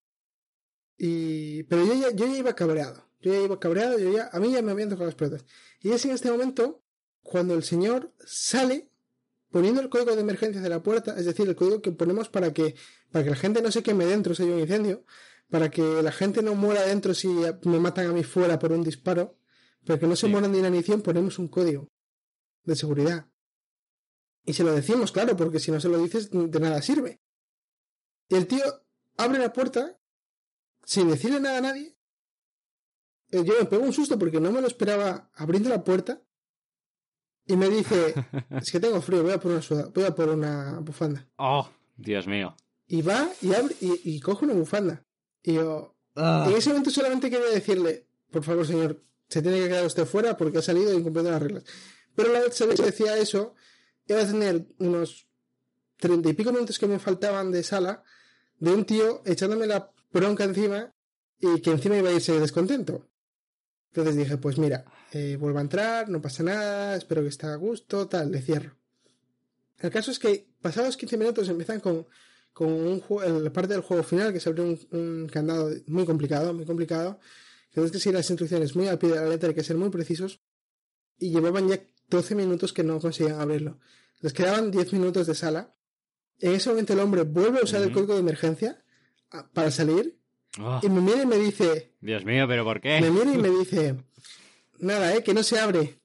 Y, 0.98 1.64
pero 1.64 1.86
yo 1.86 1.94
ya, 1.94 2.12
yo 2.12 2.26
ya 2.26 2.38
iba 2.38 2.56
cabreado, 2.56 3.10
yo 3.20 3.34
ya 3.34 3.42
iba 3.42 3.60
cabreado, 3.60 4.00
yo 4.00 4.12
ya, 4.14 4.30
a 4.32 4.40
mí 4.40 4.52
ya 4.52 4.62
me 4.62 4.72
habían 4.72 4.90
tocado 4.90 5.06
las 5.08 5.16
pelotas. 5.16 5.46
Y 5.82 5.92
es 5.92 6.06
en 6.06 6.12
este 6.12 6.32
momento 6.32 6.82
cuando 7.22 7.54
el 7.56 7.64
señor 7.64 8.14
sale 8.26 8.90
poniendo 9.50 9.82
el 9.82 9.90
código 9.90 10.16
de 10.16 10.22
emergencia 10.22 10.62
de 10.62 10.70
la 10.70 10.84
puerta, 10.84 11.16
es 11.18 11.26
decir, 11.26 11.48
el 11.48 11.56
código 11.56 11.82
que 11.82 11.92
ponemos 11.92 12.30
para 12.30 12.54
que, 12.54 12.76
para 13.12 13.24
que 13.24 13.30
la 13.32 13.36
gente 13.36 13.62
no 13.62 13.72
se 13.72 13.84
queme 13.84 14.06
dentro 14.06 14.36
si 14.36 14.44
hay 14.44 14.50
un 14.50 14.60
incendio, 14.60 15.06
para 15.50 15.70
que 15.70 15.82
la 16.02 16.12
gente 16.12 16.42
no 16.42 16.56
muera 16.56 16.84
dentro 16.84 17.14
si 17.14 17.28
me 17.28 17.80
matan 17.80 18.08
a 18.08 18.12
mí 18.14 18.24
fuera 18.24 18.60
por 18.60 18.72
un 18.72 18.84
disparo, 18.84 19.38
para 19.86 20.00
que 20.00 20.08
no 20.08 20.16
se 20.16 20.26
Sí. 20.28 20.32
mueran 20.32 20.52
de 20.52 20.60
inanición, 20.60 21.02
ponemos 21.02 21.40
un 21.40 21.48
código 21.48 21.88
de 22.64 22.76
seguridad. 22.76 23.28
Y 24.44 24.54
se 24.54 24.64
lo 24.64 24.74
decimos, 24.74 25.12
claro, 25.12 25.36
porque 25.38 25.60
si 25.60 25.72
no 25.72 25.80
se 25.80 25.90
lo 25.90 25.98
dices, 26.00 26.30
de 26.32 26.60
nada 26.60 26.82
sirve. 26.82 27.22
Y 28.30 28.36
el 28.36 28.48
tío 28.48 28.64
abre 29.18 29.40
la 29.40 29.52
puerta 29.54 29.98
sin 30.84 31.10
decirle 31.10 31.40
nada 31.40 31.58
a 31.58 31.62
nadie. 31.62 31.96
Eh, 33.32 33.44
Yo 33.44 33.54
me 33.60 33.66
pego 33.66 33.84
un 33.84 33.94
susto 33.94 34.18
porque 34.20 34.40
no 34.40 34.52
me 34.52 34.62
lo 34.62 34.68
esperaba 34.68 35.30
abriendo 35.36 35.70
la 35.70 35.84
puerta. 35.84 36.22
Y 37.48 37.56
me 37.56 37.70
dice, 37.70 38.14
es 38.50 38.72
que 38.72 38.80
tengo 38.80 39.02
frío, 39.02 39.22
voy 39.24 39.32
a 39.34 39.40
por 39.40 39.52
una, 39.52 39.62
suda- 39.62 39.90
voy 39.94 40.04
a 40.04 40.16
por 40.16 40.30
una 40.30 40.80
bufanda. 40.80 41.28
Oh, 41.38 41.70
Dios 41.96 42.28
mío. 42.28 42.56
Y 42.88 43.02
va 43.02 43.30
y 43.42 43.54
abre 43.54 43.76
y, 43.82 44.16
y 44.16 44.20
coge 44.20 44.46
una 44.46 44.54
bufanda. 44.54 45.04
Y 45.44 45.54
yo, 45.54 45.96
en 46.16 46.52
ese 46.56 46.70
momento 46.70 46.90
solamente 46.90 47.30
quería 47.30 47.48
decirle, 47.50 48.08
por 48.32 48.44
favor, 48.44 48.66
señor, 48.66 49.02
se 49.28 49.42
tiene 49.42 49.60
que 49.60 49.68
quedar 49.68 49.86
usted 49.86 50.06
fuera 50.06 50.38
porque 50.38 50.60
ha 50.60 50.62
salido 50.62 50.94
incumpliendo 50.94 51.32
las 51.32 51.42
reglas. 51.42 51.64
Pero 52.16 52.32
la 52.32 52.40
vez 52.42 52.56
que 52.58 52.66
decía 52.84 53.18
eso, 53.18 53.54
iba 54.08 54.22
a 54.22 54.26
tener 54.26 54.68
unos 54.80 55.28
treinta 55.98 56.30
y 56.30 56.34
pico 56.34 56.52
minutos 56.52 56.78
que 56.80 56.88
me 56.88 57.00
faltaban 57.00 57.52
de 57.52 57.64
sala 57.64 58.04
de 58.60 58.72
un 58.72 58.86
tío 58.86 59.22
echándome 59.26 59.68
la 59.68 59.92
bronca 60.12 60.44
encima 60.44 60.94
y 61.40 61.62
que 61.62 61.72
encima 61.72 61.98
iba 61.98 62.10
a 62.10 62.14
irse 62.14 62.40
descontento. 62.40 63.08
Entonces 63.92 64.16
dije, 64.16 64.38
pues 64.38 64.58
mira, 64.58 64.86
eh, 65.12 65.38
vuelvo 65.40 65.60
a 65.60 65.62
entrar, 65.62 66.10
no 66.10 66.22
pasa 66.22 66.44
nada, 66.44 66.96
espero 66.96 67.22
que 67.22 67.30
esté 67.30 67.48
a 67.48 67.56
gusto, 67.56 68.08
tal, 68.08 68.32
le 68.32 68.42
cierro. 68.42 68.76
El 69.80 69.90
caso 69.90 70.12
es 70.12 70.20
que 70.20 70.48
pasados 70.62 70.98
15 70.98 71.18
minutos 71.18 71.50
empiezan 71.50 71.80
con, 71.80 72.06
con 72.52 72.72
un 72.72 73.00
juego, 73.00 73.40
la 73.40 73.54
parte 73.54 73.74
del 73.74 73.82
juego 73.82 74.04
final, 74.04 74.34
que 74.34 74.40
se 74.40 74.50
abre 74.50 74.64
un, 74.64 74.80
un 74.92 75.30
candado 75.32 75.72
muy 75.88 76.06
complicado, 76.06 76.54
muy 76.54 76.66
complicado, 76.66 77.20
tienes 77.72 77.92
que 77.92 78.00
seguir 78.00 78.16
las 78.16 78.30
instrucciones 78.30 78.76
muy 78.76 78.88
al 78.88 78.98
pie 78.98 79.10
de 79.10 79.16
la 79.16 79.30
letra, 79.30 79.50
hay 79.50 79.56
que 79.56 79.64
ser 79.64 79.78
muy 79.78 79.90
precisos, 79.90 80.42
y 81.18 81.32
llevaban 81.32 81.68
ya 81.68 81.80
12 82.10 82.36
minutos 82.36 82.74
que 82.74 82.84
no 82.84 83.00
conseguían 83.00 83.40
abrirlo. 83.40 83.80
Les 84.22 84.34
quedaban 84.34 84.72
10 84.72 84.94
minutos 84.94 85.28
de 85.28 85.36
sala. 85.36 85.76
En 86.40 86.54
ese 86.54 86.70
momento 86.70 86.94
el 86.94 87.00
hombre 87.00 87.24
vuelve 87.24 87.60
a 87.60 87.64
usar 87.64 87.82
el 87.82 87.92
código 87.92 88.14
de 88.14 88.20
emergencia 88.20 88.84
para 89.54 89.72
salir 89.72 90.18
Oh, 90.58 90.80
y 90.82 90.88
me 90.90 91.02
mira 91.02 91.24
y 91.24 91.26
me 91.26 91.38
dice, 91.38 91.92
Dios 92.00 92.24
mío, 92.24 92.46
pero 92.48 92.64
¿por 92.64 92.80
qué? 92.80 93.02
me 93.02 93.10
mira 93.12 93.30
y 93.34 93.38
me 93.38 93.50
dice, 93.50 93.96
nada, 94.80 95.14
eh, 95.14 95.22
que 95.22 95.34
no 95.34 95.44
se 95.44 95.60
abre. 95.60 96.00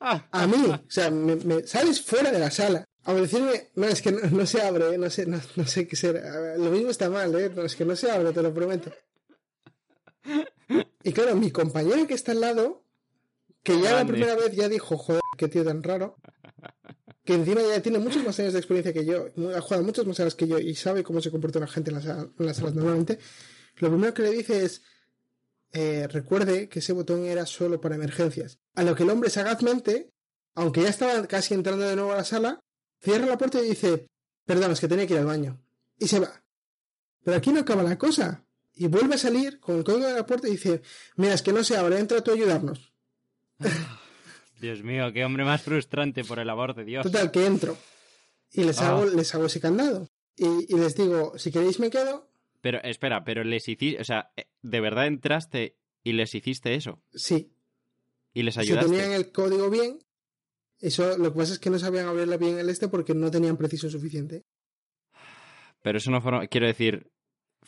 A 0.00 0.46
mí, 0.46 0.64
o 0.66 0.80
sea, 0.90 1.10
me, 1.10 1.36
me- 1.36 1.66
sales 1.66 2.00
fuera 2.00 2.30
de 2.30 2.38
la 2.38 2.50
sala. 2.50 2.84
A 3.04 3.12
decirme, 3.12 3.68
no, 3.74 3.86
es 3.86 4.00
que 4.00 4.12
no, 4.12 4.20
no 4.30 4.46
se 4.46 4.62
abre, 4.62 4.94
eh, 4.94 4.98
no 4.98 5.10
sé, 5.10 5.26
no, 5.26 5.38
no 5.56 5.66
sé 5.66 5.86
qué 5.86 5.94
ser. 5.96 6.16
A 6.24 6.38
ver, 6.40 6.58
Lo 6.58 6.70
mismo 6.70 6.88
está 6.90 7.10
mal, 7.10 7.34
¿eh? 7.38 7.50
No, 7.54 7.62
es 7.64 7.74
que 7.76 7.84
no 7.84 7.94
se 7.96 8.10
abre, 8.10 8.32
te 8.32 8.42
lo 8.42 8.54
prometo. 8.54 8.92
Y 11.02 11.12
claro, 11.12 11.34
mi 11.36 11.50
compañero 11.50 12.06
que 12.06 12.14
está 12.14 12.32
al 12.32 12.40
lado, 12.40 12.82
que 13.62 13.78
ya 13.80 13.92
la 13.94 14.06
primera 14.06 14.36
vez 14.36 14.54
ya 14.54 14.68
dijo, 14.68 14.96
joder, 14.96 15.20
qué 15.36 15.48
tío 15.48 15.64
tan 15.64 15.82
raro. 15.82 16.16
Que 17.28 17.34
encima 17.34 17.60
ya 17.60 17.82
tiene 17.82 17.98
muchos 17.98 18.24
más 18.24 18.40
años 18.40 18.54
de 18.54 18.58
experiencia 18.58 18.90
que 18.90 19.04
yo, 19.04 19.26
ha 19.54 19.60
jugado 19.60 19.84
muchas 19.84 20.06
más 20.06 20.18
horas 20.18 20.34
que 20.34 20.48
yo 20.48 20.58
y 20.58 20.74
sabe 20.74 21.02
cómo 21.02 21.20
se 21.20 21.30
comporta 21.30 21.60
la 21.60 21.66
gente 21.66 21.90
en 21.90 21.96
las, 21.96 22.06
en 22.06 22.32
las 22.38 22.56
salas 22.56 22.74
normalmente. 22.74 23.18
Lo 23.76 23.90
primero 23.90 24.14
que 24.14 24.22
le 24.22 24.30
dice 24.30 24.64
es, 24.64 24.80
eh, 25.72 26.08
recuerde 26.10 26.70
que 26.70 26.78
ese 26.78 26.94
botón 26.94 27.26
era 27.26 27.44
solo 27.44 27.82
para 27.82 27.96
emergencias. 27.96 28.60
A 28.76 28.82
lo 28.82 28.94
que 28.94 29.02
el 29.02 29.10
hombre 29.10 29.28
sagazmente, 29.28 30.10
aunque 30.54 30.80
ya 30.80 30.88
estaba 30.88 31.26
casi 31.26 31.52
entrando 31.52 31.86
de 31.86 31.96
nuevo 31.96 32.12
a 32.12 32.16
la 32.16 32.24
sala, 32.24 32.60
cierra 32.98 33.26
la 33.26 33.36
puerta 33.36 33.60
y 33.60 33.68
dice, 33.68 34.06
perdón, 34.46 34.72
es 34.72 34.80
que 34.80 34.88
tenía 34.88 35.06
que 35.06 35.12
ir 35.12 35.20
al 35.20 35.26
baño. 35.26 35.60
Y 35.98 36.08
se 36.08 36.20
va. 36.20 36.42
Pero 37.24 37.36
aquí 37.36 37.52
no 37.52 37.60
acaba 37.60 37.82
la 37.82 37.98
cosa. 37.98 38.42
Y 38.72 38.86
vuelve 38.86 39.16
a 39.16 39.18
salir 39.18 39.60
con 39.60 39.76
el 39.76 39.84
código 39.84 40.06
de 40.06 40.14
la 40.14 40.24
puerta 40.24 40.48
y 40.48 40.52
dice, 40.52 40.80
mira, 41.16 41.34
es 41.34 41.42
que 41.42 41.52
no 41.52 41.62
se 41.62 41.76
abre, 41.76 41.98
entra 41.98 42.24
tú 42.24 42.30
a 42.30 42.34
ayudarnos. 42.34 42.90
Dios 44.60 44.82
mío, 44.82 45.12
qué 45.12 45.24
hombre 45.24 45.44
más 45.44 45.62
frustrante, 45.62 46.24
por 46.24 46.38
el 46.38 46.50
amor 46.50 46.74
de 46.74 46.84
Dios. 46.84 47.02
Total, 47.04 47.30
que 47.30 47.46
entro. 47.46 47.76
Y 48.52 48.64
les 48.64 48.80
Ah. 48.80 48.90
hago, 48.90 49.04
les 49.06 49.34
hago 49.34 49.46
ese 49.46 49.60
candado. 49.60 50.08
Y, 50.36 50.46
y 50.74 50.78
les 50.78 50.94
digo, 50.96 51.36
si 51.38 51.50
queréis 51.50 51.78
me 51.80 51.90
quedo. 51.90 52.28
Pero 52.60 52.80
espera, 52.82 53.24
pero 53.24 53.44
les 53.44 53.68
hiciste, 53.68 54.00
o 54.00 54.04
sea, 54.04 54.30
eh, 54.36 54.46
de 54.62 54.80
verdad 54.80 55.06
entraste 55.06 55.76
y 56.02 56.12
les 56.12 56.34
hiciste 56.34 56.74
eso. 56.74 57.00
Sí. 57.14 57.50
Y 58.34 58.42
les 58.42 58.54
Si 58.54 58.60
ayudaste. 58.60 58.90
tenían 58.90 59.12
el 59.12 59.30
código 59.32 59.70
bien, 59.70 59.98
eso 60.80 61.16
lo 61.18 61.32
que 61.32 61.38
pasa 61.38 61.52
es 61.54 61.58
que 61.58 61.70
no 61.70 61.78
sabían 61.78 62.06
abrirla 62.06 62.36
bien 62.36 62.58
el 62.58 62.68
este 62.68 62.88
porque 62.88 63.14
no 63.14 63.30
tenían 63.30 63.56
preciso 63.56 63.88
suficiente. 63.90 64.44
Pero 65.82 65.98
eso 65.98 66.10
no 66.10 66.20
forma. 66.20 66.46
Quiero 66.48 66.66
decir, 66.66 67.10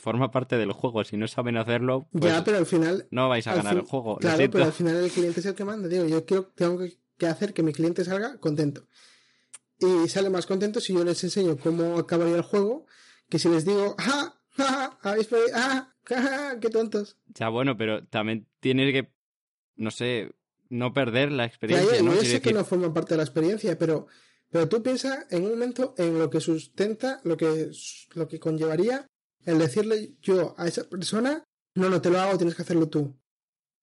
forma 0.01 0.31
parte 0.31 0.57
del 0.57 0.73
juego. 0.73 1.05
Si 1.05 1.17
no 1.17 1.29
saben 1.29 1.57
hacerlo, 1.57 2.09
pues 2.11 2.33
ya, 2.33 2.43
pero 2.43 2.59
al 2.59 2.67
final. 2.67 3.07
no 3.11 3.29
vais 3.29 3.47
a 3.47 3.55
ganar 3.55 3.75
fin- 3.75 3.81
el 3.83 3.87
juego. 3.87 4.17
Claro, 4.17 4.51
pero 4.51 4.65
al 4.65 4.73
final 4.73 4.97
el 4.97 5.11
cliente 5.11 5.41
es 5.41 5.47
el 5.47 5.55
que 5.55 5.65
manda. 5.65 5.89
Digo, 5.89 6.07
yo 6.07 6.25
quiero, 6.25 6.47
tengo 6.55 6.79
que, 6.79 7.27
hacer 7.27 7.53
que 7.53 7.63
mi 7.63 7.73
cliente 7.73 8.05
salga 8.05 8.39
contento. 8.39 8.87
Y 9.79 10.09
sale 10.09 10.31
más 10.31 10.47
contento 10.47 10.81
si 10.81 10.93
yo 10.95 11.05
les 11.05 11.23
enseño 11.25 11.57
cómo 11.57 11.99
acabaría 11.99 12.37
el 12.37 12.43
juego 12.43 12.87
que 13.29 13.39
si 13.39 13.49
les 13.49 13.65
digo, 13.65 13.95
¡ah! 13.99 14.35
¡ah! 14.59 14.99
¿Habéis 15.03 15.27
perdido? 15.29 15.51
¡ah! 15.55 15.95
¡ah! 16.11 16.55
¡qué 16.61 16.69
tontos! 16.71 17.17
Ya, 17.29 17.49
bueno, 17.49 17.77
pero 17.77 18.05
también 18.07 18.47
tienes 18.61 18.93
que. 18.93 19.13
No 19.77 19.91
sé. 19.91 20.33
No 20.69 20.93
perder 20.93 21.33
la 21.33 21.47
experiencia, 21.47 21.97
ya, 21.97 22.03
¿no? 22.03 22.15
yo 22.15 22.23
sé 22.23 22.41
que 22.41 22.53
no 22.53 22.65
forma 22.65 22.95
parte 22.95 23.15
de 23.15 23.17
la 23.17 23.25
experiencia, 23.25 23.77
pero, 23.77 24.07
pero 24.51 24.69
tú 24.69 24.81
piensas 24.85 25.27
en 25.31 25.43
un 25.43 25.51
momento 25.51 25.95
en 25.99 26.17
lo 26.17 26.31
que 26.31 26.39
sustenta, 26.41 27.21
lo 27.25 27.37
que, 27.37 27.73
lo 28.15 28.29
que 28.29 28.39
conllevaría 28.39 29.05
el 29.45 29.59
decirle 29.59 30.13
yo 30.23 30.55
a 30.59 30.67
esa 30.69 30.89
persona, 30.89 31.45
no, 31.75 31.89
no 31.89 32.01
te 32.01 32.11
lo 32.11 32.21
hago, 32.21 32.37
tienes 32.37 32.55
que 32.55 32.63
hacerlo 32.63 32.89
tú. 32.89 33.17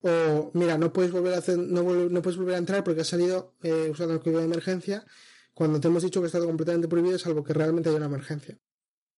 O, 0.02 0.52
mira, 0.54 0.78
no 0.78 0.94
puedes 0.94 1.12
volver 1.12 1.34
a 1.34 1.38
hacer, 1.38 1.58
no, 1.58 1.84
no 1.84 2.22
puedes 2.22 2.38
volver 2.38 2.56
a 2.56 2.60
entrar 2.60 2.84
porque 2.84 3.02
has 3.02 3.08
salido 3.08 3.56
eh, 3.64 3.90
usando 3.90 4.14
el 4.14 4.20
código 4.20 4.40
de 4.40 4.46
emergencia 4.46 5.06
cuando 5.54 5.80
te 5.80 5.88
hemos 5.88 6.04
dicho 6.04 6.22
que 6.22 6.28
está 6.28 6.40
completamente 6.40 6.88
prohibido, 6.88 7.18
salvo 7.18 7.44
que 7.44 7.54
realmente 7.54 7.90
haya 7.90 7.98
una 7.98 8.06
emergencia. 8.06 8.60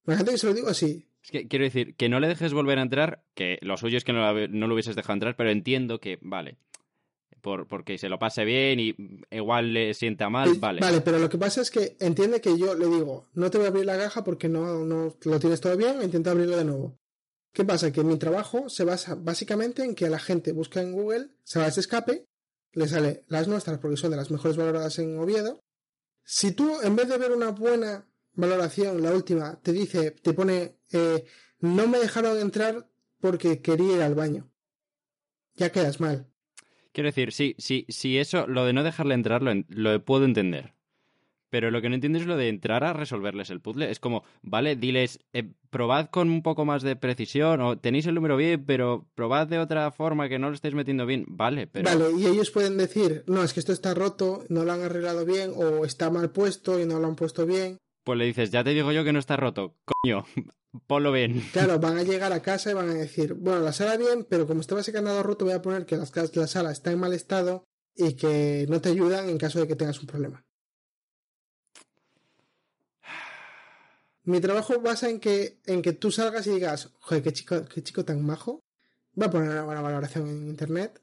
La 0.06 0.15
gente 0.15 0.32
que 0.32 0.38
se 0.38 0.47
lo 0.47 0.54
digo 0.54 0.69
así, 0.69 1.10
Es 1.21 1.32
que 1.32 1.47
quiero 1.49 1.65
decir, 1.65 1.95
que 1.95 2.08
no 2.08 2.21
le 2.21 2.30
dejes 2.30 2.54
volver 2.54 2.80
a 2.80 2.84
entrar, 2.84 3.25
que 3.36 3.60
lo 3.62 3.75
suyo 3.75 3.97
es 3.97 4.06
que 4.06 4.13
no, 4.13 4.47
no 4.47 4.67
lo 4.67 4.73
hubieses 4.73 4.95
dejado 4.95 5.15
entrar, 5.15 5.36
pero 5.36 5.52
entiendo 5.52 5.99
que, 5.99 6.17
vale, 6.21 6.58
por, 7.41 7.67
porque 7.67 7.97
se 7.97 8.10
lo 8.10 8.19
pase 8.19 8.45
bien 8.45 8.80
y 8.80 8.95
igual 9.32 9.73
le 9.73 9.93
sienta 9.93 10.30
mal, 10.30 10.49
Eh, 10.49 10.58
vale. 10.60 10.82
Vale, 10.82 11.02
pero 11.02 11.19
lo 11.19 11.30
que 11.30 11.38
pasa 11.38 11.62
es 11.62 11.71
que 11.71 11.95
entiende 11.99 12.41
que 12.41 12.58
yo 12.58 12.75
le 12.75 12.88
digo, 12.88 13.28
no 13.34 13.49
te 13.49 13.58
voy 13.58 13.65
a 13.65 13.69
abrir 13.69 13.86
la 13.86 13.97
caja 13.97 14.23
porque 14.23 14.49
no, 14.49 14.86
no 14.86 15.15
lo 15.21 15.39
tienes 15.39 15.62
todo 15.62 15.75
bien, 15.78 16.02
intenta 16.02 16.32
abrirlo 16.32 16.58
de 16.58 16.65
nuevo. 16.65 16.97
¿Qué 17.52 17.65
pasa? 17.65 17.91
Que 17.91 18.04
mi 18.04 18.17
trabajo 18.17 18.69
se 18.69 18.84
basa 18.84 19.15
básicamente 19.15 19.84
en 19.84 19.95
que 19.95 20.10
la 20.10 20.19
gente 20.19 20.52
busca 20.52 20.82
en 20.82 20.91
Google, 20.91 21.30
se 21.43 21.60
va 21.60 21.65
a 21.65 21.69
ese 21.69 21.80
escape, 21.80 22.25
le 22.73 22.88
sale 22.88 23.23
las 23.28 23.47
nuestras 23.47 23.80
porque 23.80 23.97
son 23.97 24.12
de 24.12 24.17
las 24.17 24.30
mejores 24.30 24.56
valoradas 24.56 24.99
en 24.99 25.17
Oviedo. 25.17 25.60
Si 26.23 26.52
tú, 26.52 26.80
en 26.84 26.95
vez 26.95 27.10
de 27.10 27.17
ver 27.17 27.32
una 27.32 27.49
buena 27.49 28.08
valoración, 28.34 29.02
la 29.02 29.12
última, 29.13 29.60
te 29.62 29.73
dice, 29.73 30.12
te 30.12 30.34
pone, 30.34 30.78
eh, 30.91 31.25
no 31.60 31.88
me 31.88 31.97
dejaron 31.97 32.38
entrar 32.39 32.88
porque 33.19 33.62
quería 33.62 33.95
ir 33.95 34.02
al 34.04 34.13
baño. 34.15 34.49
Ya 35.56 35.71
quedas 35.71 35.99
mal. 35.99 36.28
Quiero 36.93 37.08
decir, 37.10 37.32
sí, 37.32 37.56
sí, 37.58 37.86
sí, 37.89 38.17
eso, 38.17 38.47
lo 38.47 38.65
de 38.65 38.73
no 38.73 38.84
dejarle 38.84 39.13
entrar 39.13 39.41
lo, 39.43 39.52
en- 39.52 39.65
lo 39.69 40.04
puedo 40.04 40.25
entender. 40.25 40.73
Pero 41.52 41.71
lo 41.71 41.82
que 41.82 41.89
no 41.89 41.95
entiendo 41.95 42.19
es 42.19 42.28
lo 42.28 42.38
de 42.38 42.47
entrar 42.47 42.84
a 42.84 42.93
resolverles 42.93 43.49
el 43.49 43.60
puzzle. 43.60 43.89
Es 43.89 43.99
como, 43.99 44.23
vale, 44.43 44.75
diles, 44.75 45.19
eh, 45.34 45.52
probad 45.71 46.08
con 46.12 46.30
un 46.30 46.43
poco 46.43 46.63
más 46.63 46.84
de 46.84 46.95
precisión, 46.95 47.60
o 47.62 47.75
tenéis 47.80 48.06
el 48.06 48.13
número 48.13 48.38
bien, 48.38 48.63
pero 48.65 49.08
probad 49.15 49.47
de 49.47 49.58
otra 49.58 49.89
forma 49.91 50.30
que 50.30 50.38
no 50.38 50.49
lo 50.49 50.54
estáis 50.54 50.75
metiendo 50.75 51.08
bien. 51.08 51.25
Vale, 51.28 51.65
pero. 51.65 51.89
Vale, 51.89 52.12
y 52.19 52.28
ellos 52.28 52.52
pueden 52.52 52.78
decir, 52.78 53.23
no, 53.25 53.43
es 53.43 53.54
que 53.54 53.62
esto 53.62 53.73
está 53.73 53.95
roto, 53.95 54.43
no 54.49 54.63
lo 54.63 54.73
han 54.73 54.82
arreglado 54.82 55.25
bien, 55.25 55.52
o 55.56 55.86
está 55.86 56.12
mal 56.12 56.30
puesto 56.30 56.80
y 56.80 56.86
no 56.86 56.99
lo 56.99 57.08
han 57.08 57.15
puesto 57.15 57.47
bien. 57.47 57.78
Pues 58.04 58.19
le 58.19 58.25
dices, 58.25 58.52
ya 58.52 58.63
te 58.63 58.71
digo 58.75 58.91
yo 58.91 59.04
que 59.04 59.13
no 59.13 59.17
está 59.19 59.36
roto. 59.36 59.75
Coño, 59.86 60.25
ponlo 60.88 61.12
bien. 61.12 61.41
Claro, 61.51 61.79
van 61.79 61.97
a 61.97 62.03
llegar 62.03 62.34
a 62.34 62.41
casa 62.41 62.71
y 62.71 62.73
van 62.73 62.89
a 62.89 62.93
decir, 62.93 63.34
bueno, 63.34 63.62
la 63.62 63.73
sala 63.73 63.97
bien, 63.97 64.25
pero 64.29 64.47
como 64.47 64.62
está 64.62 64.79
ese 64.79 64.93
canado 64.93 65.23
roto, 65.23 65.45
voy 65.45 65.53
a 65.53 65.62
poner 65.62 65.86
que 65.86 65.97
las, 65.97 66.15
la 66.36 66.47
sala 66.47 66.71
está 66.71 66.91
en 66.91 66.99
mal 66.99 67.13
estado 67.13 67.65
y 67.95 68.13
que 68.13 68.65
no 68.69 68.79
te 68.82 68.89
ayudan 68.89 69.29
en 69.29 69.38
caso 69.38 69.60
de 69.60 69.67
que 69.67 69.75
tengas 69.75 69.99
un 69.99 70.08
problema. 70.08 70.45
Mi 74.23 74.39
trabajo 74.39 74.79
basa 74.79 75.10
en 75.10 75.19
que, 75.19 75.60
en 75.65 75.82
que 75.82 75.93
tú 75.93 76.12
salgas 76.12 76.45
y 76.45 76.51
digas, 76.51 76.91
joder, 76.99 77.23
qué 77.23 77.34
chico, 77.34 77.65
qué 77.65 77.82
chico 77.82 78.05
tan 78.05 78.23
majo. 78.23 78.63
Voy 79.13 79.27
a 79.27 79.32
poner 79.32 79.49
una 79.49 79.63
buena 79.63 79.82
valoración 79.82 80.27
en 80.27 80.47
internet. 80.47 81.01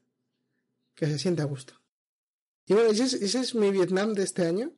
Que 0.95 1.07
se 1.07 1.19
siente 1.19 1.41
a 1.41 1.45
gusto. 1.45 1.73
Y 2.65 2.73
bueno, 2.73 2.89
ese 2.89 3.03
es, 3.03 3.13
ese 3.13 3.41
es 3.41 3.53
mi 3.53 3.69
Vietnam 3.69 4.13
de 4.13 4.23
este 4.23 4.45
año. 4.45 4.71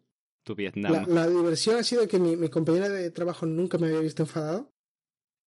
Tu 0.43 0.55
Vietnam. 0.55 0.91
La, 0.91 1.05
la 1.05 1.27
diversión 1.29 1.77
ha 1.77 1.83
sido 1.83 2.07
que 2.07 2.19
mi, 2.19 2.35
mi 2.35 2.49
compañera 2.49 2.89
de 2.89 3.11
trabajo 3.11 3.45
nunca 3.45 3.77
me 3.77 3.87
había 3.87 3.99
visto 3.99 4.23
enfadado. 4.23 4.73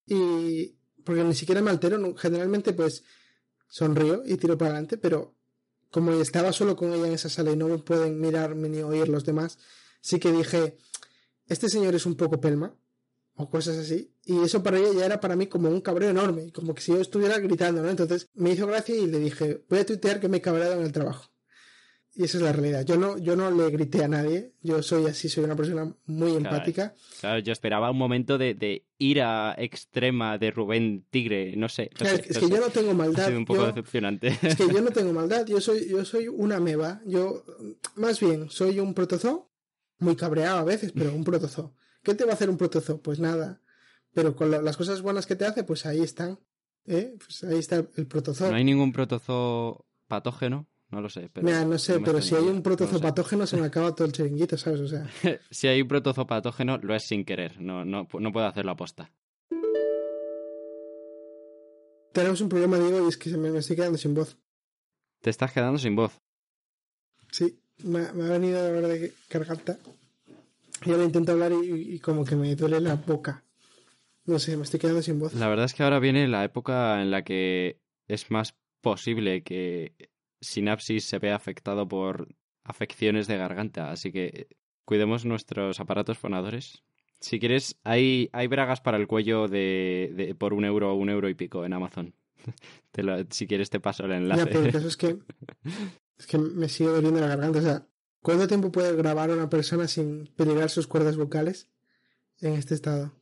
Y 0.05 0.75
porque 1.03 1.23
ni 1.23 1.33
siquiera 1.33 1.61
me 1.61 1.71
altero, 1.71 2.15
generalmente 2.15 2.73
pues 2.73 3.03
sonrío 3.67 4.23
y 4.25 4.37
tiro 4.37 4.57
para 4.57 4.71
adelante, 4.71 4.97
pero 4.97 5.35
como 5.89 6.11
estaba 6.13 6.51
solo 6.51 6.75
con 6.75 6.93
ella 6.93 7.07
en 7.07 7.13
esa 7.13 7.29
sala 7.29 7.51
y 7.51 7.55
no 7.55 7.67
me 7.67 7.77
pueden 7.77 8.19
mirarme 8.19 8.69
ni 8.69 8.81
oír 8.81 9.07
los 9.09 9.25
demás, 9.25 9.59
sí 10.01 10.19
que 10.19 10.31
dije, 10.31 10.77
este 11.47 11.69
señor 11.69 11.95
es 11.95 12.05
un 12.05 12.15
poco 12.15 12.39
pelma, 12.39 12.75
o 13.35 13.49
cosas 13.49 13.77
así, 13.77 14.13
y 14.25 14.39
eso 14.43 14.61
para 14.61 14.77
ella 14.77 14.93
ya 14.93 15.05
era 15.05 15.19
para 15.19 15.35
mí 15.35 15.47
como 15.47 15.69
un 15.69 15.81
cabreo 15.81 16.09
enorme, 16.09 16.51
como 16.51 16.75
que 16.75 16.81
si 16.81 16.91
yo 16.91 17.01
estuviera 17.01 17.39
gritando, 17.39 17.81
¿no? 17.81 17.89
Entonces 17.89 18.29
me 18.35 18.51
hizo 18.51 18.67
gracia 18.67 18.95
y 18.95 19.07
le 19.07 19.19
dije, 19.19 19.65
voy 19.69 19.79
a 19.79 19.85
tuitear 19.85 20.19
que 20.19 20.29
me 20.29 20.37
he 20.37 20.41
cabreado 20.41 20.73
en 20.73 20.83
el 20.83 20.91
trabajo. 20.91 21.32
Y 22.15 22.25
esa 22.25 22.37
es 22.37 22.43
la 22.43 22.51
realidad. 22.51 22.85
Yo 22.85 22.95
no, 22.95 23.17
yo 23.17 23.35
no 23.35 23.49
le 23.49 23.71
grité 23.71 24.03
a 24.03 24.07
nadie. 24.07 24.53
Yo 24.61 24.83
soy 24.83 25.07
así, 25.07 25.29
soy 25.29 25.45
una 25.45 25.55
persona 25.55 25.91
muy 26.05 26.35
empática. 26.35 26.93
Claro, 27.19 27.39
yo 27.39 27.51
esperaba 27.51 27.89
un 27.89 27.97
momento 27.97 28.37
de, 28.37 28.53
de 28.53 28.85
ira 28.99 29.55
extrema 29.57 30.37
de 30.37 30.51
Rubén 30.51 31.05
Tigre, 31.09 31.55
no 31.55 31.69
sé. 31.69 31.89
no 31.93 31.97
Claro, 31.97 32.17
sé, 32.17 32.23
es 32.29 32.35
no 32.35 32.39
que 32.41 32.47
sé. 32.47 32.51
yo 32.53 32.59
no 32.61 32.69
tengo 32.71 32.91
Ha 32.91 32.93
maldad. 32.93 33.25
sido 33.27 33.39
un 33.39 33.45
poco 33.45 33.61
yo- 33.61 33.67
decepcionante. 33.67 34.27
es 34.43 34.55
que 34.55 34.67
yo 34.67 34.81
no 34.81 34.91
tengo 34.97 35.11
maldad. 35.11 35.43
Yo 35.47 35.59
soy, 35.59 35.87
yo 35.89 36.05
soy 36.05 36.27
una 36.27 36.59
meba. 36.59 37.01
Yo, 37.07 37.43
más 37.95 38.19
bien, 38.19 38.47
soy 38.51 38.79
un 38.79 38.93
protozoo. 38.93 39.49
Muy 39.97 40.15
cabreado 40.15 40.57
a 40.59 40.63
veces, 40.63 40.91
pero 40.91 41.13
un 41.15 41.23
protozoo. 41.23 41.73
¿Qué 42.03 42.13
te 42.13 42.25
va 42.25 42.31
a 42.31 42.33
hacer 42.35 42.49
un 42.49 42.57
protozoo? 42.57 43.01
Pues 43.01 43.19
nada. 43.19 43.59
Pero 44.13 44.35
con 44.35 44.51
la- 44.51 44.61
las 44.61 44.77
cosas 44.77 45.01
buenas 45.01 45.25
que 45.25 45.35
te 45.35 45.45
hace, 45.45 45.63
pues 45.63 45.87
ahí 45.87 46.01
están. 46.01 46.39
¿eh? 46.85 47.15
Pues 47.17 47.43
ahí 47.43 47.57
está 47.57 47.77
el 47.95 48.05
protozoo. 48.05 48.49
¿No 48.51 48.55
hay 48.57 48.63
ningún 48.63 48.91
protozoo 48.91 49.85
patógeno? 50.07 50.67
No 50.93 51.01
lo 51.01 51.09
sé. 51.09 51.29
Pero 51.33 51.45
Mira, 51.45 51.65
no 51.65 51.77
sé, 51.79 51.99
no 51.99 52.05
pero 52.05 52.21
si 52.21 52.35
hay 52.35 52.43
un 52.43 52.61
protozoo 52.61 53.37
no 53.37 53.47
se 53.47 53.57
me 53.57 53.65
acaba 53.65 53.93
todo 53.95 54.05
el 54.05 54.13
chiringuito, 54.13 54.57
¿sabes? 54.57 54.79
O 54.81 54.87
sea, 54.87 55.09
si 55.49 55.67
hay 55.67 55.81
un 55.81 55.87
protozoo 55.87 56.27
patógeno, 56.27 56.77
lo 56.77 56.93
es 56.95 57.03
sin 57.07 57.25
querer. 57.25 57.59
No, 57.59 57.83
no, 57.83 58.07
no 58.19 58.31
puedo 58.31 58.45
hacerlo 58.45 58.71
aposta. 58.71 59.11
tenemos 62.13 62.41
un 62.41 62.49
problema, 62.49 62.77
Diego, 62.77 63.03
y 63.05 63.09
es 63.09 63.17
que 63.17 63.31
se 63.31 63.37
me, 63.37 63.49
me 63.49 63.57
estoy 63.57 63.75
quedando 63.75 63.97
sin 63.97 64.13
voz. 64.13 64.37
Te 65.21 65.31
estás 65.31 65.51
quedando 65.51 65.79
sin 65.79 65.95
voz. 65.95 66.21
Sí, 67.31 67.57
me, 67.83 68.01
ha- 68.05 68.13
me 68.13 68.25
ha 68.25 68.29
venido 68.29 68.61
la 68.61 68.69
verdad 68.69 68.89
que 68.95 69.13
garganta. 69.31 69.79
Y 70.85 70.91
ahora 70.91 71.05
intento 71.05 71.31
hablar 71.31 71.51
y, 71.53 71.95
y 71.95 71.99
como 71.99 72.23
que 72.23 72.35
me 72.35 72.55
duele 72.55 72.79
la 72.81 72.95
boca. 72.95 73.43
No 74.25 74.37
sé, 74.37 74.55
me 74.57 74.63
estoy 74.63 74.79
quedando 74.79 75.01
sin 75.01 75.17
voz. 75.19 75.33
La 75.33 75.47
verdad 75.47 75.65
es 75.65 75.73
que 75.73 75.81
ahora 75.81 75.97
viene 75.99 76.27
la 76.27 76.43
época 76.43 77.01
en 77.01 77.09
la 77.09 77.23
que 77.23 77.79
es 78.07 78.29
más 78.29 78.55
posible 78.81 79.41
que 79.43 79.95
Sinapsis 80.43 81.05
se 81.05 81.19
vea 81.19 81.35
afectado 81.35 81.87
por 81.87 82.27
afecciones 82.63 83.27
de 83.27 83.37
garganta. 83.37 83.91
Así 83.91 84.11
que 84.11 84.47
cuidemos 84.85 85.25
nuestros 85.25 85.79
aparatos 85.79 86.17
fonadores. 86.17 86.83
Si 87.19 87.39
quieres, 87.39 87.79
hay, 87.83 88.29
hay 88.33 88.47
bragas 88.47 88.81
para 88.81 88.97
el 88.97 89.07
cuello 89.07 89.47
de, 89.47 90.11
de- 90.15 90.35
por 90.35 90.53
un 90.53 90.65
euro 90.65 90.91
o 90.91 90.95
un 90.95 91.09
euro 91.09 91.29
y 91.29 91.33
pico 91.35 91.65
en 91.65 91.73
Amazon. 91.73 92.13
Te 92.91 93.01
lo- 93.03 93.17
si 93.29 93.47
quieres 93.47 93.69
te 93.69 93.79
paso 93.79 94.03
el 94.05 94.11
Ya, 94.11 94.17
enlace. 94.17 94.45
pero 94.47 94.59
el 94.65 94.71
caso 94.73 94.87
es 94.87 94.97
que, 94.97 95.17
es 96.17 96.27
que 96.27 96.37
me 96.37 96.67
sigue 96.69 96.89
doliendo 96.89 97.19
la 97.21 97.27
garganta. 97.27 97.59
O 97.59 97.61
sea, 97.61 97.87
¿cuánto 98.21 98.47
tiempo 98.47 98.71
puede 98.71 98.95
grabar 98.95 99.31
una 99.31 99.49
persona 99.49 99.87
sin 99.87 100.27
peligrar 100.35 100.69
sus 100.69 100.85
cuerdas 100.87 101.15
vocales 101.15 101.69
en 102.41 102.53
este 102.53 102.73
estado? 102.75 103.13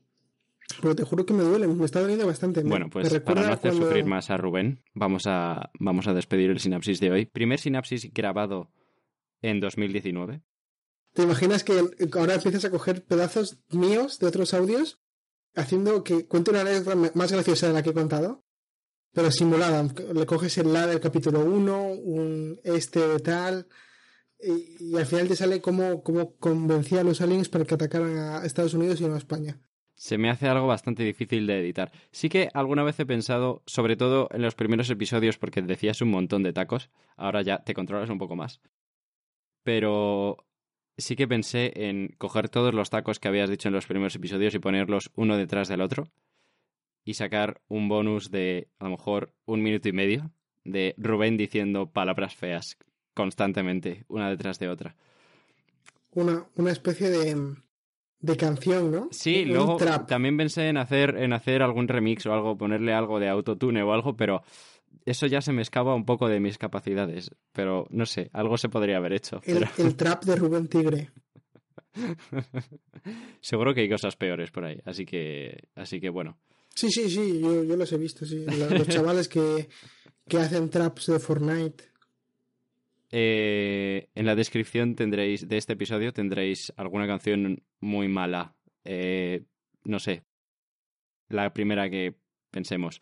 Pero 0.81 0.95
te 0.95 1.03
juro 1.03 1.25
que 1.25 1.33
me 1.33 1.43
duele, 1.43 1.67
me 1.67 1.85
está 1.85 1.99
doliendo 2.01 2.25
bastante. 2.27 2.61
Bueno, 2.63 2.89
pues 2.91 3.09
para 3.21 3.41
no 3.41 3.53
hacer 3.53 3.71
cuando- 3.71 3.87
sufrir 3.87 4.05
más 4.05 4.29
a 4.29 4.37
Rubén, 4.37 4.83
vamos 4.93 5.23
a, 5.25 5.71
vamos 5.79 6.07
a 6.07 6.13
despedir 6.13 6.49
el 6.49 6.59
sinapsis 6.59 6.99
de 6.99 7.11
hoy. 7.11 7.25
Primer 7.25 7.59
sinapsis 7.59 8.11
grabado 8.13 8.71
en 9.41 9.59
2019. 9.59 10.41
¿Te 11.13 11.23
imaginas 11.23 11.63
que 11.63 11.73
ahora 12.13 12.35
empiezas 12.35 12.63
a 12.65 12.69
coger 12.71 13.03
pedazos 13.05 13.59
míos 13.69 14.19
de 14.19 14.27
otros 14.27 14.53
audios 14.53 15.01
haciendo 15.55 16.03
que 16.03 16.25
cuente 16.27 16.51
una 16.51 16.61
anécdota 16.61 16.95
más 17.15 17.31
graciosa 17.31 17.67
de 17.67 17.73
la 17.73 17.83
que 17.83 17.89
he 17.89 17.93
contado? 17.93 18.45
Pero 19.13 19.29
simulada. 19.29 19.83
Le 20.13 20.25
coges 20.25 20.57
el 20.57 20.71
la 20.71 20.87
del 20.87 21.01
capítulo 21.01 21.41
1, 21.41 21.87
un 21.91 22.61
este 22.63 23.05
de 23.05 23.19
tal, 23.19 23.67
y, 24.39 24.91
y 24.91 24.95
al 24.97 25.05
final 25.05 25.27
te 25.27 25.35
sale 25.35 25.59
cómo, 25.59 26.01
cómo 26.01 26.37
convencía 26.37 27.01
a 27.01 27.03
los 27.03 27.19
aliens 27.19 27.49
para 27.49 27.65
que 27.65 27.73
atacaran 27.75 28.17
a 28.17 28.45
Estados 28.45 28.73
Unidos 28.73 29.01
y 29.01 29.05
no 29.05 29.13
a 29.15 29.17
España. 29.17 29.59
Se 30.01 30.17
me 30.17 30.31
hace 30.31 30.47
algo 30.47 30.65
bastante 30.65 31.03
difícil 31.03 31.45
de 31.45 31.59
editar. 31.59 31.91
Sí 32.09 32.27
que 32.27 32.49
alguna 32.55 32.81
vez 32.81 32.99
he 32.99 33.05
pensado, 33.05 33.61
sobre 33.67 33.95
todo 33.95 34.29
en 34.31 34.41
los 34.41 34.55
primeros 34.55 34.89
episodios, 34.89 35.37
porque 35.37 35.61
decías 35.61 36.01
un 36.01 36.09
montón 36.09 36.41
de 36.41 36.53
tacos, 36.53 36.89
ahora 37.17 37.43
ya 37.43 37.63
te 37.63 37.75
controlas 37.75 38.09
un 38.09 38.17
poco 38.17 38.35
más. 38.35 38.61
Pero 39.61 40.37
sí 40.97 41.15
que 41.15 41.27
pensé 41.27 41.71
en 41.87 42.15
coger 42.17 42.49
todos 42.49 42.73
los 42.73 42.89
tacos 42.89 43.19
que 43.19 43.27
habías 43.27 43.51
dicho 43.51 43.67
en 43.67 43.75
los 43.75 43.85
primeros 43.85 44.15
episodios 44.15 44.55
y 44.55 44.59
ponerlos 44.59 45.11
uno 45.13 45.37
detrás 45.37 45.67
del 45.67 45.81
otro. 45.81 46.05
y 47.03 47.13
sacar 47.13 47.61
un 47.67 47.87
bonus 47.87 48.31
de 48.31 48.69
a 48.79 48.85
lo 48.85 48.91
mejor 48.91 49.35
un 49.45 49.61
minuto 49.61 49.87
y 49.87 49.93
medio 49.93 50.31
de 50.63 50.95
Rubén 50.97 51.37
diciendo 51.37 51.91
palabras 51.91 52.35
feas 52.35 52.77
constantemente, 53.13 54.03
una 54.07 54.31
detrás 54.31 54.57
de 54.57 54.69
otra. 54.69 54.95
Una, 56.13 56.47
una 56.55 56.71
especie 56.71 57.09
de, 57.09 57.55
de 58.21 58.37
canción, 58.37 58.91
¿no? 58.91 59.07
Sí, 59.11 59.43
Un 59.43 59.49
luego 59.53 59.77
trap. 59.77 60.07
también 60.07 60.37
pensé 60.37 60.67
en 60.67 60.77
hacer, 60.77 61.17
en 61.17 61.33
hacer 61.33 61.61
algún 61.63 61.87
remix 61.87 62.25
o 62.25 62.33
algo, 62.33 62.57
ponerle 62.57 62.93
algo 62.93 63.19
de 63.19 63.27
autotune 63.29 63.81
o 63.83 63.91
algo, 63.93 64.15
pero 64.15 64.43
eso 65.05 65.25
ya 65.27 65.41
se 65.41 65.51
me 65.53 65.61
escapa 65.63 65.93
un 65.95 66.05
poco 66.05 66.27
de 66.29 66.39
mis 66.39 66.57
capacidades. 66.57 67.31
Pero 67.51 67.87
no 67.89 68.05
sé, 68.05 68.29
algo 68.33 68.57
se 68.57 68.69
podría 68.69 68.97
haber 68.97 69.13
hecho. 69.13 69.41
El, 69.43 69.59
pero- 69.59 69.87
el 69.87 69.95
trap 69.95 70.23
de 70.25 70.35
Rubén 70.35 70.67
Tigre. 70.67 71.09
Seguro 73.41 73.73
que 73.73 73.81
hay 73.81 73.89
cosas 73.89 74.15
peores 74.15 74.51
por 74.51 74.65
ahí, 74.65 74.79
así 74.85 75.05
que, 75.05 75.67
así 75.75 75.99
que 75.99 76.09
bueno. 76.09 76.37
Sí, 76.73 76.89
sí, 76.89 77.09
sí, 77.09 77.41
yo, 77.41 77.63
yo 77.63 77.75
los 77.75 77.91
he 77.91 77.97
visto, 77.97 78.25
sí. 78.25 78.45
Los 78.45 78.87
chavales 78.87 79.27
que, 79.27 79.67
que 80.27 80.37
hacen 80.37 80.69
traps 80.69 81.07
de 81.07 81.19
Fortnite. 81.19 81.83
Eh, 83.11 84.09
en 84.15 84.25
la 84.25 84.35
descripción 84.35 84.95
tendréis 84.95 85.47
de 85.47 85.57
este 85.57 85.73
episodio 85.73 86.13
tendréis 86.13 86.73
alguna 86.77 87.07
canción 87.07 87.63
muy 87.79 88.07
mala. 88.07 88.55
Eh, 88.83 89.43
no 89.83 89.99
sé. 89.99 90.23
La 91.27 91.53
primera 91.53 91.89
que 91.89 92.15
pensemos. 92.51 93.01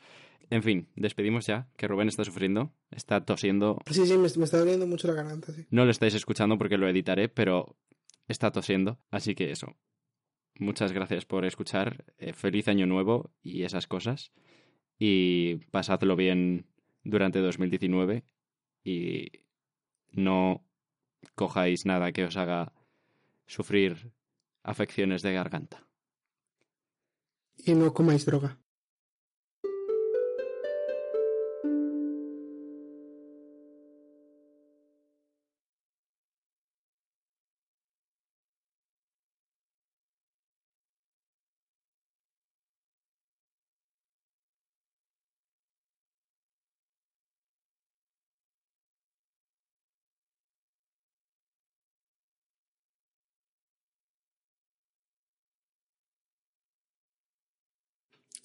En 0.51 0.63
fin, 0.63 0.87
despedimos 0.95 1.45
ya, 1.45 1.69
que 1.77 1.87
Rubén 1.87 2.07
está 2.07 2.25
sufriendo, 2.25 2.73
está 2.89 3.23
tosiendo. 3.23 3.79
Sí, 3.85 4.05
sí, 4.07 4.17
me, 4.17 4.27
me 4.35 4.45
está 4.45 4.57
doliendo 4.57 4.87
mucho 4.87 5.07
la 5.07 5.13
garganta, 5.13 5.53
sí. 5.53 5.65
No 5.69 5.85
lo 5.85 5.91
estáis 5.91 6.15
escuchando 6.15 6.57
porque 6.57 6.77
lo 6.77 6.89
editaré, 6.89 7.29
pero 7.29 7.77
está 8.27 8.51
tosiendo. 8.51 8.99
Así 9.11 9.35
que 9.35 9.51
eso. 9.51 9.77
Muchas 10.55 10.91
gracias 10.91 11.25
por 11.25 11.45
escuchar. 11.45 12.05
Eh, 12.17 12.33
feliz 12.33 12.67
año 12.67 12.87
nuevo 12.87 13.31
y 13.43 13.63
esas 13.63 13.85
cosas. 13.85 14.31
Y 14.97 15.57
pasadlo 15.71 16.15
bien 16.15 16.65
durante 17.03 17.39
2019. 17.39 18.23
Y 18.83 19.31
no 20.11 20.63
cojáis 21.35 21.85
nada 21.85 22.11
que 22.11 22.23
os 22.23 22.37
haga 22.37 22.71
sufrir 23.45 24.11
afecciones 24.63 25.21
de 25.21 25.33
garganta. 25.33 25.85
Y 27.57 27.73
no 27.75 27.93
comáis 27.93 28.25
droga. 28.25 28.57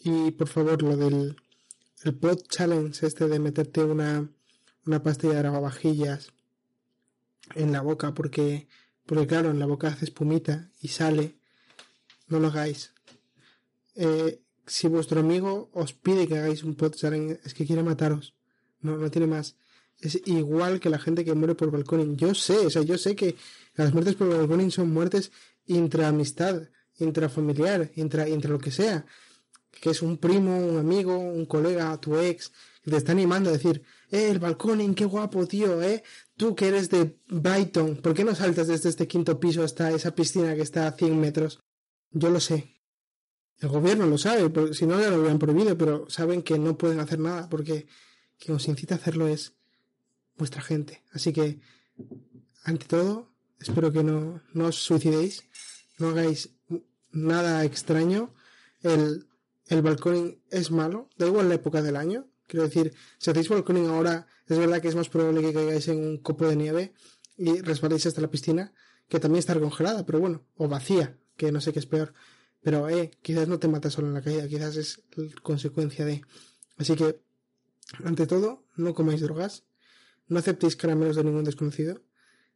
Y 0.05 0.33
por 0.33 0.49
favor, 0.49 0.83
lo 0.83 0.97
del 0.99 1.35
el 2.05 2.15
pod 2.15 2.39
challenge 2.51 3.07
este 3.07 3.27
de 3.27 3.39
meterte 3.39 3.83
una, 3.83 4.29
una 4.85 5.03
pastilla 5.03 5.37
de 5.37 5.45
lavavajillas 5.45 6.29
en 7.55 7.73
la 7.73 7.81
boca 7.81 8.13
porque, 8.13 8.69
porque 9.07 9.27
claro, 9.27 9.51
en 9.51 9.59
la 9.59 9.65
boca 9.65 9.89
hace 9.89 10.05
espumita 10.05 10.71
y 10.83 10.89
sale. 10.89 11.37
No 12.29 12.39
lo 12.39 12.49
hagáis. 12.49 12.93
Eh, 13.95 14.43
si 14.67 14.89
vuestro 14.89 15.21
amigo 15.21 15.71
os 15.73 15.95
pide 15.95 16.29
que 16.29 16.37
hagáis 16.37 16.65
un 16.65 16.75
pod 16.75 16.95
challenge, 16.95 17.41
es 17.43 17.55
que 17.55 17.65
quiere 17.65 17.83
mataros. 17.83 18.35
No, 18.81 18.99
no 18.99 19.11
tiene 19.11 19.27
más. 19.27 19.57
Es 20.01 20.21
igual 20.27 20.81
que 20.81 20.91
la 20.91 20.99
gente 20.99 21.25
que 21.25 21.33
muere 21.33 21.55
por 21.55 21.71
balconing. 21.71 22.19
Yo 22.19 22.35
sé, 22.35 22.59
o 22.59 22.69
sea, 22.69 22.83
yo 22.83 22.99
sé 22.99 23.17
que 23.17 23.37
las 23.75 23.95
muertes 23.95 24.17
por 24.17 24.29
balconing 24.29 24.71
son 24.71 24.93
muertes 24.93 25.33
intraamistad, 25.65 26.69
intrafamiliar, 26.99 27.91
intra, 27.95 28.29
intra 28.29 28.51
lo 28.51 28.59
que 28.59 28.71
sea 28.71 29.07
que 29.81 29.91
es 29.91 30.03
un 30.03 30.19
primo, 30.19 30.57
un 30.59 30.79
amigo, 30.79 31.17
un 31.17 31.47
colega, 31.47 31.97
tu 32.01 32.17
ex, 32.17 32.53
que 32.83 32.91
te 32.91 32.97
está 32.97 33.13
animando 33.13 33.51
a 33.51 33.53
decir, 33.55 33.83
eh, 34.11 34.31
el 34.31 34.39
balconing, 34.39 34.95
qué 34.95 35.05
guapo, 35.05 35.47
tío, 35.47 35.83
eh, 35.83 36.03
tú 36.37 36.55
que 36.55 36.69
eres 36.69 36.91
de 36.91 37.19
Brighton, 37.29 37.97
¿por 37.97 38.15
qué 38.15 38.25
no 38.25 38.35
saltas 38.35 38.69
desde 38.69 38.89
este 38.89 39.07
quinto 39.07 39.41
piso 39.41 39.63
hasta 39.63 39.91
esa 39.91 40.15
piscina 40.15 40.55
que 40.55 40.63
está 40.63 40.87
a 40.87 40.93
100 40.93 41.19
metros? 41.19 41.61
Yo 42.11 42.31
lo 42.31 42.41
sé. 42.41 42.75
El 43.59 43.69
gobierno 43.69 44.07
lo 44.07 44.19
sabe, 44.19 44.75
si 44.75 44.87
no 44.87 45.01
ya 45.01 45.11
lo 45.11 45.19
hubieran 45.19 45.39
prohibido, 45.39 45.79
pero 45.79 46.09
saben 46.11 46.43
que 46.43 46.59
no 46.59 46.77
pueden 46.77 47.01
hacer 47.01 47.19
nada 47.19 47.49
porque 47.49 47.87
quien 48.39 48.57
os 48.57 48.69
incita 48.69 48.95
a 48.95 48.99
hacerlo 48.99 49.29
es 49.29 49.55
vuestra 50.37 50.61
gente. 50.61 51.03
Así 51.13 51.33
que, 51.33 51.61
ante 52.65 52.87
todo, 52.87 53.31
espero 53.61 53.93
que 53.93 54.03
no, 54.03 54.43
no 54.53 54.67
os 54.67 54.77
suicidéis, 54.77 55.45
no 55.99 56.09
hagáis 56.09 56.51
nada 57.11 57.65
extraño. 57.65 58.35
El, 58.83 59.27
el 59.67 59.83
balconing 59.83 60.43
es 60.51 60.71
malo, 60.71 61.09
da 61.17 61.27
igual 61.27 61.49
la 61.49 61.55
época 61.55 61.83
del 61.83 61.97
año. 61.97 62.29
Quiero 62.47 62.65
decir, 62.65 62.95
si 63.19 63.31
hacéis 63.31 63.49
balconing 63.49 63.87
ahora, 63.87 64.27
es 64.47 64.59
verdad 64.59 64.81
que 64.83 64.89
es 64.89 64.95
más 64.95 65.09
probable 65.09 65.41
que 65.41 65.53
caigáis 65.53 65.89
en 65.89 65.99
un 65.99 66.19
copo 66.19 66.47
de 66.47 66.57
nieve 66.57 66.93
y 67.37 67.61
resbaléis 67.61 68.07
hasta 68.07 68.21
la 68.21 68.31
piscina, 68.31 68.73
que 69.09 69.21
también 69.21 69.39
está 69.39 69.59
congelada, 69.59 70.05
pero 70.05 70.21
bueno, 70.21 70.45
o 70.57 70.69
vacía, 70.69 71.19
que 71.37 71.51
no 71.53 71.61
sé 71.61 71.73
qué 71.73 71.79
es 71.79 71.87
peor. 71.87 72.13
Pero, 72.63 72.89
eh, 72.89 73.11
quizás 73.23 73.49
no 73.49 73.59
te 73.59 73.69
mata 73.69 73.91
solo 73.91 74.09
en 74.09 74.15
la 74.15 74.23
caída, 74.23 74.49
quizás 74.49 74.77
es 74.77 75.03
consecuencia 75.43 76.05
de. 76.05 76.23
Así 76.77 76.95
que, 76.95 77.21
ante 78.05 78.27
todo, 78.27 78.65
no 78.77 78.95
comáis 78.95 79.21
drogas, 79.21 79.65
no 80.29 80.39
aceptéis 80.39 80.77
caramelos 80.77 81.17
de 81.17 81.25
ningún 81.25 81.45
desconocido. 81.45 82.03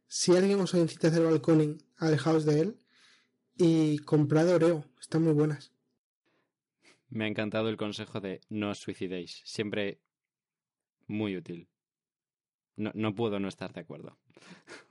Si 0.07 0.35
alguien 0.35 0.59
os 0.59 0.73
incita 0.73 1.07
a 1.07 1.11
hacer 1.11 1.23
balconing, 1.23 1.83
alejaos 1.97 2.45
de 2.45 2.61
él 2.61 2.79
y 3.55 3.99
comprad 3.99 4.49
Oreo, 4.49 4.85
están 4.99 5.23
muy 5.23 5.33
buenas. 5.33 5.71
Me 7.09 7.25
ha 7.25 7.27
encantado 7.27 7.69
el 7.69 7.77
consejo 7.77 8.21
de 8.21 8.41
no 8.49 8.69
os 8.69 8.79
suicidéis. 8.79 9.41
Siempre 9.43 9.99
muy 11.07 11.35
útil. 11.35 11.67
No, 12.75 12.91
no 12.93 13.15
puedo 13.15 13.39
no 13.39 13.47
estar 13.47 13.73
de 13.73 13.81
acuerdo. 13.81 14.17